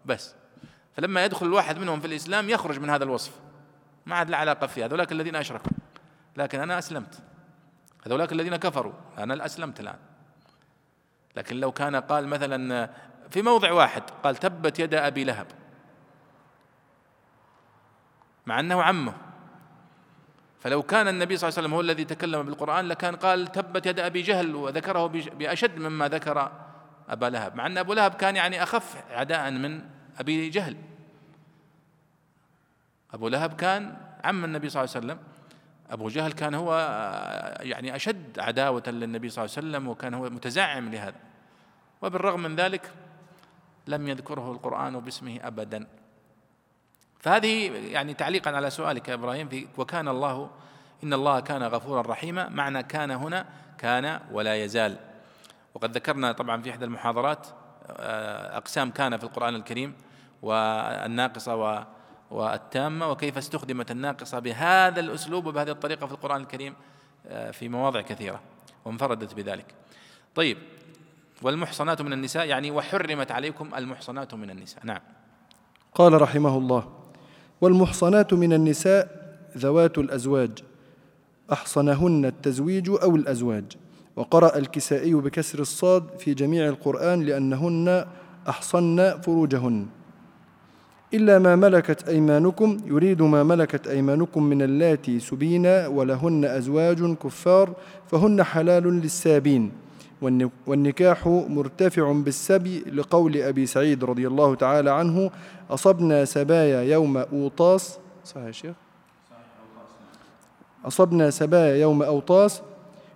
بس. 0.05 0.35
فلما 0.97 1.25
يدخل 1.25 1.47
الواحد 1.47 1.79
منهم 1.79 2.01
في 2.01 2.07
الإسلام 2.07 2.51
يخرج 2.51 2.79
من 2.81 2.91
هذا 2.91 3.05
الوصف. 3.05 3.33
ما 4.07 4.17
عاد 4.17 4.31
له 4.31 4.37
علاقة 4.37 4.67
فيه. 4.67 4.85
هذولاك 4.85 5.13
الذين 5.13 5.37
أشركوا. 5.37 5.73
لكن 6.37 6.61
أنا 6.61 6.79
أسلمت. 6.79 7.23
هذولاك 8.07 8.33
الذين 8.33 8.57
كفروا. 8.57 8.93
أنا 9.19 9.47
أسلمت 9.47 9.81
الآن. 9.81 9.99
لكن 11.37 11.57
لو 11.57 11.73
كان 11.73 11.97
قال 11.97 12.29
مثلا 12.29 12.91
في 13.31 13.43
موضع 13.43 13.73
واحد 13.73 14.03
قال 14.25 14.37
تبت 14.37 14.79
يد 14.79 14.95
أبي 14.95 15.25
لهب. 15.25 15.47
مع 18.47 18.61
أنه 18.61 18.83
عمه. 18.83 19.15
فلو 20.61 20.83
كان 20.83 21.09
النبي 21.09 21.37
صلى 21.37 21.49
الله 21.49 21.59
عليه 21.59 21.67
وسلم 21.67 21.75
هو 21.75 21.81
الذي 21.81 22.05
تكلم 22.05 22.43
بالقرآن 22.43 22.89
لكان 22.89 23.17
قال 23.17 23.47
تبت 23.47 23.87
يد 23.87 24.01
أبي 24.01 24.23
جهل 24.23 24.55
وذكره 24.55 25.07
بأشد 25.07 25.79
مما 25.79 26.09
ذكر 26.09 26.53
أبا 27.09 27.27
لهب. 27.27 27.57
مع 27.57 27.67
أن 27.67 27.79
أبو 27.79 27.93
لهب 27.93 28.15
كان 28.15 28.37
يعني 28.37 28.63
أخف 28.63 29.05
عداء 29.11 29.51
من 29.51 29.96
أبي 30.19 30.49
جهل. 30.49 30.77
أبو 33.15 33.29
لهب 33.29 33.53
كان 33.53 33.97
عم 34.25 34.45
النبي 34.45 34.69
صلى 34.69 34.85
الله 34.85 34.95
عليه 34.97 35.07
وسلم. 35.07 35.19
أبو 35.91 36.09
جهل 36.09 36.33
كان 36.33 36.55
هو 36.55 36.79
يعني 37.61 37.97
أشد 37.97 38.39
عداوة 38.39 38.83
للنبي 38.87 39.29
صلى 39.29 39.45
الله 39.45 39.57
عليه 39.57 39.69
وسلم 39.69 39.89
وكان 39.89 40.15
هو 40.15 40.31
متزعم 40.31 40.89
لهذا. 40.89 41.17
وبالرغم 42.03 42.43
من 42.43 42.57
ذلك 42.57 42.91
لم 43.87 44.09
يذكره 44.09 44.53
القرآن 44.53 45.01
باسمه 45.01 45.39
أبدا. 45.43 45.87
فهذه 47.21 47.71
يعني 47.73 48.15
تعليقا 48.15 48.51
على 48.51 48.71
سؤالك 48.71 49.09
يا 49.09 49.15
إبراهيم 49.15 49.49
في 49.49 49.67
وكان 49.77 50.09
الله 50.09 50.51
إن 51.05 51.13
الله 51.13 51.41
كان 51.41 51.63
غفورا 51.63 52.03
رحيما 52.03 52.49
معنى 52.49 52.83
كان 52.83 53.11
هنا 53.11 53.47
كان 53.79 54.21
ولا 54.33 54.65
يزال. 54.65 54.97
وقد 55.75 55.97
ذكرنا 55.97 56.33
طبعا 56.33 56.63
في 56.63 56.71
إحدى 56.71 56.85
المحاضرات 56.85 57.47
آه، 57.87 58.57
أقسام 58.57 58.91
كان 58.91 59.17
في 59.17 59.25
القرآن 59.25 59.55
الكريم. 59.55 59.95
والناقصة 60.43 61.87
والتامة 62.31 63.11
وكيف 63.11 63.39
استخدمت 63.39 63.91
الناقصة 63.91 64.39
بهذا 64.39 65.01
الأسلوب 65.01 65.47
وبهذه 65.47 65.71
الطريقة 65.71 66.07
في 66.07 66.13
القرآن 66.13 66.41
الكريم 66.41 66.75
آه، 67.27 67.51
في 67.51 67.69
مواضع 67.69 68.01
كثيرة 68.01 68.41
وانفردت 68.85 69.35
بذلك. 69.35 69.75
طيب 70.35 70.59
والمحصنات 71.43 72.03
من 72.03 72.13
النساء 72.13 72.47
يعني 72.47 72.71
وحرمت 72.71 73.31
عليكم 73.31 73.75
المحصنات 73.75 74.35
من 74.35 74.51
النساء، 74.51 74.87
نعم. 74.87 75.01
قال 75.95 76.23
رحمه 76.23 76.59
الله: 76.59 76.89
والمحصنات 77.61 78.33
من 78.33 78.53
النساء 78.53 79.27
ذوات 79.57 79.99
الأزواج 79.99 80.51
أحصنهن 81.53 82.25
التزويج 82.25 82.91
أو 83.03 83.17
الأزواج 83.17 83.65
وقرأ 84.17 84.59
الكسائي 84.59 85.15
بكسر 85.15 85.59
الصاد 85.59 86.19
في 86.19 86.35
جميع 86.35 86.69
القرآن 86.69 87.23
لأنهن 87.23 88.07
أحصن 88.49 89.21
فروجهن 89.21 89.87
إلا 91.15 91.39
ما 91.39 91.57
ملكت 91.57 92.09
أيمانكم 92.09 92.79
يريد 92.87 93.23
ما 93.23 93.43
ملكت 93.43 93.87
أيمانكم 93.87 94.43
من 94.43 94.63
اللاتي 94.63 95.21
سبين 95.21 95.67
ولهن 95.67 96.45
أزواج 96.45 97.15
كفار 97.15 97.73
فهن 98.11 98.43
حلال 98.43 98.83
للسابين. 98.83 99.73
والنكاح 100.67 101.27
مرتفع 101.27 102.13
بالسبي 102.13 102.79
لقول 102.81 103.37
أبي 103.37 103.67
سعيد 103.67 104.05
رضي 104.05 104.27
الله 104.27 104.55
تعالى 104.55 104.91
عنه 104.91 105.31
أصبنا 105.71 106.25
سبايا 106.25 106.83
يوم 106.83 107.17
أوطاس. 107.17 107.99
صحيح 108.25 108.51
شيخ؟ 108.51 108.75
أصبنا 110.85 111.31
سبايا 111.31 111.77
يوم 111.77 112.03
أوطاس 112.03 112.63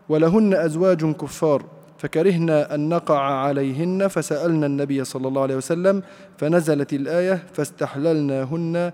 ولهن 0.09 0.55
أزواج 0.55 1.13
كفار. 1.13 1.63
فكرهنا 2.01 2.75
أن 2.75 2.89
نقع 2.89 3.21
عليهن 3.21 4.09
فسألنا 4.09 4.67
النبي 4.67 5.05
صلى 5.05 5.29
الله 5.29 5.43
عليه 5.43 5.57
وسلم 5.57 6.03
فنزلت 6.39 6.93
الآية 6.93 7.43
فاستحللناهن 7.53 8.93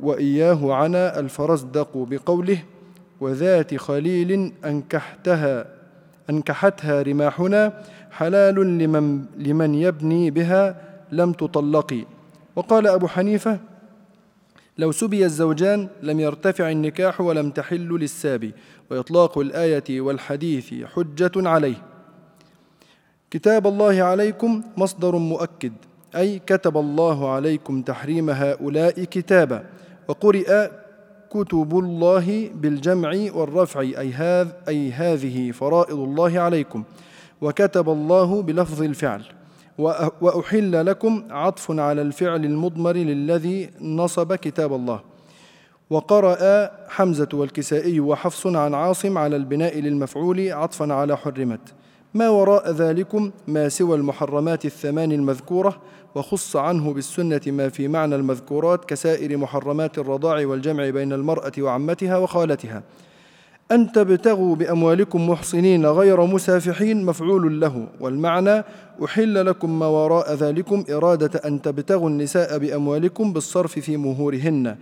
وإياه 0.00 0.74
عنا 0.74 1.18
الفرزدق 1.18 1.96
بقوله 1.96 2.58
وذات 3.20 3.74
خليل 3.74 4.52
أنكحتها 4.64 5.66
أنكحتها 6.30 7.02
رماحنا 7.02 7.82
حلال 8.10 8.78
لمن, 8.78 9.24
لمن 9.36 9.74
يبني 9.74 10.30
بها 10.30 10.76
لم 11.12 11.32
تطلقي. 11.32 12.04
وقال 12.56 12.86
أبو 12.86 13.08
حنيفة 13.08 13.58
لو 14.78 14.92
سبي 14.92 15.24
الزوجان 15.24 15.88
لم 16.02 16.20
يرتفع 16.20 16.70
النكاح 16.70 17.20
ولم 17.20 17.50
تحل 17.50 17.88
للسابي 17.88 18.54
وإطلاق 18.90 19.38
الآية 19.38 20.00
والحديث 20.00 20.74
حجة 20.84 21.32
عليه. 21.36 21.82
كتاب 23.30 23.66
الله 23.66 24.02
عليكم 24.02 24.62
مصدر 24.76 25.16
مؤكد 25.16 25.72
أي 26.16 26.38
كتب 26.38 26.76
الله 26.76 27.30
عليكم 27.30 27.82
تحريم 27.82 28.30
هؤلاء 28.30 29.04
كتابا 29.04 29.64
وقرئ 30.08 30.70
كتب 31.30 31.78
الله 31.78 32.50
بالجمع 32.54 33.26
والرفع 33.34 33.80
أي, 33.80 34.12
هذ 34.12 34.48
أي 34.68 34.92
هذه 34.92 35.50
فرائض 35.50 35.98
الله 35.98 36.40
عليكم 36.40 36.84
وكتب 37.40 37.88
الله 37.88 38.42
بلفظ 38.42 38.82
الفعل. 38.82 39.22
وأحل 40.20 40.86
لكم 40.86 41.24
عطف 41.30 41.70
على 41.70 42.02
الفعل 42.02 42.44
المضمر 42.44 42.96
للذي 42.96 43.70
نصب 43.80 44.34
كتاب 44.34 44.72
الله. 44.72 45.00
وقرأ 45.90 46.70
حمزة 46.88 47.28
والكسائي 47.34 48.00
وحفص 48.00 48.46
عن 48.46 48.74
عاصم 48.74 49.18
على 49.18 49.36
البناء 49.36 49.78
للمفعول 49.78 50.52
عطفا 50.52 50.94
على 50.94 51.16
حرمت. 51.16 51.74
ما 52.14 52.28
وراء 52.28 52.70
ذلكم 52.70 53.30
ما 53.46 53.68
سوى 53.68 53.96
المحرمات 53.96 54.64
الثمان 54.64 55.12
المذكورة 55.12 55.76
وخص 56.14 56.56
عنه 56.56 56.92
بالسنة 56.92 57.40
ما 57.46 57.68
في 57.68 57.88
معنى 57.88 58.14
المذكورات 58.14 58.84
كسائر 58.84 59.36
محرمات 59.36 59.98
الرضاع 59.98 60.46
والجمع 60.46 60.90
بين 60.90 61.12
المرأة 61.12 61.52
وعمتها 61.58 62.16
وخالتها. 62.16 62.82
أن 63.72 63.92
تبتغوا 63.92 64.56
بأموالكم 64.56 65.30
محصنين 65.30 65.86
غير 65.86 66.26
مسافحين 66.26 67.04
مفعول 67.04 67.60
له 67.60 67.86
والمعنى 68.00 68.64
أحل 69.04 69.46
لكم 69.46 69.78
ما 69.78 69.86
وراء 69.86 70.34
ذلكم 70.34 70.84
إرادة 70.90 71.40
أن 71.44 71.62
تبتغوا 71.62 72.08
النساء 72.08 72.58
بأموالكم 72.58 73.32
بالصرف 73.32 73.78
في 73.78 73.96
مهورهن 73.96 74.76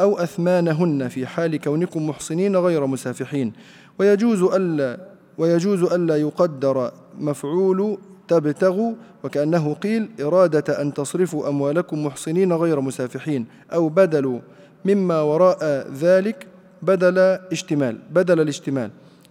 أو 0.00 0.18
أثمانهن 0.18 1.08
في 1.08 1.26
حال 1.26 1.56
كونكم 1.56 2.08
محصنين 2.08 2.56
غير 2.56 2.86
مسافحين. 2.86 3.52
ويجوز 3.98 4.42
ألا 4.42 5.00
ويجوز 5.38 5.82
ألا 5.82 6.16
يقدر 6.16 6.92
مفعول 7.18 7.98
تبتغوا 8.28 8.92
وكأنه 9.24 9.74
قيل 9.74 10.08
إرادة 10.20 10.82
أن 10.82 10.94
تصرفوا 10.94 11.48
أموالكم 11.48 12.06
محصنين 12.06 12.52
غير 12.52 12.80
مسافحين 12.80 13.46
أو 13.72 13.88
بدلوا 13.88 14.38
مما 14.84 15.20
وراء 15.20 15.88
ذلك 16.00 16.53
بدل 16.84 17.18
اشتمال 17.52 17.98
بدل 18.10 18.40
الاشتمال. 18.40 18.90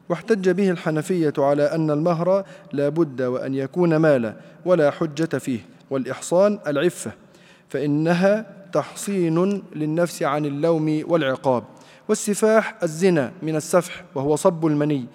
واحتج 0.09 0.49
به 0.49 0.69
الحنفية 0.69 1.33
على 1.37 1.63
أن 1.63 1.91
المهر 1.91 2.45
لا 2.73 2.89
بد 2.89 3.21
وأن 3.21 3.53
يكون 3.53 3.95
مالا 3.95 4.35
ولا 4.65 4.91
حجة 4.91 5.37
فيه 5.37 5.59
والإحصان 5.89 6.59
العفة 6.67 7.11
فإنها 7.69 8.45
تحصين 8.73 9.63
للنفس 9.75 10.23
عن 10.23 10.45
اللوم 10.45 11.03
والعقاب. 11.07 11.63
والسفاح 12.09 12.77
الزنا 12.83 13.31
من 13.41 13.55
السفح 13.55 14.03
وهو 14.15 14.35
صب 14.35 14.65
المني 14.65 15.05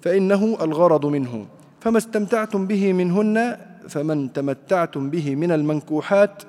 فإنه 0.00 0.58
الغرض 0.60 1.06
منه. 1.06 1.46
فما 1.80 1.98
استمتعتم 1.98 2.66
به 2.66 2.92
منهن 2.92 3.56
فمن 3.88 4.32
تمتعتم 4.32 5.10
به 5.10 5.34
من 5.34 5.52
المنكوحات 5.52 6.42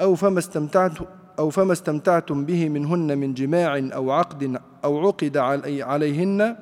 أو 0.00 0.14
فما 0.14 0.38
استمتعت 0.38 0.92
أو 1.38 1.50
فما 1.50 1.72
استمتعتم 1.72 2.44
به 2.44 2.68
منهن 2.68 3.18
من 3.18 3.34
جماع 3.34 3.78
أو 3.78 4.10
عقد 4.10 4.60
أو 4.84 5.06
عقد 5.06 5.36
علي 5.36 5.82
عليهن 5.82 6.56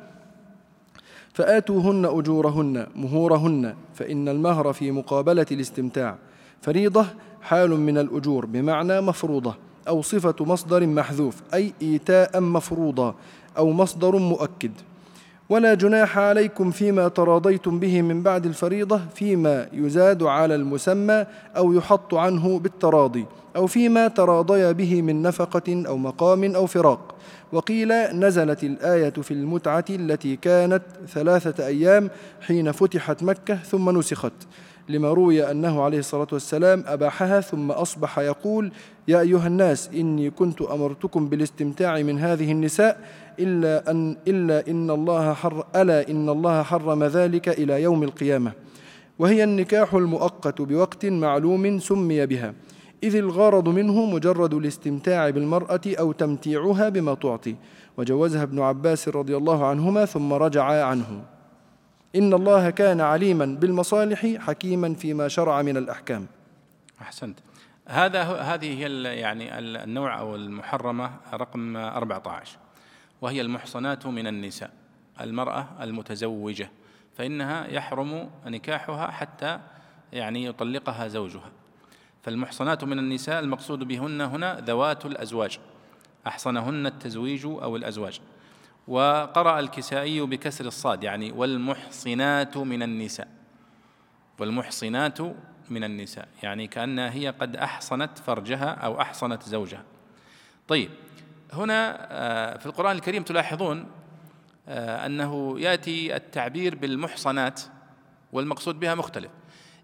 فآتوهن 1.32 2.04
أجورهن 2.04 2.86
مهورهن 2.96 3.74
فإن 3.94 4.28
المهر 4.28 4.72
في 4.72 4.90
مقابلة 4.90 5.46
الاستمتاع. 5.52 6.16
فريضة 6.60 7.06
حال 7.42 7.70
من 7.70 7.98
الأجور 7.98 8.46
بمعنى 8.46 9.00
مفروضة 9.00 9.54
أو 9.88 10.02
صفة 10.02 10.44
مصدر 10.44 10.86
محذوف 10.86 11.42
أي 11.54 11.72
إيتاء 11.82 12.40
مفروضا 12.40 13.14
أو 13.58 13.72
مصدر 13.72 14.16
مؤكد. 14.16 14.72
ولا 15.48 15.74
جناح 15.74 16.18
عليكم 16.18 16.70
فيما 16.70 17.08
تراضيتم 17.08 17.78
به 17.78 18.02
من 18.02 18.22
بعد 18.22 18.46
الفريضة 18.46 19.00
فيما 19.14 19.68
يزاد 19.72 20.22
على 20.22 20.54
المسمى 20.54 21.26
أو 21.56 21.72
يحط 21.72 22.14
عنه 22.14 22.58
بالتراضي 22.58 23.26
أو 23.56 23.66
فيما 23.66 24.08
تراضي 24.08 24.72
به 24.72 25.02
من 25.02 25.22
نفقة 25.22 25.84
أو 25.86 25.96
مقام 25.96 26.54
أو 26.54 26.66
فراق. 26.66 27.14
وقيل 27.52 27.92
نزلت 27.92 28.64
الآية 28.64 29.10
في 29.10 29.30
المتعة 29.30 29.84
التي 29.90 30.36
كانت 30.36 30.82
ثلاثة 31.08 31.66
أيام 31.66 32.10
حين 32.40 32.72
فتحت 32.72 33.22
مكة 33.22 33.54
ثم 33.54 33.98
نسخت. 33.98 34.32
لما 34.88 35.12
روي 35.12 35.50
أنه 35.50 35.82
عليه 35.82 35.98
الصلاة 35.98 36.26
والسلام 36.32 36.84
أباحها 36.86 37.40
ثم 37.40 37.70
أصبح 37.70 38.18
يقول 38.18 38.72
يا 39.08 39.20
أيها 39.20 39.46
الناس 39.46 39.90
إني 39.94 40.30
كنت 40.30 40.62
أمرتكم 40.62 41.28
بالاستمتاع 41.28 42.02
من 42.02 42.18
هذه 42.18 42.52
النساء 42.52 43.00
إلا 43.38 43.90
أن 43.90 44.16
إلا 44.28 44.70
إن 44.70 44.90
الله 44.90 45.32
حر 45.32 45.66
ألا 45.76 46.10
إن 46.10 46.28
الله 46.28 46.62
حرم 46.62 47.04
ذلك 47.04 47.48
إلى 47.48 47.82
يوم 47.82 48.02
القيامة. 48.02 48.52
وهي 49.18 49.44
النكاح 49.44 49.94
المؤقت 49.94 50.62
بوقت 50.62 51.06
معلوم 51.06 51.78
سمي 51.78 52.26
بها. 52.26 52.54
إذ 53.02 53.16
الغرض 53.16 53.68
منه 53.68 54.06
مجرد 54.06 54.54
الاستمتاع 54.54 55.30
بالمرأة 55.30 55.80
أو 55.86 56.12
تمتيعها 56.12 56.88
بما 56.88 57.14
تعطي. 57.14 57.56
وجوزها 57.96 58.42
ابن 58.42 58.60
عباس 58.60 59.08
رضي 59.08 59.36
الله 59.36 59.66
عنهما 59.66 60.04
ثم 60.04 60.32
رجع 60.32 60.64
عنه. 60.64 61.35
إن 62.16 62.34
الله 62.34 62.70
كان 62.70 63.00
عليما 63.00 63.44
بالمصالح 63.46 64.26
حكيما 64.26 64.94
فيما 64.94 65.28
شرع 65.28 65.62
من 65.62 65.76
الأحكام. 65.76 66.26
أحسنت. 67.00 67.38
هذا 67.88 68.22
هذه 68.22 68.86
هي 68.86 69.02
يعني 69.20 69.58
النوع 69.58 70.18
أو 70.18 70.34
المحرمة 70.34 71.10
رقم 71.34 71.76
14 71.76 72.58
وهي 73.20 73.40
المحصنات 73.40 74.06
من 74.06 74.26
النساء 74.26 74.70
المرأة 75.20 75.68
المتزوجة 75.80 76.70
فإنها 77.16 77.66
يحرم 77.66 78.30
نكاحها 78.46 79.10
حتى 79.10 79.60
يعني 80.12 80.44
يطلقها 80.44 81.08
زوجها. 81.08 81.50
فالمحصنات 82.22 82.84
من 82.84 82.98
النساء 82.98 83.40
المقصود 83.40 83.78
بهن 83.78 84.20
هنا 84.20 84.60
ذوات 84.60 85.06
الأزواج 85.06 85.58
أحصنهن 86.26 86.86
التزويج 86.86 87.46
أو 87.46 87.76
الأزواج. 87.76 88.20
وقرأ 88.88 89.60
الكسائي 89.60 90.20
بكسر 90.20 90.64
الصاد 90.64 91.04
يعني 91.04 91.32
والمحصنات 91.32 92.56
من 92.56 92.82
النساء. 92.82 93.28
والمحصنات 94.38 95.20
من 95.70 95.84
النساء 95.84 96.28
يعني 96.42 96.66
كأنها 96.66 97.10
هي 97.10 97.28
قد 97.28 97.56
أحصنت 97.56 98.18
فرجها 98.18 98.70
أو 98.70 99.00
أحصنت 99.00 99.42
زوجها. 99.42 99.82
طيب 100.68 100.90
هنا 101.52 102.06
آه، 102.10 102.56
في 102.56 102.66
القرآن 102.66 102.96
الكريم 102.96 103.22
تلاحظون 103.22 103.86
آه، 104.68 105.06
أنه 105.06 105.60
يأتي 105.60 106.16
التعبير 106.16 106.74
بالمحصنات 106.74 107.62
والمقصود 108.32 108.80
بها 108.80 108.94
مختلف. 108.94 109.30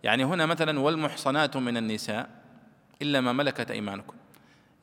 يعني 0.03 0.24
هنا 0.24 0.46
مثلا 0.46 0.80
والمحصنات 0.80 1.57
من 1.57 1.76
النساء 1.76 2.28
إلا 3.03 3.20
ما 3.20 3.32
ملكت 3.32 3.70
أيمانكم. 3.70 4.14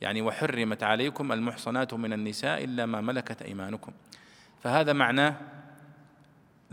يعني 0.02 0.22
وحرمت 0.22 0.84
عليكم 0.84 1.32
المحصنات 1.32 1.94
من 1.94 2.14
النساء 2.14 2.64
إلا 2.64 2.86
ما 2.86 3.02
ملكت 3.02 3.42
أيمانكم. 3.42 3.92
فهذا 4.64 4.94
معناه 4.94 5.36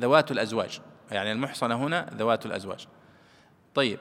ذوات 0.00 0.30
الأزواج. 0.30 0.80
يعني 1.10 1.32
المحصنة 1.32 1.74
هنا 1.74 2.10
ذوات 2.14 2.46
الأزواج. 2.46 2.86
طيب 3.74 3.98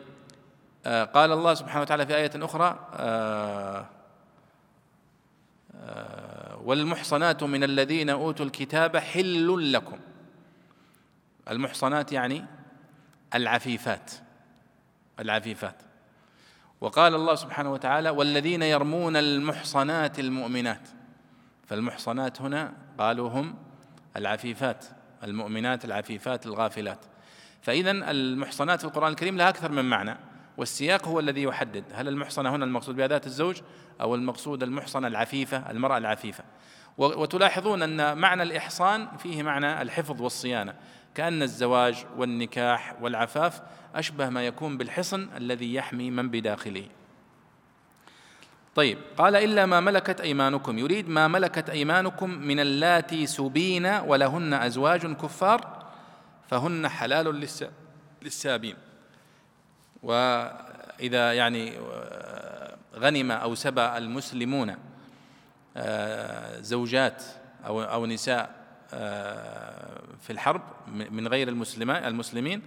آه 0.85 1.03
قال 1.03 1.31
الله 1.31 1.53
سبحانه 1.53 1.81
وتعالى 1.81 2.05
في 2.05 2.15
آية 2.15 2.31
أخرى 2.35 2.89
آه 2.93 3.85
آه 5.75 6.57
والمحصنات 6.63 7.43
من 7.43 7.63
الذين 7.63 8.09
أوتوا 8.09 8.45
الكتاب 8.45 8.97
حل 8.97 9.73
لكم. 9.73 9.99
المحصنات 11.49 12.11
يعني 12.11 12.45
العفيفات. 13.35 14.11
العفيفات. 15.19 15.75
وقال 16.85 17.15
الله 17.15 17.35
سبحانه 17.35 17.71
وتعالى 17.71 18.09
والذين 18.09 18.61
يرمون 18.61 19.15
المحصنات 19.15 20.19
المؤمنات. 20.19 20.89
فالمحصنات 21.67 22.41
هنا 22.41 22.73
قالوا 22.97 23.29
هم 23.29 23.55
العفيفات 24.17 24.85
المؤمنات 25.23 25.85
العفيفات 25.85 26.45
الغافلات. 26.45 26.99
فإذا 27.61 27.91
المحصنات 27.91 28.79
في 28.79 28.85
القرآن 28.85 29.11
الكريم 29.11 29.37
لها 29.37 29.49
أكثر 29.49 29.71
من 29.71 29.85
معنى 29.85 30.17
والسياق 30.57 31.07
هو 31.07 31.19
الذي 31.19 31.43
يحدد 31.43 31.83
هل 31.93 32.07
المحصنة 32.07 32.55
هنا 32.55 32.65
المقصود 32.65 32.95
بها 32.95 33.07
ذات 33.07 33.25
الزوج 33.25 33.61
أو 34.01 34.15
المقصود 34.15 34.63
المحصنة 34.63 35.07
العفيفة 35.07 35.71
المرأة 35.71 35.97
العفيفة. 35.97 36.43
وتلاحظون 36.97 37.81
أن 37.81 38.17
معنى 38.17 38.43
الإحصان 38.43 39.07
فيه 39.17 39.43
معنى 39.43 39.81
الحفظ 39.81 40.21
والصيانة. 40.21 40.75
كأن 41.15 41.43
الزواج 41.43 42.05
والنكاح 42.17 42.95
والعفاف 43.01 43.61
أشبه 43.95 44.29
ما 44.29 44.47
يكون 44.47 44.77
بالحصن 44.77 45.29
الذي 45.37 45.73
يحمي 45.73 46.11
من 46.11 46.29
بداخله. 46.29 46.87
طيب 48.75 48.97
قال 49.17 49.35
إلا 49.35 49.65
ما 49.65 49.79
ملكت 49.79 50.21
أيمانكم. 50.21 50.77
يريد 50.77 51.09
ما 51.09 51.27
ملكت 51.27 51.69
أيمانكم 51.69 52.29
من 52.29 52.59
اللاتي 52.59 53.25
سبين 53.25 53.85
ولهن 53.85 54.53
أزواج 54.53 55.15
كفار 55.15 55.85
فهن 56.49 56.87
حلال 56.87 57.47
للسابين. 58.21 58.75
وإذا 60.03 61.33
يعني 61.33 61.73
غنم 62.95 63.31
أو 63.31 63.55
سبى 63.55 63.97
المسلمون 63.97 64.75
آه، 65.77 66.61
زوجات 66.61 67.23
أو 67.65 67.83
أو 67.83 68.05
نساء 68.05 68.41
آه، 68.43 68.64
في 70.21 70.29
الحرب 70.29 70.61
من 70.87 71.27
غير 71.27 71.47
المسلمين 71.47 71.95
المسلمين 71.95 72.61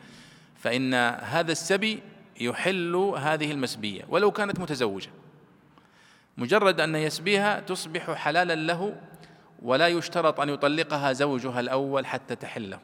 فإن 0.57 0.95
هذا 1.21 1.53
السبي 1.53 2.03
يحل 2.41 2.97
هذه 3.19 3.53
المسبية 3.53 4.03
ولو 4.09 4.31
كانت 4.31 4.61
متزوجة. 4.61 5.11
مجرد 6.37 6.81
أن 6.81 6.95
يسبيها 6.95 7.61
تصبح 7.61 8.11
حلالا 8.11 8.55
له 8.55 8.97
ولا 9.63 9.89
يشترط 9.89 10.41
أن 10.41 10.49
يطلقها 10.49 11.13
زوجها 11.13 11.61
الأول 11.61 12.07
حتى 12.07 12.37
تحله. 12.37 12.79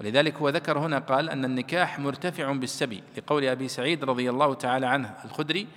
ولذلك 0.00 0.34
هو 0.34 0.48
ذكر 0.48 0.78
هنا 0.78 0.98
قال 0.98 1.30
أن 1.30 1.44
النكاح 1.44 1.98
مرتفع 1.98 2.52
بالسبي. 2.52 3.02
لقول 3.16 3.44
أبي 3.44 3.68
سعيد 3.68 4.04
رضي 4.04 4.30
الله 4.30 4.54
تعالى 4.54 4.86
عنه 4.86 5.14
الخدري 5.24 5.68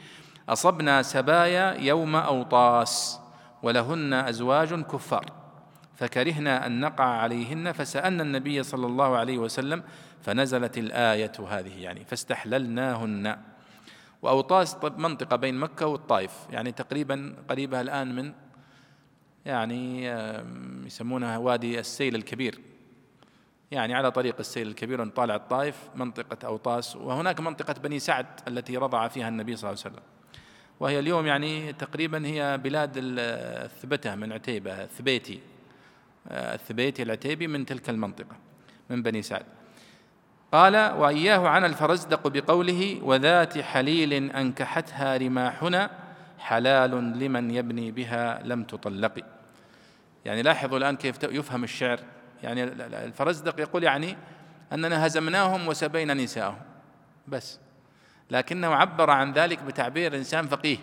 أصبنا 0.50 1.02
سبايا 1.02 1.74
يوم 1.74 2.16
أوطاس 2.16 3.20
ولهن 3.64 4.14
أزواج 4.14 4.82
كفار. 4.82 5.45
فكرهنا 5.96 6.66
أن 6.66 6.80
نقع 6.80 7.06
عليهن 7.06 7.72
فسألنا 7.72 8.24
النبي 8.24 8.64
صلى 8.64 8.86
الله 8.88 9.18
عليه 9.18 9.38
وسلم 9.38 9.84
فنزلت 10.22 10.78
الآية 10.78 11.32
هذه 11.50 11.84
يعني 11.84 12.06
فاستحللناهن. 12.06 13.38
وأوطاس 14.22 14.78
منطقة 14.84 15.36
بين 15.36 15.56
مكة 15.56 15.88
والطائف 15.88 16.32
يعني 16.50 16.72
تقريبا 16.72 17.36
قريبة 17.50 17.82
الآن 17.82 18.16
من 18.16 18.34
يعني 19.46 20.06
يسمونها 20.86 21.38
وادي 21.38 21.80
السيل 21.80 22.16
الكبير. 22.16 22.60
يعني 23.72 23.94
على 23.94 24.12
طريق 24.12 24.36
السيل 24.40 24.68
الكبير 24.68 25.04
أن 25.04 25.10
طالع 25.10 25.36
الطائف 25.36 25.76
منطقة 25.96 26.48
أوطاس 26.48 26.96
وهناك 26.96 27.40
منطقة 27.40 27.74
بني 27.74 28.00
سعد 28.00 28.26
التي 28.48 28.78
رضع 28.78 29.08
فيها 29.08 29.30
النبي 29.30 29.56
صلى 29.56 29.70
الله 29.70 29.82
عليه 29.86 29.96
وسلم. 29.96 30.06
وهي 30.80 31.00
اليوم 31.00 31.26
يعني 31.26 31.74
تقريبا 31.74 32.26
هي 32.26 32.60
بلاد 32.64 32.92
الثبتة 32.96 34.16
من 34.16 34.34
عتيبة 34.34 34.84
الثبيتي 34.84 35.40
الثبيتي 36.32 37.04
العتيبي 37.04 37.48
من 37.48 37.66
تلك 37.66 37.90
المنطقة 37.90 38.36
من 38.90 39.04
بني 39.04 39.22
سعد. 39.22 39.46
قال 40.52 40.76
وإياه 40.76 41.48
عن 41.48 41.66
الفرزدق 41.66 42.28
بقوله 42.28 43.00
وذات 43.04 43.58
حليل 43.58 44.14
أنكحتها 44.14 45.18
رماحنا 45.18 45.90
حلال 46.40 46.92
لمن 47.20 47.52
يبني 47.52 47.92
بها 47.92 48.42
لم 48.44 48.64
تطلق. 48.64 49.14
يعني 50.26 50.42
لاحظوا 50.42 50.78
الآن 50.78 50.96
كيف 50.96 51.24
يفهم 51.24 51.64
الشعر. 51.64 52.00
يعني 52.44 52.64
الفرزدق 52.84 53.60
يقول 53.60 53.84
يعني 53.84 54.18
أننا 54.74 55.08
هزمناهم 55.08 55.68
وسبينا 55.68 56.14
نساءهم 56.14 56.58
بس. 57.28 57.60
لكنه 58.32 58.68
عبر 58.68 59.10
عن 59.10 59.34
ذلك 59.34 59.64
بتعبير 59.64 60.16
إنسان 60.16 60.48
فقيه. 60.48 60.78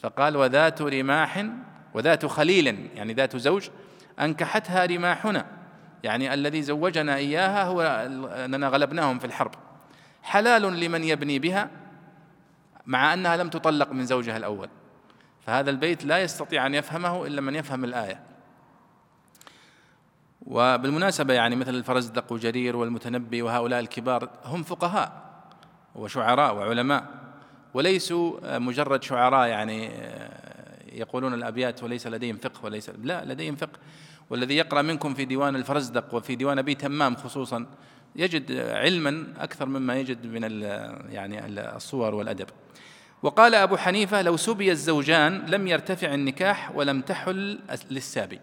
فقال 0.00 0.36
وذات 0.36 0.82
رماح 0.82 1.46
وذات 1.94 2.26
خليل. 2.26 2.88
يعني 2.94 3.12
ذات 3.12 3.36
زوج 3.36 3.68
أنكحتها 4.24 4.86
رماحنا. 4.86 5.46
يعني 6.02 6.34
الذي 6.34 6.62
زوجنا 6.62 7.16
إياها 7.16 7.64
هو 7.64 7.82
أننا 8.44 8.68
غلبناهم 8.68 9.18
في 9.18 9.24
الحرب. 9.24 9.54
حلال 10.22 10.62
لمن 10.80 11.04
يبني 11.04 11.38
بها 11.38 11.70
مع 12.86 13.14
أنها 13.14 13.36
لم 13.36 13.48
تطلق 13.48 13.92
من 13.92 14.06
زوجها 14.06 14.36
الأول. 14.36 14.68
فهذا 15.46 15.70
البيت 15.70 16.04
لا 16.04 16.18
يستطيع 16.18 16.66
أن 16.66 16.74
يفهمه 16.74 17.26
إلا 17.26 17.40
من 17.40 17.54
يفهم 17.54 17.84
الآية. 17.84 18.20
وبالمناسبة 20.46 21.34
يعني 21.34 21.56
مثل 21.56 21.74
الفرزدق 21.74 22.32
وجرير 22.32 22.76
والمتنبي 22.76 23.42
وهؤلاء 23.42 23.80
الكبار 23.80 24.30
هم 24.44 24.62
فقهاء 24.62 25.22
وشعراء 25.94 26.54
وعلماء 26.54 27.04
وليسوا 27.74 28.58
مجرد 28.58 29.02
شعراء 29.02 29.48
يعني 29.48 29.90
يقولون 30.92 31.34
الأبيات 31.34 31.82
وليس 31.82 32.06
لديهم 32.06 32.36
فقه 32.36 32.64
وليس 32.64 32.90
لا 33.02 33.24
لديهم 33.24 33.56
فقه. 33.56 33.78
والذي 34.32 34.56
يقرأ 34.56 34.82
منكم 34.82 35.14
في 35.14 35.24
ديوان 35.24 35.56
الفرزدق 35.56 36.14
وفي 36.14 36.34
ديوان 36.34 36.58
أبي 36.58 36.74
تمام 36.74 37.16
خصوصا 37.16 37.66
يجد 38.16 38.52
علما 38.52 39.26
أكثر 39.38 39.66
مما 39.66 39.96
يجد 39.96 40.26
من 40.26 40.62
يعني 41.12 41.46
الصور 41.76 42.14
والأدب. 42.14 42.46
وقال 43.22 43.54
أبو 43.54 43.76
حنيفة 43.76 44.22
لو 44.22 44.36
سبي 44.36 44.70
الزوجان 44.70 45.46
لم 45.46 45.66
يرتفع 45.66 46.14
النكاح 46.14 46.76
ولم 46.76 47.00
تحل 47.00 47.60
للسابي. 47.90 48.40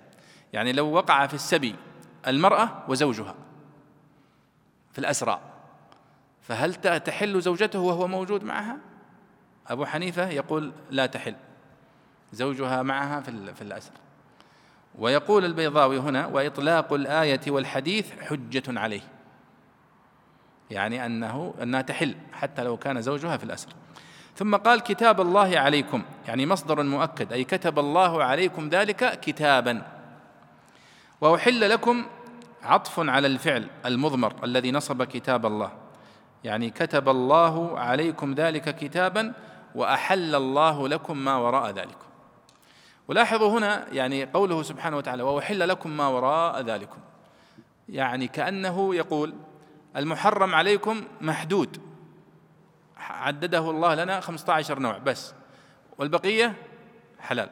يعني 0.53 0.73
لو 0.73 0.91
وقع 0.91 1.27
في 1.27 1.33
السبي 1.33 1.75
المرأة 2.27 2.83
وزوجها 2.87 3.35
في 4.91 4.99
الأسرى 4.99 5.39
فهل 6.41 6.75
تحل 6.75 7.41
زوجته 7.41 7.79
وهو 7.79 8.07
موجود 8.07 8.43
معها؟ 8.43 8.77
أبو 9.67 9.85
حنيفة 9.85 10.29
يقول 10.29 10.71
لا 10.91 11.05
تحل 11.05 11.35
زوجها 12.33 12.83
معها 12.83 13.21
في, 13.21 13.61
الأسر 13.61 13.91
ويقول 14.99 15.45
البيضاوي 15.45 15.99
هنا 15.99 16.27
وإطلاق 16.27 16.93
الآية 16.93 17.41
والحديث 17.47 18.11
حجة 18.21 18.63
عليه. 18.67 19.01
يعني 20.71 21.05
أنه 21.05 21.53
أنها 21.63 21.81
تحل 21.81 22.15
حتى 22.33 22.63
لو 22.63 22.77
كان 22.77 23.01
زوجها 23.01 23.37
في 23.37 23.43
الأسر. 23.43 23.69
ثم 24.35 24.55
قال 24.55 24.79
كتاب 24.79 25.21
الله 25.21 25.59
عليكم 25.59 26.03
يعني 26.27 26.45
مصدر 26.45 26.83
مؤكد 26.83 27.33
أي 27.33 27.43
كتب 27.43 27.79
الله 27.79 28.23
عليكم 28.23 28.69
ذلك 28.69 29.19
كتابا. 29.19 29.81
وأحل 31.21 31.69
لكم 31.69 32.05
عطف 32.63 32.99
على 32.99 33.27
الفعل 33.27 33.67
المضمر 33.85 34.33
الذي 34.43 34.71
نصب 34.71 35.03
كتاب 35.03 35.45
الله. 35.45 35.71
يعني 36.43 36.69
كتب 36.69 37.09
الله 37.09 37.79
عليكم 37.79 38.33
ذلك 38.33 38.75
كتابا 38.75 39.33
وأحل 39.75 40.35
الله 40.35 40.87
لكم 40.87 41.17
ما 41.17 41.35
وراء 41.35 41.71
ذلكم 41.71 42.08
ولاحظوا 43.09 43.59
هنا 43.59 43.85
يعني 43.91 44.25
قوله 44.25 44.63
سبحانه 44.63 44.97
وتعالى 44.97 45.23
وأحل 45.23 45.69
لكم 45.69 45.97
ما 45.97 46.07
وراء 46.07 46.61
ذلكم. 46.61 46.97
يعني 47.89 48.27
كأنه 48.27 48.95
يقول 48.95 49.35
المحرم 49.95 50.55
عليكم 50.55 51.03
محدود. 51.21 51.81
عدده 52.97 53.69
الله 53.69 53.95
لنا 53.95 54.19
15 54.19 54.79
نوع 54.79 54.97
بس. 54.97 55.33
والبقية 55.97 56.55
حلال. 57.19 57.49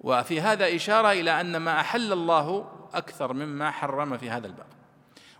وفي 0.00 0.40
هذا 0.40 0.76
إشارة 0.76 1.12
إلى 1.12 1.40
أن 1.40 1.56
ما 1.56 1.80
أحل 1.80 2.12
الله 2.12 2.72
أكثر 2.94 3.32
مما 3.32 3.70
حرم 3.70 4.18
في 4.18 4.30
هذا 4.30 4.46
الباب. 4.46 4.66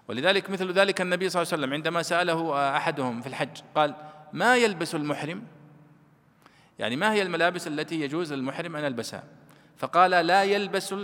ولذلك 0.08 0.50
مثل 0.50 0.72
ذلك 0.72 1.00
النبي 1.00 1.28
صلى 1.28 1.42
الله 1.42 1.52
عليه 1.52 1.62
وسلم 1.62 1.74
عندما 1.74 2.02
سأله 2.02 2.76
أحدهم 2.76 3.20
في 3.20 3.26
الحج 3.26 3.60
قال 3.74 3.94
ما 4.32 4.56
يلبس 4.56 4.94
المحرم؟ 4.94 5.42
يعني 6.82 6.96
ما 6.96 7.12
هي 7.12 7.22
الملابس 7.22 7.66
التي 7.66 8.00
يجوز 8.00 8.32
للمحرم 8.32 8.76
أن 8.76 8.84
يلبسها؟ 8.84 9.22
فقال 9.76 10.10
لا 10.10 10.44
يلبس 10.44 10.94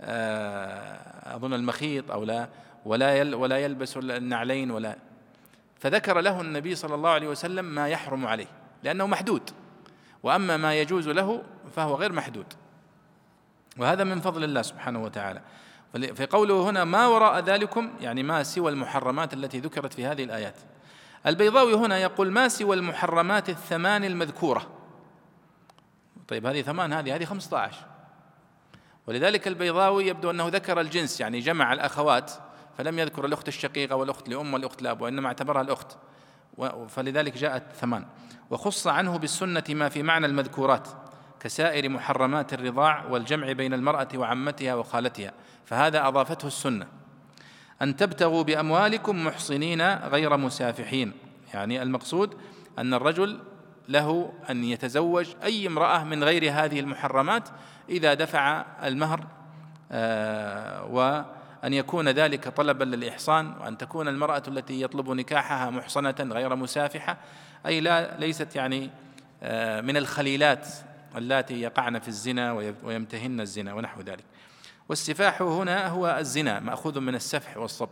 آه، 0.00 1.36
أظن 1.36 1.54
المخيط 1.54 2.10
أو 2.10 2.24
لا 2.24 2.48
ولا 2.84 3.36
ولا 3.36 3.58
يلبس 3.58 3.96
النعلين 3.96 4.70
ولا. 4.70 4.96
فذكر 5.80 6.20
له 6.20 6.40
النبي 6.40 6.74
صلى 6.74 6.94
الله 6.94 7.10
عليه 7.10 7.28
وسلم 7.28 7.64
ما 7.64 7.88
يحرم 7.88 8.26
عليه 8.26 8.46
لأنه 8.82 9.06
محدود. 9.06 9.50
وأما 10.22 10.56
ما 10.56 10.74
يجوز 10.74 11.08
له 11.08 11.42
فهو 11.76 11.94
غير 11.94 12.12
محدود. 12.12 12.46
وهذا 13.78 14.04
من 14.04 14.20
فضل 14.20 14.44
الله 14.44 14.62
سبحانه 14.62 15.02
وتعالى. 15.02 15.40
في 15.92 16.26
قوله 16.26 16.70
هنا 16.70 16.84
ما 16.84 17.06
وراء 17.06 17.40
ذلكم 17.40 17.90
يعني 18.00 18.22
ما 18.22 18.42
سوى 18.42 18.70
المحرمات 18.70 19.34
التي 19.34 19.60
ذكرت 19.60 19.92
في 19.92 20.06
هذه 20.06 20.24
الآيات. 20.24 20.56
البيضاوي 21.26 21.74
هنا 21.74 21.98
يقول 21.98 22.32
ما 22.32 22.48
سوى 22.48 22.76
المحرمات 22.76 23.48
الثمان 23.48 24.04
المذكورة؟ 24.04 24.66
طيب 26.28 26.46
هذه 26.46 26.62
ثمان 26.62 26.92
هذه 26.92 27.16
هذه 27.16 27.24
خمسة 27.24 27.58
عشر. 27.58 27.86
ولذلك 29.06 29.48
البيضاوي 29.48 30.06
يبدو 30.06 30.30
أنه 30.30 30.48
ذكر 30.48 30.80
الجنس 30.80 31.20
يعني 31.20 31.40
جمع 31.40 31.72
الأخوات 31.72 32.32
فلم 32.78 32.98
يذكر 32.98 33.24
الأخت 33.24 33.48
الشقيقة 33.48 33.96
والأخت 33.96 34.28
لأم 34.28 34.54
والأخت 34.54 34.82
لأب 34.82 35.00
وإنما 35.00 35.28
اعتبرها 35.28 35.62
الأخت. 35.62 35.96
فلذلك 36.88 37.38
جاءت 37.38 37.72
ثمان. 37.72 38.06
وخص 38.50 38.86
عنه 38.86 39.16
بالسنة 39.16 39.64
ما 39.68 39.88
في 39.88 40.02
معنى 40.02 40.26
المذكورات 40.26 40.88
كسائر 41.40 41.88
محرمات 41.88 42.52
الرضاع 42.52 43.04
والجمع 43.04 43.52
بين 43.52 43.74
المرأة 43.74 44.08
وعمتها 44.14 44.74
وخالتها 44.74 45.32
فهذا 45.64 46.08
أضافته 46.08 46.46
السنة. 46.46 47.01
أن 47.82 47.96
تبتغوا 47.96 48.42
بأموالكم 48.42 49.24
محصنين 49.26 49.82
غير 49.92 50.36
مسافحين. 50.36 51.12
يعني 51.54 51.82
المقصود 51.82 52.34
أن 52.78 52.94
الرجل 52.94 53.38
له 53.88 54.32
أن 54.50 54.64
يتزوج 54.64 55.28
أي 55.42 55.66
امرأة 55.66 56.04
من 56.04 56.24
غير 56.24 56.52
هذه 56.52 56.80
المحرمات 56.80 57.48
إذا 57.88 58.14
دفع 58.14 58.64
المهر 58.82 59.26
آه، 59.92 60.84
وأن 60.84 61.72
يكون 61.72 62.08
ذلك 62.08 62.48
طلبا 62.48 62.84
للإحصان 62.84 63.54
وأن 63.60 63.78
تكون 63.78 64.08
المرأة 64.08 64.42
التي 64.48 64.82
يطلب 64.82 65.10
نكاحها 65.10 65.70
محصنة 65.70 66.14
غير 66.20 66.56
مسافحة. 66.56 67.16
أي 67.66 67.80
لا 67.80 68.18
ليست 68.18 68.56
يعني 68.56 68.90
آه، 69.42 69.80
من 69.80 69.96
الخليلات 69.96 70.68
اللاتي 71.16 71.60
يقعن 71.60 71.98
في 71.98 72.08
الزنا 72.08 72.52
ويمتهن 72.82 73.40
الزنا 73.40 73.74
ونحو 73.74 74.00
ذلك. 74.00 74.24
والسفاح 74.88 75.42
هنا 75.42 75.86
هو 75.86 76.16
الزنا 76.18 76.60
مأخوذ 76.60 77.00
من 77.00 77.14
السفح 77.14 77.56
والصب 77.56 77.88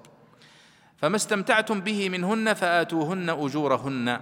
فما 0.96 1.16
استمتعتم 1.16 1.80
به 1.80 2.08
منهن 2.08 2.54
فآتوهن 2.54 3.30
أجورهن. 3.30 4.20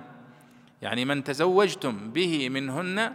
يعني 0.82 1.04
من 1.04 1.24
تزوجتم 1.24 2.10
به 2.10 2.48
منهن 2.48 3.12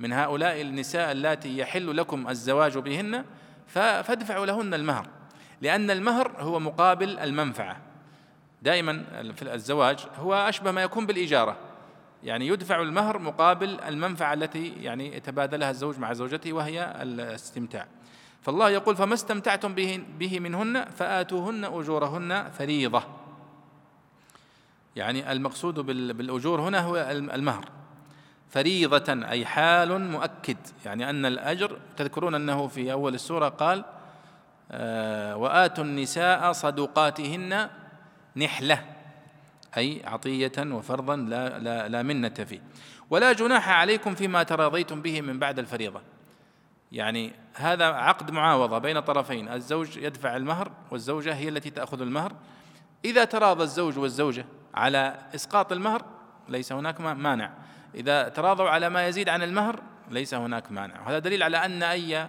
من 0.00 0.12
هؤلاء 0.12 0.60
النساء 0.60 1.12
اللاتي 1.12 1.58
يحل 1.58 1.96
لكم 1.96 2.28
الزواج 2.28 2.78
بهن 2.78 3.24
فادفعوا 3.66 4.46
لهن 4.46 4.74
المهر. 4.74 5.08
لأن 5.62 5.90
المهر 5.90 6.32
هو 6.38 6.60
مقابل 6.60 7.18
المنفعة. 7.18 7.76
دائما 8.62 9.04
في 9.36 9.54
الزواج 9.54 9.98
هو 10.16 10.34
أشبه 10.34 10.70
ما 10.70 10.82
يكون 10.82 11.06
بالإجارة. 11.06 11.56
يعني 12.22 12.46
يدفع 12.46 12.82
المهر 12.82 13.18
مقابل 13.18 13.80
المنفعة 13.80 14.34
التي 14.34 14.68
يعني 14.68 15.16
يتبادلها 15.16 15.70
الزوج 15.70 15.98
مع 15.98 16.12
زوجته 16.12 16.52
وهي 16.52 16.96
الاستمتاع. 17.02 17.86
فالله 18.44 18.70
يقول 18.70 18.96
فما 18.96 19.14
استمتعتم 19.14 19.74
به, 19.74 20.04
به 20.18 20.40
منهن 20.40 20.84
فآتوهن 20.84 21.64
أجورهن 21.64 22.50
فريضة. 22.50 23.02
يعني 24.96 25.32
المقصود 25.32 25.74
بالأجور 26.16 26.60
هنا 26.60 26.80
هو 26.80 26.96
المهر. 27.10 27.68
فريضة 28.50 29.28
أي 29.28 29.46
حال 29.46 30.10
مؤكد. 30.10 30.56
يعني 30.84 31.10
أن 31.10 31.26
الأجر 31.26 31.78
تذكرون 31.96 32.34
أنه 32.34 32.66
في 32.66 32.92
أول 32.92 33.14
السورة 33.14 33.48
قال 33.48 33.84
آه 34.72 35.36
وآتوا 35.36 35.84
النساء 35.84 36.52
صدقاتهن 36.52 37.70
نحلة. 38.36 38.84
أي 39.76 40.02
عطية 40.04 40.52
وفرضا 40.58 41.16
لا, 41.16 41.58
لا, 41.58 41.88
لا 41.88 42.02
منة 42.02 42.28
فيه. 42.28 42.60
ولا 43.10 43.32
جناح 43.32 43.68
عليكم 43.68 44.14
فيما 44.14 44.42
تراضيتم 44.42 45.02
به 45.02 45.20
من 45.20 45.38
بعد 45.38 45.58
الفريضة. 45.58 46.00
يعني 46.92 47.43
هذا 47.54 47.84
عقد 47.84 48.30
معاوضة 48.30 48.78
بين 48.78 49.00
طرفين 49.00 49.48
الزوج 49.48 49.96
يدفع 49.96 50.36
المهر 50.36 50.70
والزوجة 50.90 51.34
هي 51.34 51.48
التي 51.48 51.70
تأخذ 51.70 52.00
المهر. 52.00 52.32
إذا 53.04 53.24
تراضى 53.24 53.62
الزوج 53.62 53.98
والزوجة 53.98 54.46
على 54.74 55.16
إسقاط 55.34 55.72
المهر 55.72 56.02
ليس 56.48 56.72
هناك 56.72 57.00
مانع. 57.00 57.50
إذا 57.94 58.28
تراضوا 58.28 58.68
على 58.68 58.88
ما 58.88 59.06
يزيد 59.06 59.28
عن 59.28 59.42
المهر 59.42 59.80
ليس 60.10 60.34
هناك 60.34 60.72
مانع. 60.72 61.00
وهذا 61.00 61.18
دليل 61.18 61.42
على 61.42 61.56
أن 61.56 61.82
أي 61.82 62.28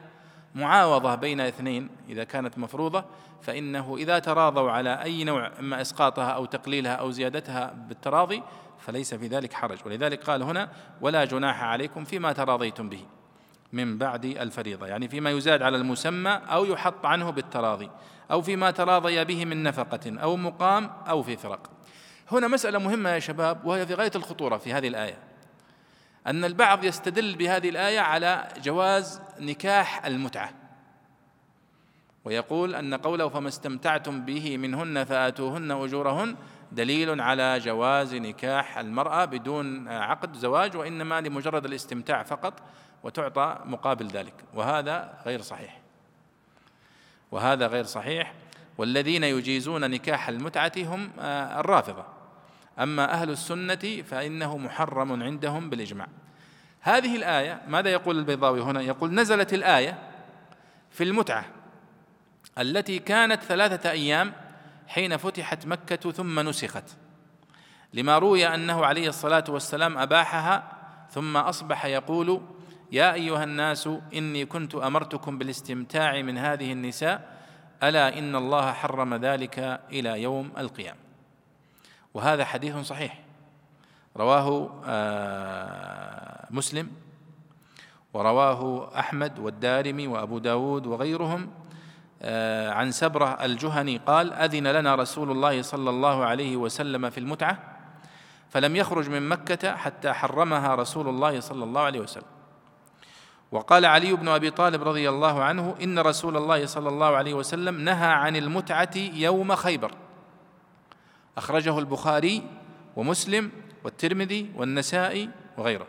معاوضة 0.55 1.15
بين 1.15 1.41
اثنين 1.41 1.89
إذا 2.09 2.23
كانت 2.23 2.57
مفروضة 2.57 3.05
فإنه 3.41 3.95
إذا 3.97 4.19
تراضوا 4.19 4.71
على 4.71 5.03
أي 5.03 5.23
نوع 5.23 5.51
إما 5.59 5.81
إسقاطها 5.81 6.29
أو 6.29 6.45
تقليلها 6.45 6.93
أو 6.93 7.11
زيادتها 7.11 7.73
بالتراضي 7.87 8.43
فليس 8.79 9.13
في 9.13 9.27
ذلك 9.27 9.53
حرج. 9.53 9.77
ولذلك 9.85 10.23
قال 10.23 10.43
هنا 10.43 10.69
ولا 11.01 11.25
جناح 11.25 11.63
عليكم 11.63 12.05
فيما 12.05 12.33
تراضيتم 12.33 12.89
به. 12.89 13.05
من 13.75 13.97
بعد 13.97 14.25
الفريضة 14.25 14.87
يعني 14.87 15.07
فيما 15.07 15.31
يزاد 15.31 15.61
على 15.61 15.77
المسمى 15.77 16.29
أو 16.29 16.65
يحط 16.65 17.05
عنه 17.05 17.29
بالتراضي 17.29 17.89
أو 18.31 18.41
فيما 18.41 18.71
تراضي 18.71 19.23
به 19.23 19.45
من 19.45 19.63
نفقة 19.63 20.19
أو 20.21 20.35
مقام 20.37 20.91
أو 21.09 21.23
في 21.23 21.37
فرق. 21.37 21.71
هنا 22.31 22.47
مسألة 22.47 22.79
مهمة 22.79 23.09
يا 23.09 23.19
شباب 23.19 23.65
وهي 23.65 23.85
في 23.85 23.93
غاية 23.93 24.11
الخطورة 24.15 24.57
في 24.57 24.73
هذه 24.73 24.87
الآية. 24.87 25.17
أن 26.27 26.45
البعض 26.45 26.83
يستدل 26.83 27.35
بهذه 27.35 27.69
الآية 27.69 27.99
على 27.99 28.47
جواز 28.63 29.21
نكاح 29.39 30.05
المتعة. 30.05 30.49
ويقول 32.25 32.75
أن 32.75 32.93
قوله 32.93 33.29
فما 33.29 33.47
استمتعتم 33.47 34.25
به 34.25 34.57
منهن 34.57 35.03
فآتوهن 35.03 35.71
أجورهن 35.71 36.35
دليل 36.71 37.21
على 37.21 37.59
جواز 37.59 38.15
نكاح 38.15 38.77
المرأة 38.77 39.25
بدون 39.25 39.87
عقد 39.87 40.35
زواج 40.35 40.77
وإنما 40.77 41.21
لمجرد 41.21 41.65
الاستمتاع 41.65 42.23
فقط 42.23 42.53
وتعطى 43.05 43.59
مقابل 43.65 44.07
ذلك. 44.07 44.33
وهذا 44.53 45.13
غير 45.25 45.41
صحيح. 45.41 45.79
وهذا 47.31 47.67
غير 47.67 47.83
صحيح. 47.83 48.33
والذين 48.77 49.23
يجيزون 49.23 49.89
نكاح 49.91 50.29
المتعة 50.29 50.71
هم 50.77 51.11
آه، 51.19 51.59
الرافضة. 51.59 52.05
أما 52.79 53.11
أهل 53.11 53.29
السنة 53.29 54.03
فإنه 54.09 54.57
محرم 54.57 55.23
عندهم 55.23 55.69
بالإجماع. 55.69 56.07
هذه 56.81 57.15
الآية 57.15 57.61
ماذا 57.67 57.89
يقول 57.89 58.19
البيضاوي 58.19 58.61
هنا؟ 58.61 58.81
يقول 58.81 59.13
نزلت 59.13 59.53
الآية 59.53 59.97
في 60.91 61.03
المتعة 61.03 61.45
التي 62.57 62.99
كانت 62.99 63.43
ثلاثة 63.43 63.91
أيام 63.91 64.33
حين 64.87 65.17
فتحت 65.17 65.65
مكة 65.65 66.11
ثم 66.11 66.39
نسخت. 66.39 66.97
لما 67.93 68.17
روي 68.17 68.47
أنه 68.47 68.85
عليه 68.85 69.09
الصلاة 69.09 69.43
والسلام 69.49 69.97
أباحها 69.97 70.71
ثم 71.11 71.37
أصبح 71.37 71.85
يقول 71.85 72.41
يا 72.95 73.13
أيها 73.13 73.43
الناس 73.43 73.89
إني 74.13 74.45
كنت 74.45 74.75
أمرتكم 74.75 75.37
بالاستمتاع 75.37 76.21
من 76.21 76.37
هذه 76.37 76.71
النساء 76.71 77.37
ألا 77.83 78.19
إن 78.19 78.35
الله 78.35 78.71
حرم 78.71 79.13
ذلك 79.15 79.59
إلى 79.91 80.21
يوم 80.21 80.51
القيامة. 80.57 80.99
وهذا 82.13 82.45
حديث 82.45 82.77
صحيح. 82.77 83.19
رواه 84.17 84.81
آه، 84.85 86.47
مسلم 86.51 86.91
ورواه 88.13 88.91
أحمد 88.99 89.39
والدارمي 89.39 90.07
وأبو 90.07 90.37
داود 90.37 90.87
وغيرهم 90.87 91.51
آه، 92.21 92.71
عن 92.71 92.91
سبرة 92.91 93.45
الجهني 93.45 93.97
قال 93.97 94.33
أذن 94.33 94.67
لنا 94.67 94.95
رسول 94.95 95.31
الله 95.31 95.61
صلى 95.61 95.89
الله 95.89 96.25
عليه 96.25 96.57
وسلم 96.57 97.09
في 97.09 97.19
المتعة 97.19 97.59
فلم 98.49 98.75
يخرج 98.75 99.09
من 99.09 99.29
مكة 99.29 99.75
حتى 99.75 100.13
حرمها 100.13 100.75
رسول 100.75 101.09
الله 101.09 101.39
صلى 101.39 101.63
الله 101.63 101.81
عليه 101.81 101.99
وسلم. 101.99 102.34
وقال 103.51 103.85
علي 103.85 104.13
بن 104.13 104.27
أبي 104.27 104.49
طالب 104.51 104.83
رضي 104.83 105.09
الله 105.09 105.43
عنه 105.43 105.75
إن 105.83 105.99
رسول 105.99 106.37
الله 106.37 106.65
صلى 106.65 106.89
الله 106.89 107.15
عليه 107.15 107.33
وسلم 107.33 107.81
نهى 107.81 108.07
عن 108.07 108.35
المتعة 108.35 108.97
يوم 108.97 109.55
خيبر. 109.55 109.91
أخرجه 111.37 111.79
البخاري 111.79 112.43
ومسلم 112.95 113.51
والترمذي 113.83 114.51
والنسائي 114.55 115.29
وغيره. 115.57 115.87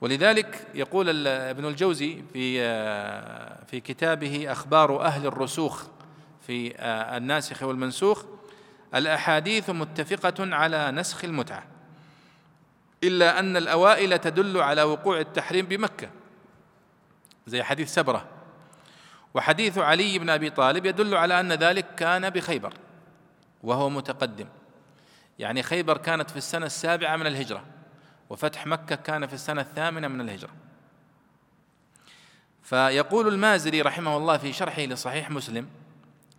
ولذلك 0.00 0.66
يقول 0.74 1.26
ابن 1.26 1.64
الجوزي 1.64 2.22
في 2.32 2.60
في 3.66 3.80
كتابه 3.80 4.52
أخبار 4.52 5.00
أهل 5.02 5.26
الرسوخ 5.26 5.84
في 6.46 6.74
الناسخ 7.16 7.62
والمنسوخ 7.62 8.24
الأحاديث 8.94 9.70
متفقة 9.70 10.54
على 10.54 10.90
نسخ 10.90 11.24
المتعة 11.24 11.62
إلا 13.04 13.38
أن 13.38 13.56
الأوائل 13.56 14.18
تدل 14.18 14.58
على 14.58 14.82
وقوع 14.82 15.20
التحريم 15.20 15.66
بمكة. 15.66 16.10
زي 17.50 17.62
حديث 17.62 17.94
سبرة. 17.94 18.28
وحديث 19.34 19.78
علي 19.78 20.18
بن 20.18 20.30
أبي 20.30 20.50
طالب 20.50 20.86
يدل 20.86 21.14
على 21.14 21.40
أن 21.40 21.52
ذلك 21.52 21.94
كان 21.94 22.30
بخيبر 22.30 22.74
وهو 23.62 23.90
متقدم. 23.90 24.46
يعني 25.38 25.62
خيبر 25.62 25.96
كانت 25.96 26.30
في 26.30 26.36
السنة 26.36 26.66
السابعة 26.66 27.16
من 27.16 27.26
الهجرة 27.26 27.64
وفتح 28.30 28.66
مكة 28.66 28.96
كان 28.96 29.26
في 29.26 29.34
السنة 29.34 29.60
الثامنة 29.60 30.08
من 30.08 30.20
الهجرة. 30.20 30.50
فيقول 32.62 33.28
المازري 33.28 33.82
رحمه 33.82 34.16
الله 34.16 34.36
في 34.36 34.52
شرحه 34.52 34.82
لصحيح 34.82 35.30
مسلم 35.30 35.68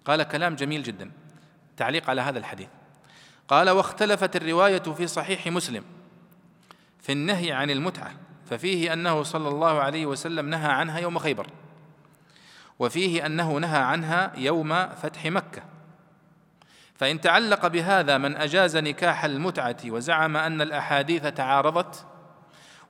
قال 0.06 0.24
كلام 0.24 0.56
جميل 0.56 0.84
جدا 0.84 1.12
تعليق 1.78 2.10
على 2.10 2.22
هذا 2.22 2.40
الحديث. 2.40 2.70
قال 3.48 3.70
واختلفت 3.70 4.36
الرواية 4.36 4.80
في 4.80 5.08
صحيح 5.08 5.48
مسلم 5.48 5.84
في 7.00 7.12
النهي 7.12 7.52
عن 7.52 7.70
المتعة 7.70 8.12
ففيه 8.52 8.94
أنه 8.94 9.24
صلى 9.24 9.50
الله 9.50 9.82
عليه 9.82 10.06
وسلم 10.06 10.50
نهى 10.50 10.72
عنها 10.72 11.00
يوم 11.00 11.20
خيبر. 11.20 11.48
وفيه 12.80 13.26
أنه 13.26 13.58
نهى 13.58 13.80
عنها 13.80 14.32
يوم 14.38 14.88
فتح 14.88 15.26
مكة. 15.26 15.62
فإن 16.96 17.22
تعلق 17.22 17.68
بهذا 17.68 18.18
من 18.18 18.36
أجاز 18.38 18.78
نكاح 18.78 19.26
المتعة 19.26 19.78
وزعم 19.86 20.38
أن 20.38 20.62
الأحاديث 20.62 21.28
تعارضت 21.28 22.06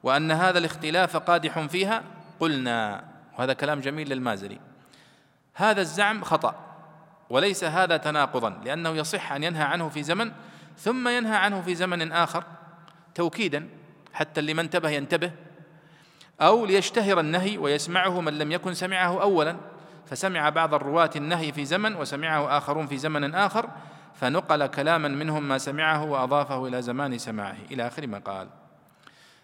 وأن 0.04 0.32
هذا 0.32 0.60
الاختلاف 0.60 1.18
قادح 1.18 1.60
فيها 1.60 2.04
قلنا 2.40 3.04
وهذا 3.38 3.54
كلام 3.54 3.80
جميل 3.80 4.10
للمازري 4.10 4.60
هذا 5.54 5.82
الزعم 5.82 6.24
خطأ 6.24 6.56
وليس 7.30 7.64
هذا 7.64 7.98
تناقضا 7.98 8.50
لأنه 8.66 8.90
يصح 8.90 9.32
أن 9.32 9.44
ينهى 9.44 9.64
عنه 9.64 9.90
في 9.90 10.04
زمن 10.04 10.32
ثم 10.78 11.08
ينهى 11.08 11.36
عنه 11.38 11.62
في 11.62 11.76
زمن 11.76 12.12
آخر 12.12 12.44
توكيدا 13.16 13.70
حتى 14.14 14.40
اللي 14.40 14.54
ما 14.54 14.62
انتبه 14.62 14.90
ينتبه 14.90 15.32
أو 16.42 16.66
ليشتهر 16.66 17.20
النهي 17.20 17.58
ويسمعه 17.58 18.22
من 18.22 18.38
لم 18.38 18.52
يكن 18.52 18.74
سمعه 18.74 19.22
أولا. 19.22 19.58
فسمع 20.06 20.50
بعض 20.50 20.74
الرواة 20.74 21.10
النهي 21.16 21.52
في 21.52 21.66
زمن 21.66 21.96
وسمعه 21.96 22.58
آخرون 22.58 22.88
في 22.88 22.98
زمن 22.98 23.36
آخر 23.36 23.70
فنقل 24.14 24.68
كلاما 24.68 25.08
منهم 25.08 25.48
ما 25.48 25.58
سمعه 25.58 26.04
وأضافه 26.04 26.68
إلى 26.68 26.82
زمان 26.82 27.18
سماعه. 27.18 27.58
إلى 27.72 27.88
آخر 27.88 28.08
ما 28.08 28.20
قال. 28.20 28.48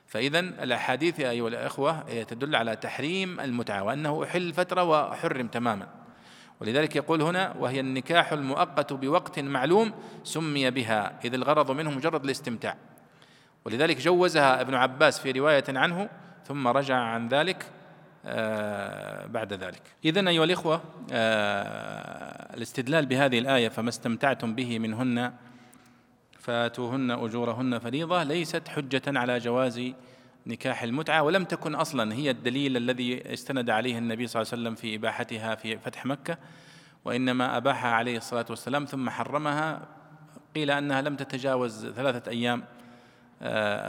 فإذا 0.08 0.39
الأحاديث 0.39 1.20
يا 1.20 1.30
أيها 1.30 1.48
الأخوة 1.48 2.24
تدل 2.24 2.56
على 2.56 2.76
تحريم 2.76 3.39
المتعة 3.39 3.84
وأنه 3.84 4.24
أحل 4.24 4.54
فترة 4.54 4.84
وحرم 4.84 5.48
تماما. 5.48 5.88
ولذلك 6.62 6.95
يقول 6.95 7.22
هنا 7.22 7.56
وهي 7.60 7.80
النكاح 7.80 8.34
المؤقت 8.34 8.93
بوقت 8.93 9.39
معلوم 9.39 9.93
سمي 10.24 10.72
بها 10.72 11.20
إذ 11.26 11.34
الغرض 11.34 11.72
منه 11.72 11.91
مجرد 11.91 12.24
الاستمتاع. 12.24 12.76
ولذلك 13.66 13.98
جوزها 13.98 14.62
ابن 14.62 14.76
عباس 14.76 15.20
في 15.20 15.32
رواية 15.32 15.64
عنه 15.70 16.10
ثم 16.48 16.68
رجع 16.68 16.95
عن 16.95 17.28
ذلك 17.28 17.66
آه، 18.26 19.26
بعد 19.26 19.54
ذلك. 19.54 19.82
إذن 20.06 20.28
أيها 20.28 20.43
الإخوة 20.43 20.82
آه، 21.12 22.56
الاستدلال 22.56 23.06
بهذه 23.06 23.39
الآية 23.39 23.70
فما 23.70 23.89
استمتعتم 23.89 24.56
به 24.56 24.80
منهن 24.80 25.34
فاتوهن 26.39 27.12
أجورهن 27.12 27.80
فريضة 27.80 28.24
ليست 28.24 28.68
حجة 28.68 29.02
على 29.08 29.38
جواز 29.38 29.91
نكاح 30.48 30.84
المتعة 30.84 31.24
ولم 31.24 31.43
تكن 31.43 31.76
أصلا 31.76 32.14
هي 32.14 32.32
الدليل 32.32 32.78
الذي 32.78 33.34
استند 33.34 33.70
عليه 33.70 33.98
النبي 33.98 34.28
صلى 34.28 34.41
الله 34.41 34.52
عليه 34.54 34.64
وسلم 34.64 34.76
في 34.76 34.95
إباحتها 34.95 35.56
في 35.56 35.78
فتح 35.78 36.06
مكة 36.06 36.38
وإنما 37.06 37.58
أباحها 37.58 37.91
عليه 37.91 38.18
الصلاة 38.18 38.45
والسلام 38.50 38.86
ثم 38.86 39.10
حرمها 39.10 39.82
قيل 40.56 40.72
أنها 40.72 41.02
لم 41.02 41.16
تتجاوز 41.16 41.88
ثلاثة 41.88 42.32
أيام. 42.32 42.64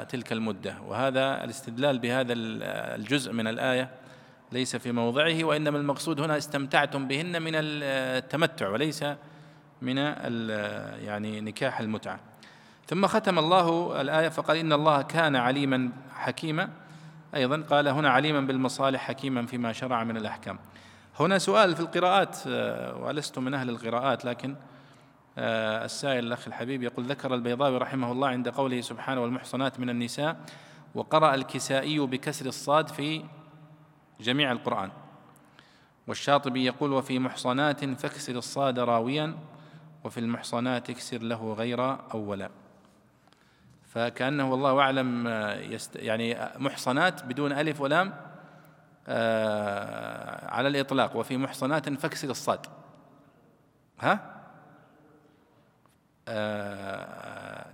تلك 0.08 0.32
المدة. 0.32 0.76
وهذا 0.86 1.44
الاستدلال 1.44 1.98
بهذا 1.98 2.32
الجزء 2.32 3.32
من 3.32 3.46
الآية 3.46 3.90
ليس 4.52 4.76
في 4.76 4.92
موضعه 4.92 5.44
وإنما 5.44 5.78
المقصود 5.78 6.20
هنا 6.20 6.36
استمتعتم 6.36 7.08
بهن 7.08 7.42
من 7.42 7.52
التمتع 7.54 8.68
وليس 8.68 9.04
من 9.82 9.96
يعني 11.04 11.40
نكاح 11.40 11.80
المتعة. 11.80 12.20
ثم 12.86 13.06
ختم 13.06 13.38
الله 13.38 14.00
الآية 14.00 14.28
فقال 14.28 14.56
إن 14.56 14.72
الله 14.72 15.02
كان 15.02 15.36
عليما 15.36 15.90
حكيما. 16.14 16.70
أيضا 17.34 17.62
قال 17.70 17.88
هنا 17.88 18.10
عليما 18.10 18.40
بالمصالح 18.40 19.00
حكيما 19.00 19.46
فيما 19.46 19.72
شرع 19.72 20.04
من 20.04 20.16
الأحكام. 20.16 20.58
هنا 21.20 21.38
سؤال 21.38 21.74
في 21.74 21.80
القراءات 21.80 22.38
آه، 22.46 22.96
ولست 22.96 23.38
من 23.38 23.54
أهل 23.54 23.70
القراءات 23.70 24.24
لكن 24.24 24.50
آه، 24.50 24.56
السائل 25.38 26.26
الأخ 26.26 26.46
الحبيب 26.46 26.82
يقول 26.82 27.04
ذكر 27.04 27.34
البيضاوي 27.34 27.78
رحمه 27.78 28.12
الله 28.12 28.28
عند 28.28 28.48
قوله 28.48 28.80
سبحانه 28.80 29.22
والمحصنات 29.22 29.80
من 29.80 29.90
النساء 29.90 30.36
وقرأ 30.94 31.34
الكسائي 31.34 31.98
بكسر 31.98 32.46
الصاد 32.46 32.88
في 32.88 33.24
جميع 34.20 34.52
القرآن. 34.52 34.90
والشاطبي 36.06 36.64
يقول 36.64 36.92
وفي 36.92 37.18
محصنات 37.18 37.84
فاكسر 37.84 38.32
الصاد 38.32 38.78
راويا 38.78 39.34
وفي 40.04 40.20
المحصنات 40.20 40.90
اكسر 40.90 41.18
له 41.18 41.52
غير 41.52 41.96
أولا. 42.14 42.50
فكأنه 43.88 44.50
والله 44.50 44.80
أعلم 44.80 45.26
آه، 45.26 45.78
يعني 45.96 46.36
محصنات 46.56 47.24
بدون 47.24 47.52
ألف 47.52 47.80
ولام 47.80 48.14
آه، 49.08 50.50
على 50.50 50.68
الإطلاق. 50.68 51.16
وفي 51.16 51.36
محصنات 51.36 51.88
فاكسر 51.88 52.30
الصاد. 52.30 52.66
ها؟ 54.00 54.12
آه، 54.12 54.37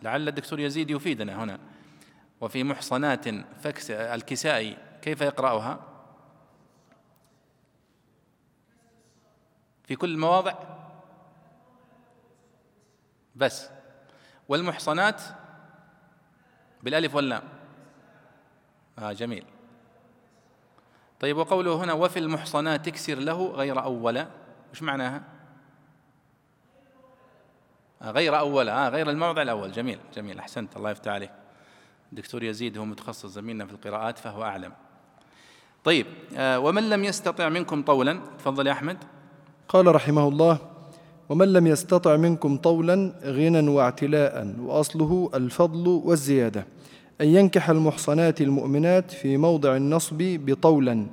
لعل 0.02 0.28
الدكتور 0.28 0.60
يزيد 0.60 0.90
يفيدنا 0.90 1.44
هنا. 1.44 1.58
وفي 2.40 2.64
محصنات 2.64 3.28
فكس 3.60 3.90
الكسائي 3.90 4.76
كيف 5.02 5.20
يقرأها؟ 5.20 5.80
في 9.84 9.96
كل 9.96 10.10
المواضع؟ 10.10 10.54
بس. 13.36 13.70
والمحصنات؟ 14.48 15.22
بالألف 16.82 17.14
واللام. 17.14 17.42
آه 18.98 19.12
جميل. 19.12 19.44
طيب 21.20 21.36
وقوله 21.36 21.84
هنا 21.84 21.92
وفي 21.92 22.18
المحصنات 22.18 22.86
تكسر 22.86 23.14
له 23.14 23.50
غير 23.50 23.82
أول. 23.82 24.26
وش 24.72 24.82
معناها؟ 24.82 25.33
غير 28.10 28.38
أول 28.38 28.68
آه 28.68 28.88
غير 28.88 29.10
الموضع 29.10 29.42
الأول. 29.42 29.72
جميل 29.72 29.98
جميل. 30.16 30.38
أحسنت. 30.38 30.76
الله 30.76 30.90
يفتح 30.90 31.12
عليك. 31.12 31.30
الدكتور 32.12 32.42
يزيد 32.42 32.78
هو 32.78 32.84
متخصص 32.84 33.26
زميلنا 33.26 33.66
في 33.66 33.72
القراءات 33.72 34.18
فهو 34.18 34.42
أعلم. 34.42 34.72
طيب 35.84 36.06
آه 36.36 36.58
ومن 36.58 36.90
لم 36.90 37.04
يستطع 37.04 37.48
منكم 37.48 37.82
طولا؟ 37.82 38.20
تفضل 38.38 38.66
يا 38.66 38.72
أحمد. 38.72 38.96
قال 39.68 39.94
رحمه 39.94 40.28
الله 40.28 40.58
ومن 41.28 41.52
لم 41.52 41.66
يستطع 41.66 42.16
منكم 42.16 42.56
طولا 42.56 43.12
غنى 43.24 43.70
واعتلاء 43.70 44.54
وأصله 44.60 45.30
الفضل 45.34 45.88
والزيادة 45.88 46.66
أن 47.20 47.26
ينكح 47.26 47.70
المحصنات 47.70 48.40
المؤمنات 48.40 49.10
في 49.10 49.36
موضع 49.36 49.76
النصب 49.76 50.16
بطولا 50.20 51.06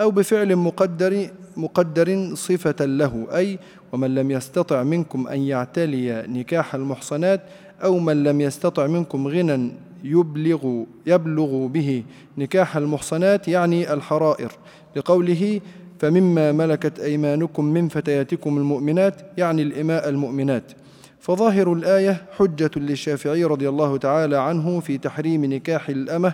أو 0.00 0.10
بفعل 0.10 0.56
مقدر 0.56 1.28
مقدر 1.56 2.34
صفة 2.34 2.84
له 2.84 3.26
أي 3.36 3.58
ومن 3.92 4.14
لم 4.14 4.30
يستطع 4.30 4.82
منكم 4.82 5.28
أن 5.28 5.40
يعتلي 5.40 6.24
نكاح 6.28 6.74
المحصنات 6.74 7.40
أو 7.84 7.98
من 7.98 8.24
لم 8.24 8.40
يستطع 8.40 8.86
منكم 8.86 9.28
غنى 9.28 9.72
يبلغ 10.04 10.82
يبلغ 11.06 11.66
به 11.66 12.04
نكاح 12.38 12.76
المحصنات 12.76 13.48
يعني 13.48 13.92
الحرائر. 13.92 14.52
لقوله 14.96 15.60
فمما 15.98 16.52
ملكت 16.52 17.00
أيمانكم 17.00 17.64
من 17.64 17.88
فتياتكم 17.88 18.56
المؤمنات 18.56 19.14
يعني 19.38 19.62
الإماء 19.62 20.08
المؤمنات. 20.08 20.72
فظاهر 21.20 21.72
الآية 21.72 22.22
حجة 22.36 22.70
للشافعي 22.76 23.44
رضي 23.44 23.68
الله 23.68 23.96
تعالى 23.96 24.36
عنه 24.36 24.80
في 24.80 24.98
تحريم 24.98 25.44
نكاح 25.44 25.88
الأمة 25.88 26.32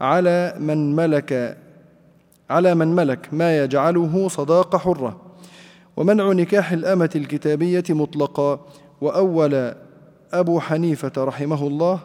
على 0.00 0.54
من 0.60 0.96
ملك 0.96 1.56
على 2.50 2.74
من 2.74 2.94
ملك 2.94 3.28
ما 3.32 3.58
يجعله 3.58 4.28
صداق 4.28 4.76
حرة. 4.76 5.20
ومنع 5.96 6.32
نكاح 6.32 6.72
الأمة 6.72 7.10
الكتابية 7.16 7.84
مطلقا. 7.90 8.60
وأول 9.00 9.74
أبو 10.32 10.60
حنيفة 10.60 11.12
رحمه 11.18 11.66
الله 11.66 12.00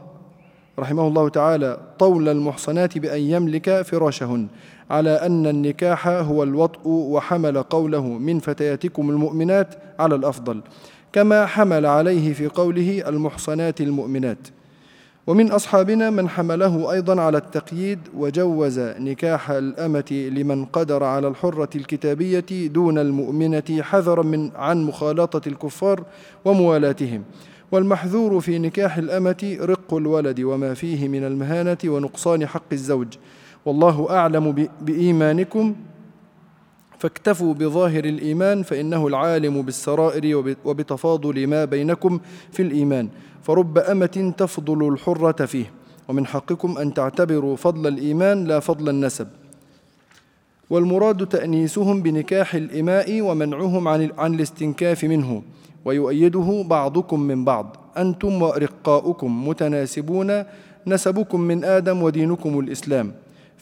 رحمه 0.79 1.07
الله 1.07 1.29
تعالى 1.29 1.77
طول 1.99 2.29
المحصنات 2.29 2.97
بأن 2.97 3.21
يملك 3.21 3.81
فراشهن. 3.81 4.47
على 4.89 5.09
أن 5.09 5.47
النكاح 5.47 6.07
هو 6.07 6.43
الوطء 6.43 6.87
وحمل 6.87 7.63
قوله 7.63 8.03
من 8.07 8.39
فتياتكم 8.39 9.09
المؤمنات 9.09 9.67
على 9.99 10.15
الأفضل. 10.15 10.61
كما 11.13 11.45
حمل 11.45 11.85
عليه 11.85 12.33
في 12.33 12.47
قوله 12.47 13.03
المحصنات 13.07 13.81
المؤمنات. 13.81 14.47
ومن 15.27 15.51
أصحابنا 15.51 16.09
من 16.09 16.29
حمله 16.29 16.91
أيضا 16.91 17.21
على 17.21 17.37
التقييد 17.37 17.99
وجوز 18.17 18.79
نكاح 18.79 19.51
الأمة 19.51 20.29
لمن 20.31 20.65
قدر 20.65 21.03
على 21.03 21.27
الحرة 21.27 21.69
الكتابية 21.75 22.67
دون 22.67 22.97
المؤمنة 22.97 23.81
حذرا 23.81 24.23
من 24.23 24.51
عن 24.55 24.83
مخالطة 24.83 25.47
الكفار 25.47 26.03
وموالاتهم. 26.45 27.23
والمحذور 27.71 28.39
في 28.39 28.59
نكاح 28.59 28.97
الأمة 28.97 29.57
رق 29.61 29.93
الولد 29.93 30.39
وما 30.41 30.73
فيه 30.73 31.07
من 31.07 31.23
المهانة 31.23 31.77
ونقصان 31.85 32.47
حق 32.47 32.73
الزوج. 32.73 33.07
والله 33.65 34.07
أعلم 34.09 34.67
بإيمانكم 34.81 35.75
فاكتفوا 37.03 37.53
بظاهر 37.53 38.05
الإيمان 38.05 38.63
فإنه 38.63 39.07
العالم 39.07 39.61
بالسرائر 39.61 40.55
وبتفاضل 40.65 41.47
ما 41.47 41.65
بينكم 41.65 42.19
في 42.51 42.61
الإيمان. 42.61 43.09
فرب 43.41 43.77
أمة 43.77 44.33
تفضل 44.37 44.87
الحرة 44.93 45.45
فيه. 45.45 45.71
ومن 46.07 46.25
حقكم 46.25 46.77
أن 46.77 46.93
تعتبروا 46.93 47.55
فضل 47.55 47.87
الإيمان 47.87 48.45
لا 48.45 48.59
فضل 48.59 48.89
النسب. 48.89 49.27
والمراد 50.69 51.27
تأنيسهم 51.27 52.01
بنكاح 52.01 52.55
الإماء 52.55 53.21
ومنعهم 53.21 53.87
عن, 53.87 54.09
عن 54.17 54.33
الاستنكاف 54.33 55.03
منه. 55.03 55.43
ويؤيده 55.85 56.63
بعضكم 56.67 57.19
من 57.19 57.45
بعض. 57.45 57.77
أنتم 57.97 58.41
وأرقاؤكم 58.41 59.47
متناسبون. 59.47 60.43
نسبكم 60.87 61.41
من 61.41 61.63
آدم 61.63 62.03
ودينكم 62.03 62.59
الإسلام. 62.59 63.11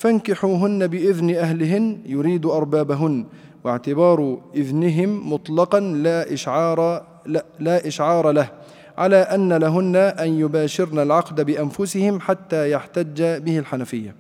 فانكحوهن 0.02 0.88
بإذن 0.88 1.36
أهلهن 1.36 1.98
يريد 2.06 2.46
أربابهن 2.46 3.26
واعتبار 3.64 4.42
إذنهم 4.56 5.34
مطلقا 5.34 5.80
لا 5.80 6.34
إشعار 6.34 7.06
لا, 7.26 7.46
لا 7.60 7.88
إشعار 7.88 8.32
له 8.32 8.50
على 8.98 9.16
أن 9.16 9.54
لهن 9.54 9.96
أن 9.96 10.40
يباشرن 10.40 11.00
العقد 11.00 11.42
بأنفسهم 11.42 12.20
حتى 12.20 12.72
يحتج 12.72 13.22
به 13.22 13.60
الحنفية. 13.60 14.16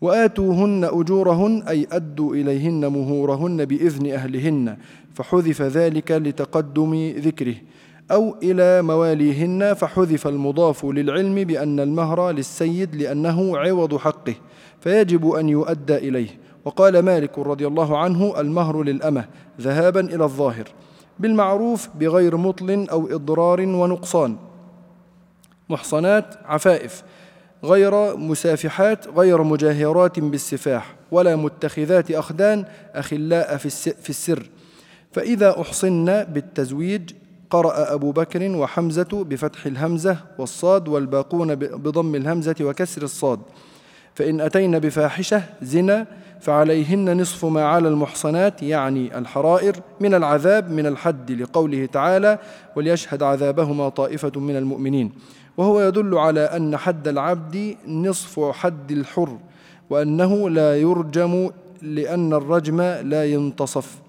وآتوهن 0.00 0.84
أجورهن 0.84 1.62
أي 1.68 1.86
أدوا 1.92 2.34
إليهن 2.34 2.86
مهورهن 2.86 3.64
بإذن 3.64 4.12
أهلهن 4.12 4.76
فحذف 5.14 5.62
ذلك 5.62 6.10
لتقدم 6.12 7.12
ذكره. 7.18 7.54
أو 8.10 8.36
إلى 8.42 8.82
مواليهن 8.82 9.74
فحذف 9.74 10.26
المضاف 10.26 10.84
للعلم 10.84 11.34
بأن 11.34 11.80
المهر 11.80 12.30
للسيد 12.30 12.94
لأنه 12.94 13.58
عوض 13.58 13.96
حقه 13.96 14.34
فيجب 14.80 15.30
أن 15.30 15.48
يؤدى 15.48 15.96
إليه. 15.96 16.28
وقال 16.64 16.98
مالك 16.98 17.38
رضي 17.38 17.66
الله 17.66 17.98
عنه 17.98 18.40
المهر 18.40 18.82
للأمة 18.82 19.24
ذهابا 19.60 20.00
إلى 20.00 20.24
الظاهر 20.24 20.64
بالمعروف 21.18 21.88
بغير 21.94 22.36
مطل 22.36 22.86
أو 22.90 23.08
إضرار 23.14 23.60
ونقصان. 23.60 24.36
محصنات 25.68 26.34
عفائف 26.44 27.02
غير 27.64 28.16
مسافحات 28.16 29.08
غير 29.08 29.42
مجاهرات 29.42 30.20
بالسفاح 30.20 30.96
ولا 31.10 31.36
متخذات 31.36 32.10
أخدان 32.10 32.64
أخلاء 32.94 33.56
في 33.56 34.10
السر. 34.10 34.50
فإذا 35.12 35.60
أحصن 35.60 36.04
بالتزويج 36.04 37.10
قرأ 37.54 37.94
أبو 37.94 38.12
بكر 38.12 38.56
وحمزة 38.56 39.24
بفتح 39.30 39.66
الهمزة 39.66 40.16
والصاد 40.38 40.88
والباقون 40.88 41.54
بضم 41.54 42.14
الهمزة 42.14 42.54
وكسر 42.60 43.02
الصاد. 43.02 43.40
فإن 44.14 44.40
أتين 44.40 44.78
بفاحشة 44.78 45.42
زنا 45.62 46.06
فعليهن 46.40 47.20
نصف 47.20 47.44
ما 47.44 47.64
على 47.64 47.88
المحصنات 47.88 48.62
يعني 48.62 49.18
الحرائر 49.18 49.76
من 50.00 50.14
العذاب 50.14 50.70
من 50.70 50.86
الحد 50.86 51.32
لقوله 51.32 51.86
تعالى 51.86 52.38
وليشهد 52.76 53.22
عذابهما 53.22 53.88
طائفة 53.88 54.40
من 54.40 54.56
المؤمنين 54.56 55.12
وهو 55.56 55.80
يدل 55.80 56.18
على 56.18 56.40
أن 56.40 56.76
حد 56.76 57.08
العبد 57.08 57.76
نصف 57.88 58.40
حد 58.40 58.90
الحر 58.90 59.38
وأنه 59.90 60.50
لا 60.50 60.76
يرجم 60.76 61.50
لأن 61.82 62.32
الرجم 62.32 62.80
لا 62.80 63.24
ينتصف. 63.24 64.03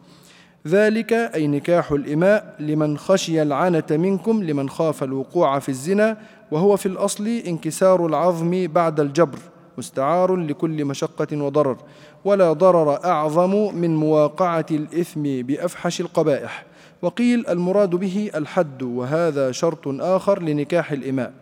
ذلك 0.67 1.13
أي 1.13 1.47
نكاح 1.47 1.91
الإماء 1.91 2.55
لمن 2.59 2.97
خشي 2.97 3.41
العنة 3.41 3.83
منكم 3.91 4.43
لمن 4.43 4.69
خاف 4.69 5.03
الوقوع 5.03 5.59
في 5.59 5.69
الزنا 5.69 6.17
وهو 6.51 6.77
في 6.77 6.85
الأصل 6.85 7.27
انكسار 7.27 8.05
العظم 8.05 8.67
بعد 8.67 8.99
الجبر 8.99 9.39
مستعار 9.77 10.35
لكل 10.35 10.85
مشقة 10.85 11.43
وضرر 11.43 11.77
ولا 12.25 12.53
ضرر 12.53 13.05
أعظم 13.05 13.75
من 13.75 13.95
مواقعة 13.95 14.65
الإثم 14.71 15.21
بأفحش 15.23 16.01
القبائح. 16.01 16.65
وقيل 17.01 17.47
المراد 17.47 17.89
به 17.89 18.31
الحد 18.35 18.83
وهذا 18.83 19.51
شرط 19.51 19.87
آخر 19.87 20.41
لنكاح 20.41 20.91
الإماء. 20.91 21.33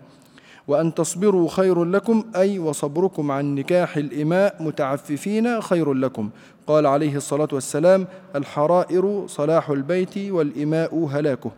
وأن 0.68 0.94
تصبروا 0.94 1.50
خير 1.50 1.84
لكم 1.84 2.24
أي 2.36 2.60
وصبركم 2.60 3.32
عن 3.32 3.56
نكاح 3.56 3.98
الإماء 3.98 4.64
متعففين 4.64 5.62
خير 5.62 5.94
لكم. 5.94 6.30
قال 6.68 6.86
عليه 6.86 7.16
الصلاة 7.16 7.48
والسلام 7.52 8.08
الحرائر 8.36 9.28
صلاح 9.28 9.70
البيت 9.70 10.18
والإماء 10.18 11.06
هلاكه. 11.06 11.52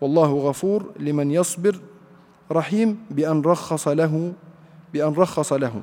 والله 0.00 0.32
غفور 0.32 0.92
لمن 1.00 1.30
يصبر 1.30 1.80
رحيم 2.52 3.06
بأن 3.10 3.42
رخص 3.42 3.88
له 3.88 4.32
بأن 4.92 5.14
رخص 5.14 5.52
له. 5.52 5.82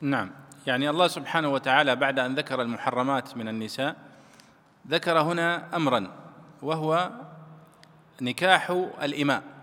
نعم. 0.00 0.30
يعني 0.66 0.90
الله 0.90 1.08
سبحانه 1.08 1.48
وتعالى 1.48 1.96
بعد 1.96 2.18
أن 2.18 2.34
ذكر 2.34 2.62
المحرمات 2.62 3.36
من 3.36 3.48
النساء 3.48 3.96
ذكر 4.90 5.20
هنا 5.20 5.76
أمرا 5.76 6.10
وهو 6.62 7.10
نكاح 8.22 8.70
الإماء. 9.02 9.55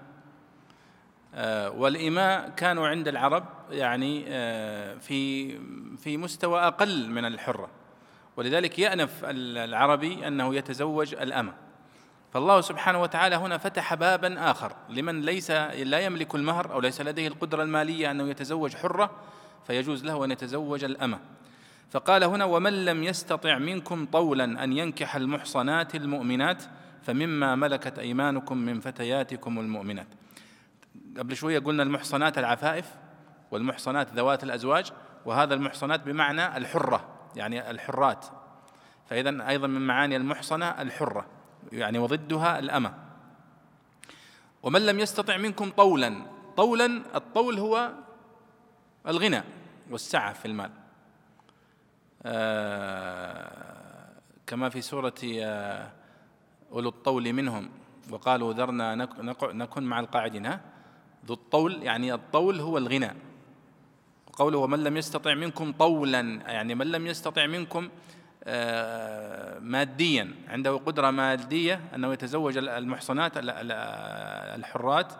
والإماء 1.75 2.49
كانوا 2.49 2.88
عند 2.88 3.07
العرب 3.07 3.43
يعني 3.71 4.25
آه، 4.27 4.95
في 4.95 5.51
في 5.97 6.17
مستوى 6.17 6.59
أقل 6.59 7.09
من 7.09 7.25
الحرة. 7.25 7.69
ولذلك 8.38 8.79
يأنف 8.79 9.21
العربي 9.23 10.27
أنه 10.27 10.55
يتزوج 10.55 11.13
الأمة. 11.15 11.53
فالله 12.34 12.61
سبحانه 12.61 13.01
وتعالى 13.01 13.36
هنا 13.36 13.57
فتح 13.57 13.93
بابا 13.93 14.51
آخر 14.51 14.75
لمن 14.89 15.21
ليس 15.21 15.51
لا 15.51 15.99
يملك 15.99 16.36
المهر 16.36 16.73
أو 16.73 16.79
ليس 16.79 17.01
لديه 17.01 17.27
القدرة 17.27 17.63
المالية 17.63 18.11
أنه 18.11 18.29
يتزوج 18.29 18.75
حرة 18.75 19.11
فيجوز 19.67 20.05
له 20.05 20.25
أن 20.25 20.31
يتزوج 20.31 20.84
الأمة. 20.84 21.19
فقال 21.91 22.23
هنا 22.23 22.45
ومن 22.45 22.86
لم 22.86 23.03
يستطع 23.03 23.57
منكم 23.57 24.05
طولا 24.05 24.63
أن 24.63 24.73
ينكح 24.73 25.15
المحصنات 25.15 25.95
المؤمنات 25.95 26.63
فمما 27.01 27.55
ملكت 27.55 27.99
أيمانكم 27.99 28.57
من 28.57 28.79
فتياتكم 28.79 29.59
المؤمنات. 29.59 30.07
قبل 31.18 31.36
شوية 31.36 31.59
قلنا 31.59 31.84
المحصنات 31.84 32.38
العفائف 32.38 32.95
والمحصنات 33.51 34.14
ذوات 34.14 34.43
الأزواج 34.43 34.91
وهذا 35.26 35.53
المحصنات 35.53 36.03
بمعنى 36.03 36.57
الحرة 36.57 37.07
يعني 37.36 37.72
الحرات. 37.72 38.26
فإذا 39.09 39.49
أيضا 39.49 39.68
من 39.68 39.88
معاني 39.88 40.16
المحصنة 40.16 40.66
الحرة 40.66 41.26
يعني 41.72 41.99
وضدها 41.99 42.59
الأمة. 42.59 42.93
ومن 44.64 44.86
لم 44.86 44.99
يستطع 44.99 45.38
منكم 45.38 45.70
طولا 45.70 46.26
طولا 46.57 47.01
الطول 47.16 47.59
هو 47.59 47.91
الغنى 49.07 49.43
والسعة 49.91 50.34
في 50.34 50.45
المال. 50.45 50.72
آه 52.26 54.14
كما 54.47 54.70
في 54.70 54.82
سورة 54.82 55.14
آه 55.41 55.91
أولو 56.72 56.89
الطول 56.89 57.34
منهم 57.34 57.70
وقالوا 58.11 58.53
ذرنا 58.53 58.95
نكن 59.53 59.84
مع 59.84 59.99
القاعدين 59.99 60.45
ها؟ 60.45 60.72
ذو 61.28 61.34
الطول 61.34 61.84
يعني 61.84 62.13
الطول 62.13 62.59
هو 62.59 62.78
الغنى. 62.78 63.11
وقوله 64.28 64.57
ومن 64.57 64.84
لم 64.84 64.97
يستطع 64.97 65.34
منكم 65.34 65.71
طولا 65.71 66.19
يعني 66.47 66.76
من 66.76 66.91
لم 66.91 67.07
يستطع 67.07 67.45
منكم 67.45 67.89
آه، 68.43 69.59
ماديا 69.59 70.32
عنده 70.47 70.76
قدرة 70.76 71.11
مادية 71.11 71.82
أنه 71.95 72.13
يتزوج 72.13 72.57
المحصنات 72.57 73.32
الحرات. 73.38 75.13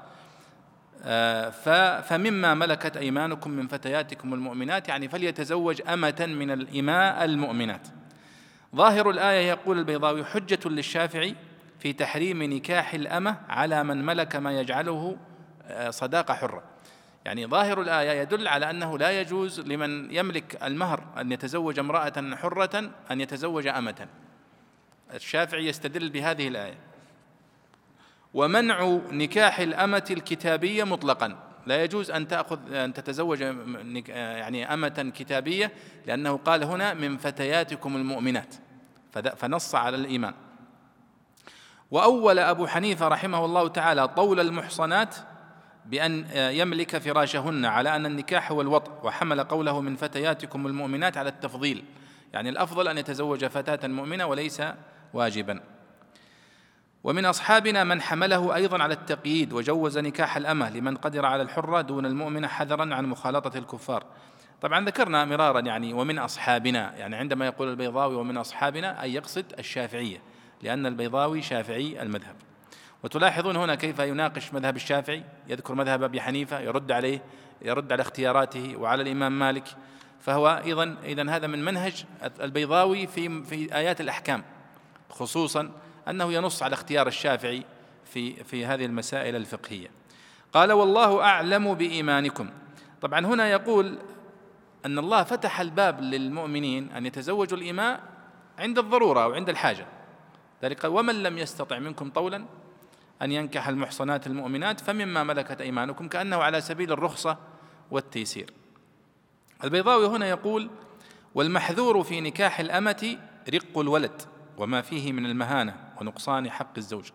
آه، 1.06 1.50
فمما 2.02 2.54
ملكت 2.54 2.98
أيمانكم 2.98 3.52
من 3.52 3.68
فتياتكم 3.68 4.34
المؤمنات 4.34 4.88
يعني 4.90 5.10
فليتزوج 5.10 5.82
أمة 5.88 6.26
من 6.30 6.52
الإماء 6.52 7.26
المؤمنات. 7.26 7.88
ظاهر 8.76 9.10
الآية 9.10 9.50
يقول 9.50 9.80
البيضاوي 9.80 10.26
حجة 10.26 10.60
للشافعي 10.66 11.36
في 11.80 11.94
تحريم 11.94 12.44
نكاح 12.44 12.94
الأمة 12.94 13.38
على 13.50 13.84
من 13.84 14.06
ملك 14.06 14.36
ما 14.36 14.60
يجعله 14.60 15.18
صداقة 15.90 16.34
حرة. 16.34 16.64
يعني 17.26 17.46
ظاهر 17.46 17.82
الآية 17.82 18.22
يدل 18.22 18.48
على 18.48 18.70
أنه 18.70 18.98
لا 18.98 19.22
يجوز 19.22 19.60
لمن 19.60 20.16
يملك 20.16 20.64
المهر 20.64 21.04
أن 21.18 21.32
يتزوج 21.32 21.80
امرأة 21.80 22.36
حرة 22.36 22.92
أن 23.12 23.22
يتزوج 23.22 23.68
أمة. 23.68 24.08
الشافعي 25.14 25.68
يستدل 25.68 26.10
بهذه 26.10 26.48
الآية. 26.48 26.78
ومنع 28.34 29.00
نكاح 29.12 29.60
الأمة 29.60 30.06
الكتابية 30.12 30.84
مطلقا. 30.84 31.38
لا 31.66 31.84
يجوز 31.84 32.12
أن 32.12 32.28
تأخذ 32.28 32.74
أن 32.74 32.94
تتزوج 32.94 33.42
يعني 34.08 34.74
أمة 34.74 35.12
كتابية 35.16 35.72
لأنه 36.06 36.38
قال 36.38 36.64
هنا 36.64 36.94
من 36.94 37.18
فتياتكم 37.18 37.96
المؤمنات. 37.96 38.56
فنص 39.36 39.76
على 39.76 39.98
الإيمان. 39.98 40.34
وأول 41.92 42.40
أبو 42.40 42.68
حنيفة 42.68 43.08
رحمه 43.08 43.46
الله 43.46 43.68
تعالى 43.68 44.08
طول 44.08 44.40
المحصنات 44.40 45.16
بأن 45.86 46.26
يملك 46.36 46.98
فراشهن 46.98 47.66
على 47.66 47.96
أن 47.96 48.06
النكاح 48.06 48.52
هو 48.52 48.62
الوطء 48.62 48.92
وحمل 49.04 49.44
قوله 49.44 49.82
من 49.82 49.96
فتياتكم 49.96 50.68
المؤمنات 50.68 51.18
على 51.18 51.30
التفضيل. 51.30 51.84
يعني 52.34 52.50
الأفضل 52.50 52.88
أن 52.88 52.98
يتزوج 52.98 53.46
فتاة 53.46 53.88
مؤمنة 53.88 54.26
وليس 54.26 54.62
واجبا. 55.14 55.60
ومن 57.04 57.26
أصحابنا 57.26 57.84
من 57.84 58.02
حمله 58.02 58.56
أيضا 58.56 58.84
على 58.84 58.94
التقييد 58.94 59.54
وجوز 59.54 59.98
نكاح 59.98 60.38
الأمة 60.38 60.70
لمن 60.70 60.96
قدر 60.98 61.26
على 61.26 61.42
الحرة 61.42 61.82
دون 61.82 62.06
المؤمنة 62.06 62.48
حذرا 62.48 62.96
عن 62.96 63.06
مخالطة 63.06 63.58
الكفار. 63.58 64.06
طبعا 64.62 64.86
ذكرنا 64.86 65.26
مرارا 65.26 65.60
يعني 65.60 65.94
ومن 65.94 66.20
أصحابنا 66.20 66.98
يعني 66.98 67.16
عندما 67.16 67.46
يقول 67.46 67.70
البيضاوي 67.70 68.16
ومن 68.16 68.38
أصحابنا 68.38 69.02
أي 69.02 69.14
يقصد 69.14 69.46
الشافعية 69.60 70.22
لأن 70.62 70.86
البيضاوي 70.86 71.42
شافعي 71.42 72.02
المذهب. 72.02 72.36
وتلاحظون 73.04 73.56
هنا 73.56 73.76
كيف 73.76 74.00
يناقش 74.00 74.54
مذهب 74.54 74.76
الشافعي 74.76 75.24
يذكر 75.48 75.76
مذهب 75.76 76.04
أبي 76.04 76.22
حنيفة 76.22 76.60
يرد 76.60 76.92
عليه 76.92 77.22
يرد 77.62 77.92
على 77.92 78.02
اختياراته 78.02 78.76
وعلى 78.78 79.04
الإمام 79.04 79.40
مالك. 79.40 79.68
فهو 80.20 80.62
أيضا 80.66 80.98
اذا 81.04 81.30
هذا 81.30 81.48
من 81.48 81.66
منهج 81.66 82.06
البيضاوي 82.42 83.08
في 83.08 83.44
في 83.44 83.76
آيات 83.76 84.02
الأحكام 84.02 84.44
خصوصا 85.10 85.72
أنه 86.08 86.34
ينص 86.34 86.64
على 86.64 86.74
اختيار 86.74 87.08
الشافعي 87.08 87.64
في 88.06 88.44
في 88.44 88.66
هذه 88.66 88.86
المسائل 88.86 89.36
الفقهية. 89.36 89.88
قال 90.54 90.72
والله 90.72 91.24
أعلم 91.24 91.74
بإيمانكم. 91.74 92.50
طبعا 93.02 93.26
هنا 93.26 93.50
يقول 93.50 93.98
أن 94.86 95.00
الله 95.00 95.24
فتح 95.24 95.60
الباب 95.60 96.02
للمؤمنين 96.02 96.92
أن 96.92 97.06
يتزوجوا 97.06 97.58
الاماء 97.58 98.00
عند 98.60 98.80
الضرورة 98.80 99.24
أو 99.24 99.34
عند 99.34 99.50
الحاجة. 99.50 99.86
ذلك 100.64 100.84
ومن 100.84 101.24
لم 101.24 101.38
يستطع 101.38 101.80
منكم 101.80 102.10
طولا 102.10 102.46
أن 103.22 103.32
ينكح 103.32 103.68
المحصنات 103.68 104.28
المؤمنات 104.28 104.80
فمما 104.80 105.24
ملكت 105.24 105.62
أيمانكم 105.62 106.08
كأنه 106.08 106.38
على 106.38 106.62
سبيل 106.62 106.92
الرخصة 106.92 107.38
والتيسير. 107.92 108.50
البيضاوي 109.64 110.08
هنا 110.08 110.30
يقول 110.30 110.70
والمحذور 111.36 112.04
في 112.04 112.22
نكاح 112.22 112.60
الأمة 112.60 113.18
رق 113.54 113.78
الولد 113.78 114.22
وما 114.58 114.82
فيه 114.82 115.12
من 115.12 115.26
المهانة 115.26 115.76
ونقصان 116.02 116.50
حق 116.50 116.78
الزوج. 116.78 117.10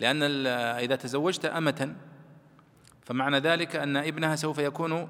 لأن 0.00 0.46
إذا 0.46 0.96
تزوجت 0.96 1.44
أمة 1.44 1.96
فمعنى 3.02 3.38
ذلك 3.38 3.76
أن 3.76 3.96
ابنها 3.96 4.36
سوف 4.36 4.58
يكون 4.58 5.08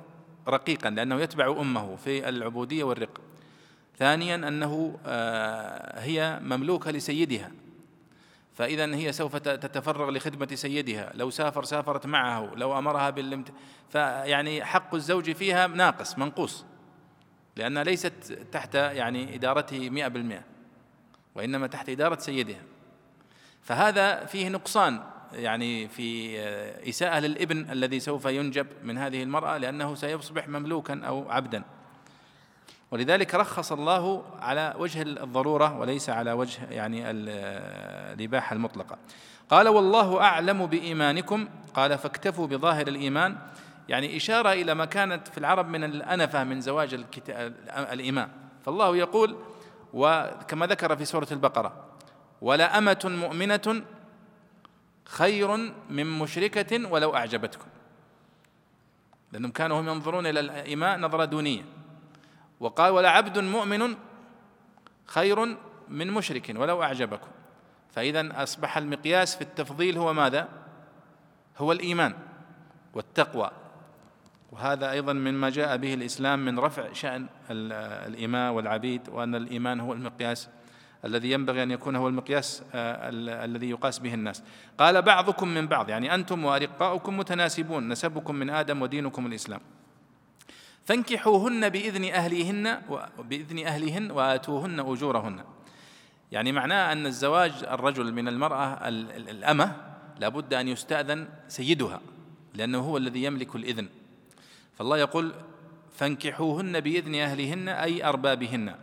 رقيقا 0.49 0.91
لأنه 0.91 1.21
يتبع 1.21 1.61
أمه 1.61 1.97
في 1.97 2.29
العبودية 2.29 2.85
والرق. 2.85 3.21
ثانيا 3.99 4.35
أنه 4.35 4.99
آه، 5.07 6.01
هي 6.01 6.41
مملوكة 6.43 6.91
لسيدها. 6.91 7.51
فإذا 8.61 8.95
هي 8.95 9.13
سوف 9.13 9.37
تتفرغ 9.37 10.11
لخدمة 10.11 10.55
سيدها. 10.55 11.13
لو 11.15 11.31
سافر 11.31 11.65
سافرت 11.65 12.07
معه. 12.07 12.55
لو 12.55 12.79
أمرها 12.79 13.11
بالامت 13.11 13.53
فيعني 13.89 14.65
حق 14.65 14.95
الزوج 14.95 15.31
فيها 15.31 15.67
ناقص 15.67 16.19
منقوص. 16.19 16.65
لأنها 17.57 17.85
ليست 17.85 18.39
تحت 18.53 18.75
يعني 18.75 19.35
إدارته 19.35 19.91
مئة 19.91 20.09
بالمئة 20.09 20.43
وإنما 21.35 21.67
تحت 21.67 21.89
إدارة 21.89 22.19
سيدها. 22.19 22.63
فهذا 23.63 24.25
فيه 24.25 24.49
نقصان 24.49 25.01
يعني 25.33 25.89
في 25.89 26.39
إساءة 26.89 27.19
للإبن 27.19 27.71
الذي 27.71 28.01
سوف 28.01 28.25
ينجب 28.25 28.67
من 28.83 28.99
هذه 28.99 29.23
المرأة 29.23 29.59
لأنه 29.59 29.95
سيصبح 29.95 30.49
مملوكا 30.49 31.01
أو 31.05 31.31
عبدا. 31.31 31.63
ولذلك 32.91 33.35
رخص 33.35 33.73
الله 33.73 34.25
على 34.41 34.75
وجه 34.79 35.03
الضرورة 35.03 35.79
وليس 35.79 36.11
على 36.11 36.33
وجه 36.33 36.71
يعني 36.71 37.11
الإباحة 37.11 38.55
المطلقة. 38.55 38.99
قال 39.51 39.69
والله 39.69 40.21
أعلم 40.21 40.67
بإيمانكم. 40.67 41.49
قال 41.75 41.99
فاكتفوا 41.99 42.47
بظاهر 42.47 42.89
الإيمان. 42.89 43.37
يعني 43.89 44.17
إشارة 44.17 44.53
إلى 44.53 44.75
ما 44.75 44.85
كانت 44.85 45.29
في 45.29 45.39
العرب 45.39 45.69
من 45.69 45.85
الأنفة 45.85 46.45
من 46.45 46.61
زواج 46.61 47.05
الإيمان. 47.69 48.29
فالله 48.65 48.97
يقول 48.97 49.37
وكما 49.95 50.67
ذكر 50.67 50.97
في 50.97 51.05
سورة 51.05 51.29
البقرة 51.33 51.85
ولا 52.43 52.79
امه 52.79 53.01
مؤمنة 53.05 53.83
خير 55.05 55.57
من 55.91 56.19
مشركة 56.19 56.93
ولو 56.93 57.15
أعجبتكم. 57.17 57.67
لأنهم 59.33 59.51
كانوا 59.51 59.81
هم 59.81 59.89
ينظرون 59.89 60.27
إلى 60.27 60.41
الإيماء 60.41 60.99
نظرة 60.99 61.25
دونية. 61.25 61.63
وقال 62.61 62.93
ولا 62.93 63.11
عبد 63.11 63.39
مؤمن 63.39 63.97
خير 65.07 65.57
من 65.89 66.11
مشرك 66.11 66.55
ولو 66.57 66.83
أعجبكم. 66.83 67.29
فإذا 67.91 68.43
أصبح 68.43 68.77
المقياس 68.77 69.37
في 69.37 69.43
التفضيل 69.43 69.99
هو 69.99 70.13
ماذا؟ 70.13 70.49
هو 71.59 71.73
الإيمان 71.73 72.15
والتقوى. 72.95 73.51
وهذا 74.53 74.91
أيضا 74.91 75.13
مما 75.13 75.51
جاء 75.51 75.77
به 75.77 75.95
الإسلام 75.95 76.45
من 76.45 76.59
رفع 76.59 76.93
شأن 76.93 77.27
الإماء 77.51 78.53
والعبيد 78.53 79.09
وأن 79.09 79.35
الإيمان 79.35 79.81
هو 79.81 79.93
المقياس 79.93 80.49
الذي 81.05 81.31
ينبغي 81.31 81.63
أن 81.63 81.71
يكون 81.71 81.97
هو 81.97 82.09
المقياس 82.09 82.63
آه، 82.75 83.11
الذي 83.45 83.71
يقاس 83.71 83.99
به 83.99 84.15
الناس. 84.15 84.43
قال 84.79 85.03
بعضكم 85.03 85.49
من 85.49 85.67
بعض 85.67 85.89
يعني 85.89 86.15
أنتم 86.15 86.45
وأرقاؤكم 86.45 87.19
متناسبون 87.19 87.89
نسبكم 87.89 88.35
من 88.35 88.51
آدم 88.51 88.83
ودينكم 88.83 89.27
الإسلام. 89.27 89.61
فانكحوهن 90.91 91.69
بإذن 91.69 92.05
أهليهن 92.05 92.83
بإذن 93.19 93.67
أهلهن 93.67 94.11
وآتوهن 94.11 94.81
أجورهن. 94.81 95.45
يعني 96.33 96.53
معناه 96.53 96.93
أن 96.93 97.07
الزواج 97.07 97.53
الرجل 97.71 98.13
من 98.13 98.29
المرأة 98.29 98.89
الأمة 98.89 99.77
لابد 100.21 100.55
أن 100.55 100.69
يستأذن 100.69 101.29
سيدها 101.49 102.01
لأنه 102.55 102.79
هو 102.79 102.97
الذي 102.97 103.25
يملك 103.25 103.57
الإذن. 103.57 103.89
فالله 104.75 104.99
يقول 104.99 105.33
فانكحوهن 105.97 106.81
بإذن 106.81 107.15
أهلهن 107.15 107.69
أي 107.69 108.05
أربابهن. 108.05 108.75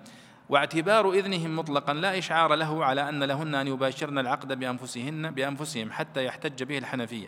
واعتبار 0.50 1.12
إذنهم 1.12 1.56
مطلقا 1.56 1.94
لا 1.94 2.18
إشعار 2.18 2.56
له 2.56 2.86
على 2.86 3.10
أن 3.10 3.24
لهن 3.24 3.56
أن 3.56 3.68
يباشرن 3.68 4.18
العقد 4.20 4.60
بأنفسهن 4.60 5.32
بأنفسهم 5.32 5.92
حتى 5.92 6.26
يحتج 6.26 6.64
به 6.64 6.78
الحنفية. 6.78 7.28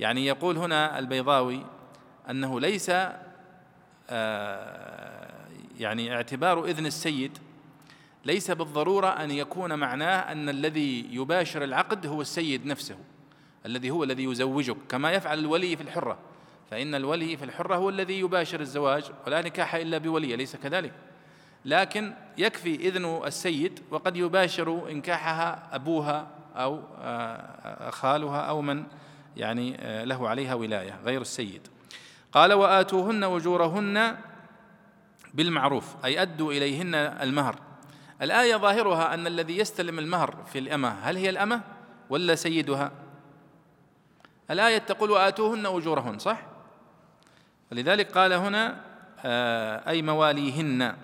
يعني 0.00 0.26
يقول 0.26 0.56
هنا 0.56 0.98
البيضاوي 0.98 1.66
أنه 2.30 2.60
ليس 2.60 2.90
يعني 5.80 6.14
اعتبار 6.14 6.64
إذن 6.64 6.86
السيد 6.86 7.38
ليس 8.24 8.50
بالضرورة 8.50 9.06
أن 9.06 9.30
يكون 9.30 9.74
معناه 9.74 10.32
أن 10.32 10.48
الذي 10.48 11.06
يباشر 11.10 11.64
العقد 11.64 12.06
هو 12.06 12.20
السيد 12.20 12.66
نفسه 12.66 12.96
الذي 13.66 13.90
هو 13.90 14.04
الذي 14.04 14.24
يزوجك 14.24 14.76
كما 14.88 15.12
يفعل 15.12 15.38
الولي 15.38 15.76
في 15.76 15.82
الحرة. 15.82 16.18
فإن 16.70 16.94
الولي 16.94 17.36
في 17.36 17.44
الحرة 17.44 17.76
هو 17.76 17.88
الذي 17.88 18.20
يباشر 18.20 18.60
الزواج 18.60 19.04
ولا 19.26 19.42
نكاح 19.42 19.74
إلا 19.74 19.98
بولي 19.98 20.34
أليس 20.34 20.56
كذلك. 20.56 20.92
لكن 21.64 22.12
يكفي 22.38 22.74
إذن 22.74 23.20
السيد 23.26 23.80
وقد 23.90 24.16
يباشر 24.16 24.90
إنكاحها 24.90 25.68
أبوها 25.72 26.28
أو 26.56 26.82
آه، 26.98 27.90
خالها 27.90 28.40
أو 28.40 28.62
من 28.62 28.84
يعني 29.36 29.76
آه، 29.80 30.04
له 30.04 30.28
عليها 30.28 30.54
ولاية 30.54 30.98
غير 31.04 31.20
السيد. 31.20 31.68
قال 32.36 32.52
وآتوهن 32.52 33.24
أجورهن 33.24 34.16
بالمعروف 35.34 36.04
أي 36.04 36.22
أدوا 36.22 36.52
إليهن 36.52 36.94
المهر. 36.94 37.56
الآية 38.22 38.56
ظاهرها 38.56 39.14
أن 39.14 39.26
الذي 39.26 39.58
يستلم 39.58 39.98
المهر 39.98 40.44
في 40.46 40.58
الأمة 40.58 40.88
هل 40.88 41.16
هي 41.16 41.30
الأمة 41.30 41.60
ولا 42.10 42.34
سيدها؟ 42.34 42.92
الآية 44.50 44.78
تقول 44.78 45.10
وآتوهن 45.10 45.66
أجورهن. 45.66 46.18
صح؟ 46.18 46.42
ولذلك 47.72 48.12
قال 48.12 48.32
هنا 48.32 48.80
آه، 49.24 49.90
أي 49.90 50.02
مواليهن. 50.02 50.96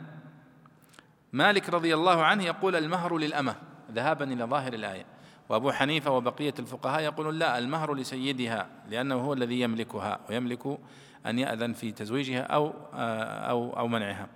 مالك 1.32 1.68
رضي 1.70 1.94
الله 1.94 2.24
عنه 2.24 2.44
يقول 2.44 2.76
المهر 2.76 3.18
للأمة. 3.18 3.54
ذهابا 3.92 4.24
إلى 4.24 4.44
ظاهر 4.44 4.72
الآية. 4.72 5.06
وأبو 5.48 5.72
حنيفة 5.72 6.10
وبقية 6.10 6.54
الفقهاء 6.58 7.02
يقولون 7.02 7.38
لا 7.38 7.58
المهر 7.58 7.94
لسيدها 7.94 8.68
لأنه 8.90 9.14
هو 9.14 9.32
الذي 9.32 9.60
يملكها 9.60 10.20
ويملك 10.28 10.78
أن 11.26 11.38
يأذن 11.38 11.72
في 11.72 11.92
تزويجها 11.92 12.42
أو 12.42 12.74
آه، 12.94 13.50
أو 13.50 13.78
أو 13.78 13.88
منعها. 13.88 14.28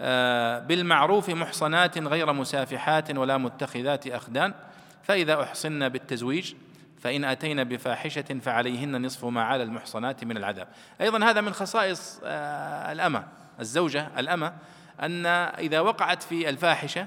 آه، 0.00 0.58
بالمعروف 0.58 1.30
محصنات 1.30 1.98
غير 1.98 2.32
مسافحات 2.32 3.16
ولا 3.16 3.36
متخذات 3.36 4.06
أخدان 4.06 4.54
فإذا 5.02 5.42
أحصن 5.42 5.88
بالتزويج 5.88 6.54
فإن 7.00 7.24
أتينا 7.24 7.62
بفاحشة 7.62 8.38
فعليهن 8.42 9.06
نصف 9.06 9.24
ما 9.24 9.42
على 9.42 9.62
المحصنات 9.62 10.24
من 10.24 10.36
العذاب. 10.36 10.68
أيضا 11.00 11.30
هذا 11.30 11.40
من 11.40 11.52
خصائص 11.52 12.20
آه، 12.24 12.92
الأمة 12.92 13.28
الزوجة 13.60 14.08
الأمة 14.18 14.54
أن 15.00 15.26
إذا 15.26 15.80
وقعت 15.80 16.22
في 16.22 16.48
الفاحشة 16.48 17.06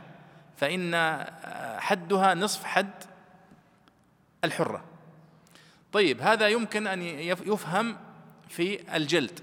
فإن 0.58 1.24
حدها 1.80 2.34
نصف 2.34 2.64
حد 2.64 2.92
الحرة. 4.44 4.84
طيب 5.92 6.22
هذا 6.22 6.48
يمكن 6.48 6.88
أن 6.88 7.02
يفهم 7.02 7.98
في 8.48 8.96
الجلد. 8.96 9.40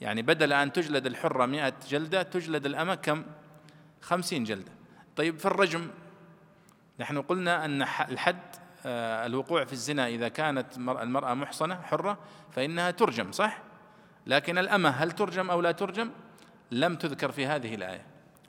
يعني 0.00 0.22
بدل 0.22 0.52
أن 0.52 0.72
تجلد 0.72 1.06
الحرة 1.06 1.46
مئة 1.46 1.74
جلدة 1.88 2.22
تجلد 2.22 2.66
الأمة 2.66 2.94
كم؟ 2.94 3.24
خمسين 4.00 4.44
جلدة. 4.44 4.72
طيب 5.16 5.38
في 5.38 5.46
الرجم 5.46 5.90
نحن 7.00 7.22
قلنا 7.22 7.64
أن 7.64 7.82
الحد 7.82 8.40
آه، 8.86 9.26
الوقوع 9.26 9.64
في 9.64 9.72
الزنا 9.72 10.08
إذا 10.08 10.28
كانت 10.28 10.76
المرأة 10.76 11.34
محصنة 11.34 11.74
حرة 11.82 12.18
فإنها 12.50 12.90
ترجم 12.90 13.32
صح؟ 13.32 13.58
لكن 14.26 14.58
الأمة 14.58 14.88
هل 14.88 15.12
ترجم 15.12 15.50
أو 15.50 15.60
لا 15.60 15.72
ترجم؟ 15.72 16.10
لم 16.70 16.96
تذكر 16.96 17.32
في 17.32 17.46
هذه 17.46 17.74
الآية. 17.74 18.02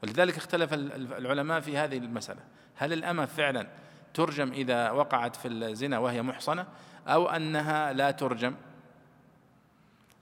ولذلك 0.03 0.38
اختلف 0.38 0.73
العلماء 0.73 1.59
في 1.59 1.77
هذه 1.77 1.97
المسألة. 1.97 2.39
هل 2.76 2.93
الأمة 2.93 3.26
فعلا 3.26 3.68
ترجم 4.13 4.51
إذا 4.51 4.91
وقعت 4.91 5.35
في 5.35 5.47
الزنا 5.47 5.99
وهي 5.99 6.22
محصنة 6.22 6.68
أو 7.07 7.30
أنها 7.30 7.93
لا 7.93 8.11
ترجم؟ 8.11 8.55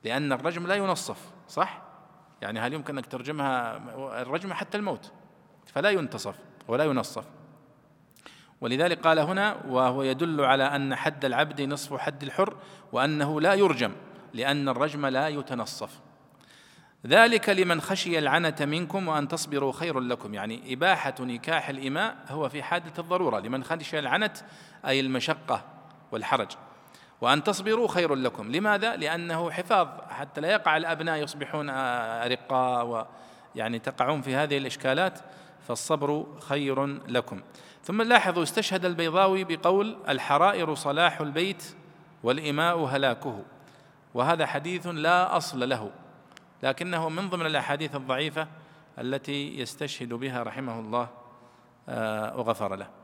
لأن 0.04 0.32
الرجم 0.32 0.68
لا 0.68 0.76
ينصف 0.76 1.18
صح؟ 1.48 1.82
يعني 2.42 2.60
هل 2.60 2.74
يمكن 2.74 2.98
أنك 2.98 3.06
ترجمها 3.06 3.78
الرجم 4.22 4.54
حتى 4.54 4.78
الموت؟ 4.78 5.12
فلا 5.66 5.90
ينتصف 5.90 6.36
ولا 6.68 6.84
ينصف. 6.84 7.26
ولذلك 8.62 9.00
قال 9.00 9.20
هنا 9.20 9.66
وهو 9.68 10.04
يدل 10.04 10.42
على 10.42 10.64
أن 10.64 10.96
حد 10.96 11.26
العبد 11.26 11.62
نصف 11.62 11.98
حد 11.98 12.24
الحر 12.24 12.56
وأنه 12.92 13.42
لا 13.42 13.54
يرجم 13.54 13.92
لأن 14.34 14.70
الرجم 14.70 15.06
لا 15.06 15.28
يتنصف. 15.28 16.00
ذلك 17.08 17.50
لمن 17.50 17.82
خشي 17.82 18.20
العنة 18.20 18.56
منكم 18.62 19.08
وأن 19.08 19.28
تصبروا 19.28 19.72
خير 19.72 20.00
لكم. 20.00 20.34
يعني 20.34 20.74
إباحة 20.74 21.16
نكاح 21.20 21.70
الإماء 21.70 22.16
هو 22.30 22.50
في 22.50 22.64
حادة 22.64 22.94
الضرورة. 23.00 23.40
لمن 23.40 23.64
خشي 23.64 24.00
العنة 24.00 24.34
أي 24.86 25.00
المشقة 25.00 25.66
والحرج. 26.12 26.52
وأن 27.22 27.44
تصبروا 27.44 27.88
خير 27.88 28.16
لكم. 28.16 28.52
لماذا؟ 28.52 28.96
لأنه 28.96 29.52
حفاظ. 29.52 29.88
حتى 30.10 30.42
لا 30.42 30.52
يقع 30.52 30.78
الأبناء 30.78 31.24
يصبحون 31.24 31.70
أرقاء 31.70 33.08
ويعني 33.56 33.80
تقعون 33.80 34.22
في 34.22 34.36
هذه 34.36 34.58
الإشكالات 34.58 35.20
فالصبر 35.68 36.26
خير 36.40 36.86
لكم. 36.86 37.42
ثم 37.84 38.02
لاحظوا 38.02 38.44
استشهد 38.44 38.86
البيضاوي 38.86 39.44
بقول 39.44 39.98
الحرائر 40.10 40.76
صلاح 40.76 41.22
البيت 41.22 41.76
والإماء 42.24 42.80
هلاكه. 42.80 43.44
وهذا 44.14 44.46
حديث 44.46 44.88
لا 44.88 45.38
أصل 45.38 45.70
له 45.70 45.92
لكنه 46.64 47.10
من 47.10 47.30
ضمن 47.30 47.46
الأحاديث 47.46 47.96
الضعيفة 47.96 48.48
التي 49.00 49.60
يستشهد 49.60 50.14
بها 50.14 50.44
رحمه 50.44 50.80
الله 50.80 51.08
آه، 51.90 52.38
وغفر 52.38 52.76
له. 52.76 52.99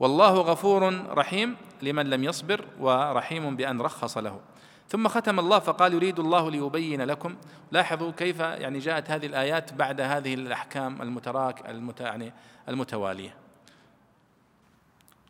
والله 0.00 0.34
غفور 0.34 1.04
رحيم 1.10 1.56
لمن 1.82 2.10
لم 2.10 2.24
يصبر 2.24 2.64
ورحيم 2.80 3.56
بأن 3.56 3.80
رخص 3.80 4.18
له. 4.18 4.40
ثم 4.88 5.08
ختم 5.08 5.38
الله 5.38 5.58
فقال 5.58 5.94
يريد 5.94 6.18
الله 6.18 6.50
ليبين 6.50 7.02
لكم. 7.02 7.34
لاحظوا 7.72 8.10
كيف 8.10 8.40
يعني 8.40 8.78
جاءت 8.78 9.10
هذه 9.10 9.26
الآيات 9.26 9.72
بعد 9.72 10.00
هذه 10.00 10.34
الأحكام 10.34 11.02
المتراك 11.02 11.70
المت 11.70 12.00
يعني 12.00 12.32
المتوالية. 12.68 13.34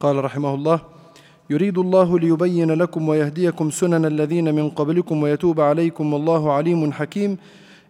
قال 0.01 0.25
رحمه 0.25 0.55
الله 0.55 0.81
يريد 1.51 1.79
الله 1.79 2.19
ليبين 2.19 2.71
لكم 2.71 3.09
ويهديكم 3.09 3.71
سنن 3.71 4.05
الذين 4.05 4.55
من 4.55 4.71
قبلكم 4.71 5.23
ويتوب 5.23 5.61
عليكم 5.61 6.13
والله 6.13 6.53
عليم 6.53 6.93
حكيم. 6.93 7.39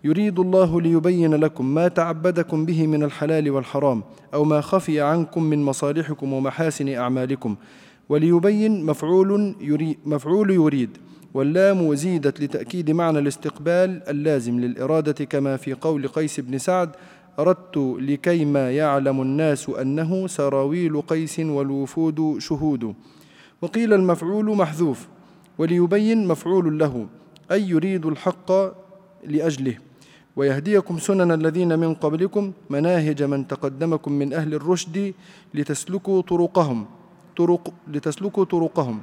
يريد 0.04 0.38
الله 0.38 0.80
ليبين 0.80 1.34
لكم 1.34 1.74
ما 1.74 1.88
تعبدكم 1.88 2.64
به 2.64 2.86
من 2.86 3.02
الحلال 3.02 3.50
والحرام 3.50 4.02
أو 4.34 4.44
ما 4.44 4.60
خفي 4.60 5.00
عنكم 5.00 5.42
من 5.42 5.62
مصالحكم 5.62 6.32
ومحاسن 6.32 6.88
أعمالكم. 6.88 7.56
وليبين 8.08 8.84
مفعول 8.84 9.54
يريد 9.60 9.98
مفعول 10.06 10.50
يريد. 10.50 10.90
واللام 11.34 11.94
زيدت 11.94 12.40
لتأكيد 12.40 12.90
معنى 12.90 13.18
الاستقبال 13.18 14.02
اللازم 14.08 14.60
للإرادة 14.60 15.24
كما 15.24 15.56
في 15.56 15.72
قول 15.74 16.08
قيس 16.08 16.40
بن 16.40 16.58
سعد 16.58 16.90
أردت 17.38 17.76
لكيما 18.00 18.70
يعلم 18.72 19.22
الناس 19.22 19.68
أنه 19.68 20.26
سراويل 20.26 21.00
قيس 21.00 21.40
والوفود 21.40 22.36
شهود. 22.38 22.94
وقيل 23.62 23.92
المفعول 23.92 24.56
محذوف. 24.56 25.08
وليبين 25.58 26.26
مفعول 26.26 26.78
له 26.78 27.06
أي 27.50 27.68
يريد 27.68 28.06
الحق 28.06 28.52
لأجله. 29.26 29.87
ويهديكم 30.38 30.98
سنن 30.98 31.32
الذين 31.32 31.78
من 31.78 31.94
قبلكم 31.94 32.52
مناهج 32.70 33.22
من 33.22 33.48
تقدمكم 33.48 34.12
من 34.12 34.32
أهل 34.32 34.54
الرشد 34.54 35.14
لتسلكوا 35.54 36.22
طرقهم 36.22 36.86
طرق 37.36 37.74
لتسلكوا 37.88 38.44
طرقهم. 38.44 39.00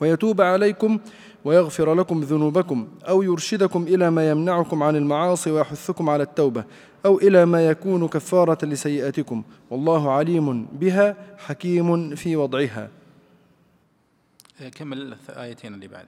ويتوب 0.00 0.40
عليكم 0.40 0.98
ويغفر 1.44 1.94
لكم 1.94 2.20
ذنوبكم 2.20 2.88
أو 3.08 3.22
يرشدكم 3.22 3.82
إلى 3.82 4.10
ما 4.10 4.30
يمنعكم 4.30 4.82
عن 4.82 4.96
المعاصي 4.96 5.50
ويحثكم 5.50 6.10
على 6.10 6.22
التوبة 6.22 6.64
أو 7.06 7.18
إلى 7.18 7.44
ما 7.44 7.66
يكون 7.66 8.08
كفارة 8.08 8.64
لسيئاتكم. 8.64 9.42
والله 9.70 10.10
عليم 10.10 10.66
بها 10.72 11.16
حكيم 11.38 12.14
في 12.14 12.36
وضعها. 12.36 12.90
كمل 14.74 15.16
الآيتين 15.28 15.74
اللي 15.74 15.88
بعد. 15.88 16.06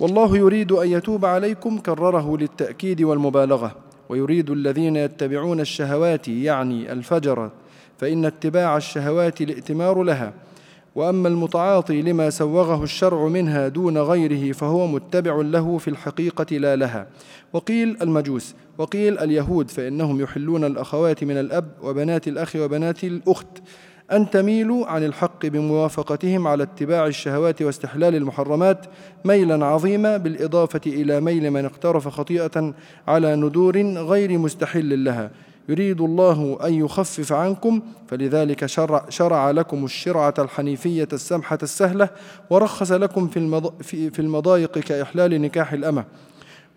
والله 0.00 0.36
يريد 0.36 0.72
أن 0.72 0.88
يتوب 0.88 1.24
عليكم 1.24 1.78
كرره 1.78 2.36
للتأكيد 2.36 3.02
والمبالغة 3.02 3.76
ويريد 4.08 4.50
الذين 4.50 4.96
يتبعون 4.96 5.60
الشهوات 5.60 6.28
يعني 6.28 6.92
الفجر 6.92 7.50
فإن 7.98 8.24
اتباع 8.24 8.76
الشهوات 8.76 9.40
الائتمار 9.40 10.02
لها. 10.02 10.32
وأما 10.94 11.28
المتعاطي 11.28 12.02
لما 12.02 12.30
سوغه 12.30 12.84
الشرع 12.84 13.28
منها 13.28 13.68
دون 13.68 13.98
غيره 13.98 14.52
فهو 14.52 14.86
متبع 14.86 15.34
له 15.36 15.78
في 15.78 15.88
الحقيقة 15.88 16.56
لا 16.56 16.76
لها. 16.76 17.06
وقيل 17.52 17.96
المجوس 18.02 18.54
وقيل 18.78 19.18
اليهود 19.18 19.70
فإنهم 19.70 20.20
يحلون 20.20 20.64
الأخوات 20.64 21.24
من 21.24 21.36
الأب 21.38 21.72
وبنات 21.82 22.28
الأخ 22.28 22.56
وبنات 22.56 23.04
الأخت. 23.04 23.58
أن 24.12 24.30
تميلوا 24.30 24.86
عن 24.86 25.04
الحق 25.04 25.46
بموافقتهم 25.46 26.46
على 26.46 26.62
اتباع 26.62 27.06
الشهوات 27.06 27.62
واستحلال 27.62 28.14
المحرمات 28.14 28.86
ميلا 29.24 29.66
عظيما 29.66 30.16
بالإضافة 30.16 30.80
إلى 30.86 31.20
ميل 31.20 31.50
من 31.50 31.64
اقترف 31.64 32.08
خطيئة 32.08 32.74
على 33.08 33.36
ندور 33.36 33.82
غير 33.82 34.38
مستحل 34.38 35.04
لها. 35.04 35.30
يريد 35.68 36.00
الله 36.00 36.58
أن 36.64 36.74
يخفف 36.74 37.32
عنكم 37.32 37.82
فلذلك 38.08 38.66
شرع, 38.66 39.04
شرع 39.08 39.50
لكم 39.50 39.84
الشرعة 39.84 40.34
الحنيفية 40.38 41.08
السمحة 41.12 41.58
السهلة 41.62 42.08
ورخص 42.50 42.92
لكم 42.92 43.28
في 44.12 44.18
المضايق 44.18 44.78
كإحلال 44.78 45.42
نكاح 45.42 45.72
الأمة. 45.72 46.04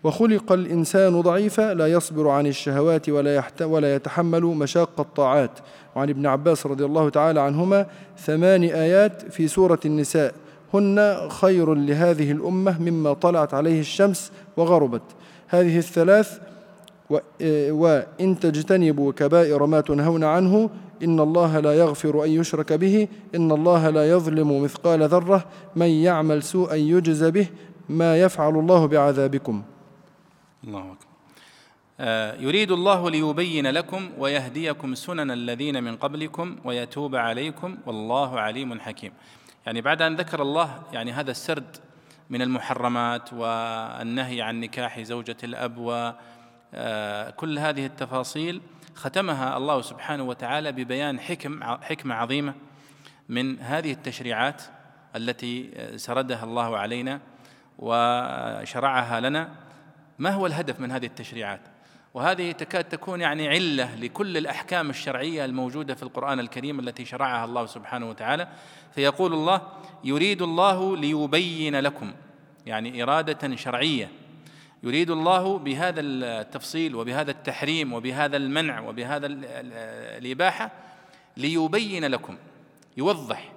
وخلق 0.04 0.52
الإنسان 0.52 1.20
ضعيفا 1.20 1.74
لا 1.74 1.86
يصبر 1.86 2.28
عن 2.28 2.46
الشهوات 2.46 3.08
ولا, 3.08 3.34
يحت 3.34 3.62
ولا 3.62 3.94
يتحمل 3.94 4.42
مشاق 4.42 5.00
الطاعات. 5.00 5.50
وعن 5.96 6.10
ابن 6.10 6.26
عباس 6.26 6.66
رضي 6.66 6.84
الله 6.84 7.08
تعالى 7.08 7.40
عنهما 7.40 7.86
ثمان 8.18 8.62
آيات 8.62 9.32
في 9.32 9.48
سورة 9.48 9.80
النساء. 9.84 10.34
هن 10.74 11.28
خير 11.28 11.74
لهذه 11.74 12.32
الأمة 12.32 12.82
مما 12.82 13.12
طلعت 13.12 13.54
عليه 13.54 13.80
الشمس 13.80 14.32
وغربت. 14.56 15.02
هذه 15.48 15.78
الثلاث 15.78 16.38
إيه، 17.40 17.72
وإن 17.72 18.40
تجتنبوا 18.40 19.12
كبائر 19.12 19.66
ما 19.66 19.80
تنهون 19.80 20.24
عنه 20.24 20.70
إن 21.04 21.20
الله 21.20 21.60
لا 21.60 21.72
يغفر 21.72 22.24
أن 22.24 22.30
يشرك 22.30 22.72
به 22.72 23.08
إن 23.34 23.52
الله 23.52 23.90
لا 23.90 24.10
يظلم 24.10 24.62
مثقال 24.62 25.02
ذرة. 25.08 25.44
من 25.76 25.86
يعمل 25.86 26.42
سوءا 26.42 26.74
يجز 26.74 27.24
به 27.24 27.46
ما 27.88 28.20
يفعل 28.20 28.58
الله 28.58 28.86
بعذابكم. 28.86 29.62
الله 30.66 30.80
أكبر. 30.92 31.06
آه، 32.00 32.34
يريد 32.34 32.70
الله 32.70 33.10
ليبين 33.10 33.66
لكم 33.66 34.10
ويهديكم 34.18 34.94
سنن 34.94 35.30
الذين 35.30 35.84
من 35.84 35.96
قبلكم 35.96 36.56
ويتوب 36.64 37.16
عليكم 37.16 37.78
والله 37.86 38.40
عليم 38.40 38.80
حكيم. 38.80 39.12
يعني 39.66 39.80
بعد 39.80 40.02
أن 40.02 40.16
ذكر 40.16 40.42
الله 40.42 40.82
يعني 40.92 41.12
هذا 41.12 41.30
السرد 41.30 41.76
من 42.30 42.42
المحرمات 42.42 43.32
والنهي 43.32 44.42
عن 44.42 44.60
نكاح 44.60 45.00
زوجة 45.00 45.36
الأب 45.44 45.74
وكل 45.78 47.58
هذه 47.58 47.86
التفاصيل 47.86 48.60
ختمها 48.94 49.56
الله 49.56 49.82
سبحانه 49.82 50.22
وتعالى 50.22 50.72
ببيان 50.72 51.20
حكم 51.20 51.64
حكمة 51.64 52.14
عظيمة 52.14 52.54
من 53.28 53.60
هذه 53.60 53.92
التشريعات 53.92 54.62
التي 55.16 55.70
سردها 55.96 56.44
الله 56.44 56.78
علينا 56.78 57.20
وشرعها 57.78 59.20
لنا. 59.20 59.63
ما 60.18 60.30
هو 60.30 60.46
الهدف 60.46 60.80
من 60.80 60.90
هذه 60.90 61.06
التشريعات؟ 61.06 61.60
وهذه 62.14 62.52
تكاد 62.52 62.84
تكون 62.84 63.20
يعني 63.20 63.48
علة 63.48 63.94
لكل 63.94 64.36
الأحكام 64.36 64.90
الشرعية 64.90 65.44
الموجودة 65.44 65.94
في 65.94 66.02
القرآن 66.02 66.40
الكريم 66.40 66.80
التي 66.80 67.04
شرعها 67.04 67.44
الله 67.44 67.66
سبحانه 67.66 68.08
وتعالى. 68.10 68.48
فيقول 68.94 69.32
الله 69.32 69.62
يريد 70.04 70.42
الله 70.42 70.96
ليبين 70.96 71.76
لكم 71.76 72.12
يعني 72.66 73.02
إرادة 73.02 73.56
شرعية. 73.56 74.10
يريد 74.82 75.10
الله 75.10 75.58
بهذا 75.58 76.00
التفصيل 76.00 76.94
وبهذا 76.94 77.30
التحريم 77.30 77.92
وبهذا 77.92 78.36
المنع 78.36 78.80
وبهذا 78.80 79.26
ال- 79.26 79.44
ال- 79.44 79.72
الإباحة 80.24 80.70
ليبين 81.36 82.04
لكم 82.04 82.36
يوضح. 82.96 83.52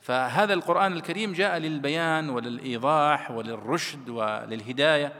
فهذا 0.00 0.54
القرآن 0.54 0.92
الكريم 0.92 1.32
جاء 1.32 1.58
للبيان 1.58 2.28
وللإيضاح 2.30 3.30
وللرشد 3.30 4.08
وللهداية. 4.08 5.12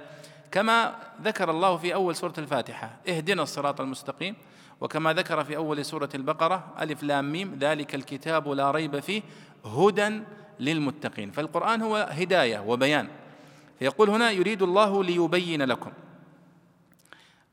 كما 0.53 0.95
ذكر 1.23 1.51
الله 1.51 1.77
في 1.77 1.95
أول 1.95 2.17
سورة 2.17 2.35
الفاتحة 2.39 2.91
اهدنا 3.09 3.43
الصراط 3.43 3.81
المستقيم 3.81 4.37
وكما 4.81 5.13
ذكر 5.13 5.45
في 5.45 5.57
أول 5.57 5.85
سورة 5.85 6.09
البقرة 6.15 6.75
ألف 6.81 7.03
لام 7.03 7.33
ميم 7.33 7.59
ذلك 7.61 7.95
الكتاب 7.95 8.49
لا 8.49 8.71
ريب 8.71 9.01
فيه 9.01 9.23
هدى 9.65 10.21
للمتقين. 10.61 11.31
فالقرآن 11.31 11.83
هو 11.83 12.09
هداية 12.11 12.59
وبيان. 12.59 13.09
فيقول 13.79 14.11
هنا 14.11 14.31
يريد 14.31 14.63
الله 14.63 15.05
ليبين 15.05 15.63
لكم 15.63 15.93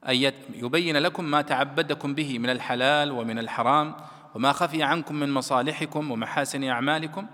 أن 0.07 0.31
يبين 0.53 0.97
لكم 0.97 1.23
ما 1.23 1.41
تعبدكم 1.41 2.15
به 2.15 2.39
من 2.39 2.49
الحلال 2.49 3.11
ومن 3.11 3.39
الحرام 3.39 3.95
وما 4.35 4.51
خفي 4.51 4.83
عنكم 4.83 5.15
من 5.15 5.31
مصالحكم 5.31 6.11
ومحاسن 6.11 6.63
أعمالكم. 6.63 7.27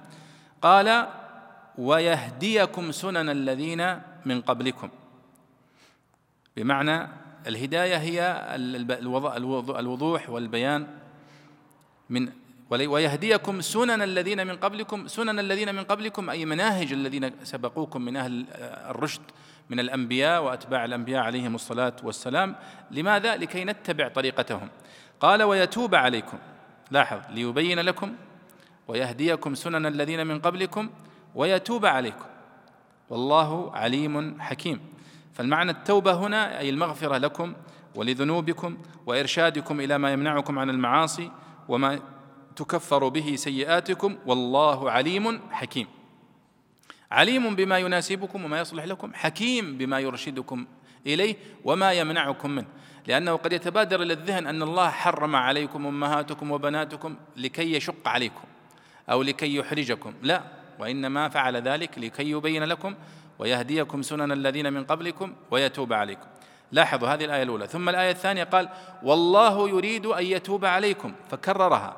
قال 0.61 1.07
ويهديكم 1.77 2.91
سنن 2.91 3.29
الذين 3.29 3.99
من 4.25 4.41
قبلكم. 4.41 4.89
بمعنى 6.57 7.07
الهداية 7.47 7.97
هي 7.97 8.45
الوضوح 9.79 10.29
والبيان 10.29 10.87
من 12.09 12.29
ويهديكم 12.69 13.61
سنن 13.61 14.01
الذين 14.01 14.47
من 14.47 14.55
قبلكم 14.55 15.07
سنن 15.07 15.39
الذين 15.39 15.75
من 15.75 15.83
قبلكم 15.83 16.29
أي 16.29 16.45
مناهج 16.45 16.93
الذين 16.93 17.31
سبقوكم 17.43 18.01
من 18.01 18.17
أهل 18.17 18.45
الرشد 18.89 19.21
من 19.69 19.79
الأنبياء 19.79 20.43
وأتباع 20.43 20.85
الأنبياء 20.85 21.23
عليهم 21.23 21.55
الصلاة 21.55 21.95
والسلام. 22.03 22.55
لماذا؟ 22.91 23.35
لكي 23.35 23.65
نتبع 23.65 24.07
طريقتهم. 24.07 24.69
قال 25.19 25.43
ويتوب 25.43 25.95
عليكم. 25.95 26.37
لاحظ 26.91 27.19
ليبين 27.29 27.79
لكم 27.79 28.15
ويهديكم 28.87 29.55
سنن 29.55 29.85
الذين 29.85 30.27
من 30.27 30.39
قبلكم 30.39 30.89
ويتوب 31.35 31.85
عليكم. 31.85 32.25
والله 33.09 33.75
عليم 33.75 34.41
حكيم. 34.41 34.92
فالمعنى 35.33 35.71
التوبة 35.71 36.13
هنا 36.13 36.59
أي 36.59 36.69
المغفرة 36.69 37.17
لكم 37.17 37.53
ولذنوبكم 37.95 38.77
وإرشادكم 39.05 39.79
إلى 39.79 39.97
ما 39.97 40.13
يمنعكم 40.13 40.59
عن 40.59 40.69
المعاصي 40.69 41.31
وما 41.67 41.99
تكفر 42.55 43.07
به 43.07 43.35
سيئاتكم 43.35 44.17
والله 44.25 44.91
عليم 44.91 45.41
حكيم. 45.51 45.87
عليم 47.11 47.55
بما 47.55 47.77
يناسبكم 47.77 48.45
وما 48.45 48.59
يصلح 48.59 48.83
لكم 48.83 49.13
حكيم 49.13 49.77
بما 49.77 49.99
يرشدكم 49.99 50.65
إليه 51.07 51.35
وما 51.63 51.91
يمنعكم 51.91 52.51
منه. 52.51 52.67
لأنه 53.07 53.35
قد 53.35 53.53
يتبادر 53.53 54.01
إلى 54.01 54.13
الذهن 54.13 54.47
أن 54.47 54.61
الله 54.61 54.89
حرم 54.89 55.35
عليكم 55.35 55.87
أمهاتكم 55.87 56.51
وبناتكم 56.51 57.15
لكي 57.37 57.73
يشق 57.73 58.07
عليكم 58.07 58.43
أو 59.09 59.23
لكي 59.23 59.55
يحرجكم. 59.55 60.13
لا 60.21 60.43
وإنما 60.79 61.29
فعل 61.29 61.55
ذلك 61.55 61.99
لكي 61.99 62.29
يبين 62.29 62.63
لكم 62.63 62.95
ويهديكم 63.43 64.01
سنن 64.01 64.31
الذين 64.31 64.73
من 64.73 64.83
قبلكم 64.83 65.33
ويتوب 65.51 65.93
عليكم. 65.93 66.27
لاحظوا 66.71 67.09
هذه 67.09 67.25
الآية 67.25 67.43
الأولى. 67.43 67.67
ثم 67.67 67.89
الآية 67.89 68.11
الثانية 68.11 68.43
قال 68.43 68.69
والله 69.03 69.69
يريد 69.69 70.05
أن 70.05 70.23
يتوب 70.23 70.65
عليكم. 70.65 71.13
فكررها. 71.29 71.95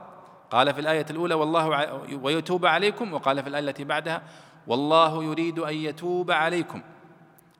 قال 0.51 0.73
في 0.73 0.81
الآية 0.81 1.05
الأولى 1.09 1.33
والله 1.33 1.93
ويتوب 2.21 2.65
عليكم. 2.65 3.13
وقال 3.13 3.43
في 3.43 3.49
الآية 3.49 3.63
التي 3.63 3.83
بعدها 3.83 4.21
والله 4.67 5.23
يريد 5.23 5.59
أن 5.59 5.73
يتوب 5.73 6.31
عليكم. 6.31 6.81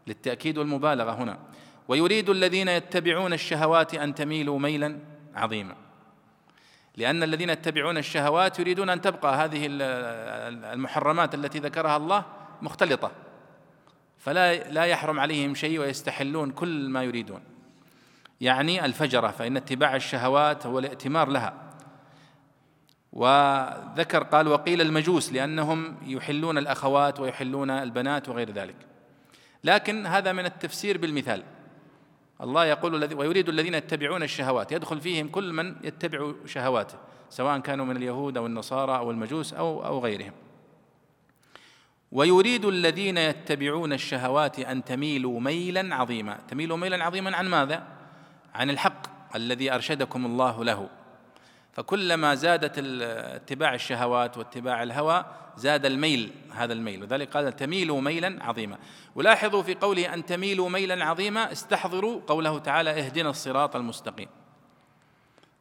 للتأكيد 0.08 0.58
والمبالغة 0.58 1.12
هنا. 1.12 1.38
ويريد 1.88 2.30
الذين 2.30 2.68
يتبعون 2.68 3.34
الشهوات 3.34 3.94
أن 3.94 4.16
تميلوا 4.16 4.60
ميلا 4.60 5.00
عظيما. 5.36 5.76
لأن 6.98 7.24
الذين 7.24 7.50
يتبعون 7.50 7.98
الشهوات 7.98 8.60
يريدون 8.60 8.90
أن 8.90 9.02
تبقى 9.02 9.36
هذه 9.36 9.66
ال- 9.66 9.82
المحرمات 10.66 11.36
التي 11.36 11.60
ذكرها 11.60 11.98
الله 11.98 12.24
مختلطة. 12.62 13.12
فلا 14.26 14.70
لا 14.70 14.86
يحرم 14.86 15.20
عليهم 15.20 15.56
شيء 15.56 15.80
ويستحلون 15.80 16.52
كل 16.52 16.90
ما 16.90 17.04
يريدون. 17.04 17.42
يعني 18.42 18.86
الفجرة 18.86 19.28
فإن 19.28 19.58
اتباع 19.58 19.96
الشهوات 19.96 20.66
هو 20.66 20.80
الائتمار 20.80 21.30
لها. 21.30 21.54
وذكر 23.14 24.24
قال 24.24 24.48
وقيل 24.48 24.82
المجوس 24.82 25.34
لأنهم 25.34 25.98
يحلون 26.06 26.58
الأخوات 26.58 27.20
ويحلون 27.20 27.70
البنات 27.70 28.30
وغير 28.30 28.52
ذلك. 28.52 28.76
لكن 29.64 30.06
هذا 30.06 30.32
من 30.32 30.46
التفسير 30.46 30.98
بالمثال. 30.98 31.44
الله 32.42 32.66
يقول 32.66 33.14
ويريد 33.14 33.50
الذين 33.50 33.74
يتبعون 33.74 34.24
الشهوات 34.24 34.72
يدخل 34.72 35.02
فيهم 35.02 35.30
كل 35.30 35.54
من 35.54 35.76
يتبع 35.84 36.32
شهواته 36.46 36.98
سواء 37.30 37.60
كانوا 37.60 37.86
من 37.86 37.98
اليهود 37.98 38.38
أو 38.38 38.46
النصارى 38.46 38.98
أو 38.98 39.12
المجوس 39.12 39.54
أو 39.54 39.86
أو 39.86 40.00
غيرهم. 40.00 40.34
ويريد 42.16 42.66
الذين 42.66 43.18
يتبعون 43.18 43.94
الشهوات 43.94 44.60
أن 44.60 44.84
تميلوا 44.84 45.40
ميلا 45.40 45.96
عظيما. 45.96 46.38
تميلوا 46.48 46.78
ميلا 46.78 47.04
عظيما 47.04 47.38
عن 47.38 47.48
ماذا؟ 47.48 47.84
عن 48.54 48.70
الحق 48.70 49.36
الذي 49.36 49.74
أرشدكم 49.74 50.26
الله 50.26 50.64
له. 50.64 50.90
فكلما 51.74 52.36
زادت 52.36 52.74
اتباع 52.78 53.74
الشهوات 53.74 54.38
واتباع 54.38 54.84
الهوى 54.84 55.26
زاد 55.58 55.86
الميل 55.86 56.32
هذا 56.52 56.74
الميل. 56.74 57.04
وذلك 57.04 57.30
قال 57.30 57.56
تميلوا 57.56 58.02
ميلا 58.02 58.44
عظيما. 58.44 58.78
ولاحظوا 59.16 59.64
في 59.64 59.74
قوله 59.74 60.14
أن 60.14 60.26
تميلوا 60.26 60.70
ميلا 60.70 61.06
عظيما 61.06 61.52
استحضروا 61.52 62.22
قوله 62.28 62.60
تعالى 62.60 62.90
اهدنا 62.90 63.30
الصراط 63.30 63.76
المستقيم. 63.76 64.28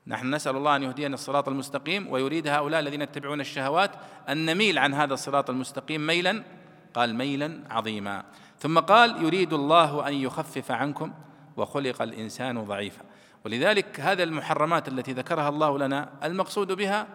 نحن 0.07 0.35
نسأل 0.35 0.57
الله 0.57 0.77
أن 0.77 0.83
يهدينا 0.83 1.15
الصراط 1.15 1.49
المستقيم 1.49 2.11
ويريد 2.13 2.49
هؤلاء 2.49 2.81
الذين 2.81 3.03
يتبعون 3.03 3.41
الشهوات 3.41 3.91
أن 4.29 4.47
نميل 4.47 4.79
عن 4.79 4.95
هذا 4.95 5.15
الصراط 5.15 5.51
المستقيم 5.51 6.07
ميلا 6.07 6.43
قال 6.95 7.15
ميلا 7.15 7.61
عظيما. 7.71 8.25
ثم 8.59 8.79
قال 8.79 9.23
يريد 9.25 9.53
الله 9.53 10.09
أن 10.09 10.15
يخفف 10.15 10.71
عنكم 10.71 11.13
وخلق 11.57 12.03
الإنسان 12.03 12.65
ضعيفا. 12.65 13.03
ولذلك 13.45 14.01
هذه 14.01 14.23
المحرمات 14.23 14.89
التي 14.89 15.13
ذكرها 15.13 15.49
الله 15.49 15.79
لنا 15.79 16.09
المقصود 16.25 16.73
بها 16.73 17.07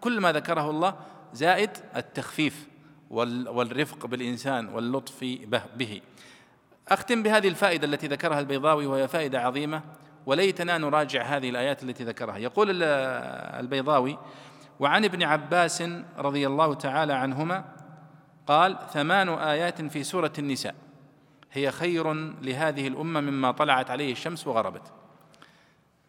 كل 0.00 0.20
ما 0.20 0.32
ذكره 0.32 0.70
الله 0.70 0.94
زائد 1.32 1.70
التخفيف 1.96 2.68
وال- 3.10 3.48
والرفق 3.48 4.06
بالإنسان 4.06 4.68
واللطف 4.68 5.20
به- 5.76 6.00
أختم 6.88 7.22
بهذه 7.22 7.48
الفائدة 7.48 7.86
التي 7.86 8.06
ذكرها 8.06 8.40
البيضاوي 8.40 8.86
وهي 8.86 9.08
فائدة 9.08 9.40
عظيمة. 9.40 9.82
وليتنا 10.26 10.78
نراجع 10.78 11.22
هذه 11.22 11.50
الآيات 11.50 11.82
التي 11.82 12.04
ذكرها. 12.04 12.38
يقول 12.38 12.70
ال- 12.70 12.82
البيضاوي 13.60 14.18
وعن 14.80 15.04
ابن 15.04 15.22
عباس 15.22 15.82
رضي 16.18 16.46
الله 16.46 16.74
تعالى 16.74 17.12
عنهما 17.12 17.64
قال 18.46 18.78
ثمان 18.92 19.28
آيات 19.28 19.82
في 19.82 20.02
سورة 20.02 20.32
النساء. 20.38 20.74
هي 21.52 21.70
خير 21.70 22.12
لهذه 22.42 22.88
الأمة 22.88 23.20
مما 23.20 23.50
طلعت 23.50 23.90
عليه 23.90 24.12
الشمس 24.12 24.46
وغربت. 24.46 24.92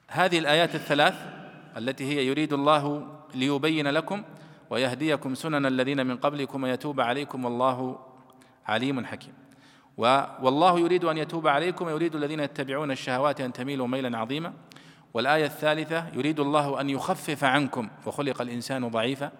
هذه 0.07 0.39
الآيات 0.39 0.75
الثلاث 0.75 1.15
التي 1.77 2.03
هي 2.03 2.27
يريد 2.27 2.53
الله 2.53 3.07
ليبين 3.35 3.87
لكم 3.87 4.23
ويهديكم 4.69 5.35
سنن 5.35 5.65
الذين 5.65 6.07
من 6.07 6.17
قبلكم 6.17 6.63
ويتوب 6.63 7.01
عليكم 7.01 7.45
والله 7.45 7.99
عليم 8.67 9.05
حكيم. 9.05 9.33
والله 9.97 10.79
يريد 10.79 11.05
أن 11.05 11.17
يتوب 11.17 11.47
عليكم 11.47 11.85
ويريد 11.85 12.15
الذين 12.15 12.39
يتبعون 12.39 12.91
الشهوات 12.91 13.41
أن 13.41 13.53
تميلوا 13.53 13.87
ميلا 13.87 14.17
عظيما. 14.17 14.53
والآية 15.13 15.45
الثالثة 15.45 16.07
يريد 16.13 16.39
الله 16.39 16.81
أن 16.81 16.89
يخفف 16.89 17.43
عنكم 17.43 17.89
وخلق 18.05 18.41
الإنسان 18.41 18.87
ضعيفا. 18.87 19.31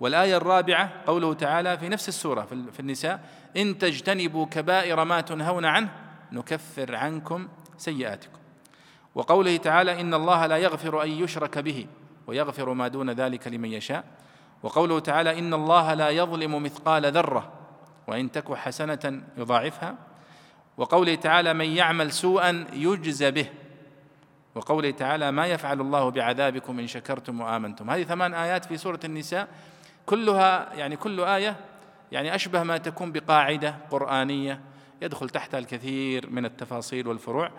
والآية 0.00 0.36
الرابعة 0.36 0.92
قوله 1.06 1.34
تعالى 1.34 1.78
في 1.78 1.88
نفس 1.88 2.08
السورة 2.08 2.42
في 2.72 2.80
النساء 2.80 3.20
إن 3.56 3.78
تجتنبوا 3.78 4.46
كبائر 4.46 5.04
ما 5.04 5.20
تنهون 5.20 5.64
عنه 5.64 5.92
نكفر 6.32 6.94
عنكم 6.94 7.48
سيئاتكم. 7.76 8.38
وقوله 9.14 9.56
تعالى 9.56 10.00
إن 10.00 10.14
الله 10.14 10.46
لا 10.46 10.56
يغفر 10.56 11.02
أن 11.02 11.10
يشرك 11.10 11.58
به 11.58 11.86
ويغفر 12.26 12.72
ما 12.72 12.88
دون 12.88 13.10
ذلك 13.10 13.48
لمن 13.48 13.72
يشاء. 13.72 14.04
وقوله 14.62 14.98
تعالى 14.98 15.38
إن 15.38 15.54
الله 15.54 15.94
لا 15.94 16.08
يظلم 16.10 16.62
مثقال 16.62 17.12
ذرة 17.12 17.57
وإن 18.08 18.32
تك 18.32 18.54
حسنة 18.54 19.22
يضاعفها. 19.36 19.94
وقوله 20.76 21.14
تعالى 21.14 21.54
من 21.54 21.64
يعمل 21.64 22.12
سوءا 22.12 22.66
يجز 22.72 23.24
به. 23.24 23.46
وقوله 24.54 24.90
تعالى 24.90 25.30
ما 25.30 25.46
يفعل 25.46 25.80
الله 25.80 26.10
بعذابكم 26.10 26.78
إن 26.78 26.86
شكرتم 26.86 27.40
وآمنتم. 27.40 27.90
هذه 27.90 28.02
ثمان 28.02 28.34
آيات 28.34 28.64
في 28.64 28.76
سورة 28.76 29.00
النساء. 29.04 29.48
كلها 30.06 30.74
يعني 30.74 30.96
كل 30.96 31.20
آية 31.20 31.56
يعني 32.12 32.34
أشبه 32.34 32.62
ما 32.62 32.76
تكون 32.78 33.12
بقاعدة 33.12 33.74
قرآنية 33.90 34.60
يدخل 35.02 35.28
تحتها 35.28 35.58
الكثير 35.58 36.30
من 36.30 36.44
التفاصيل 36.44 37.08
والفروع. 37.08 37.50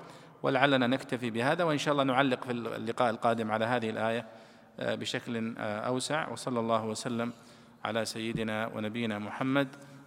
ولعلنا 0.43 0.87
نكتفي 0.87 1.29
بهذا 1.29 1.63
وإن 1.63 1.77
شاء 1.77 1.91
الله 1.91 2.03
نعلق 2.03 2.43
في 2.43 2.51
اللقاء 2.51 3.09
القادم 3.09 3.51
على 3.51 3.65
هذه 3.65 3.89
الآية 3.89 4.25
آه، 4.79 4.95
بشكل 4.95 5.55
آه، 5.57 5.79
أوسع. 5.79 6.29
وصلى 6.29 6.59
الله 6.59 6.85
وسلم 6.85 7.33
على 7.85 8.05
سيدنا 8.05 8.67
ونبينا 8.67 9.19
محمد 9.19 9.67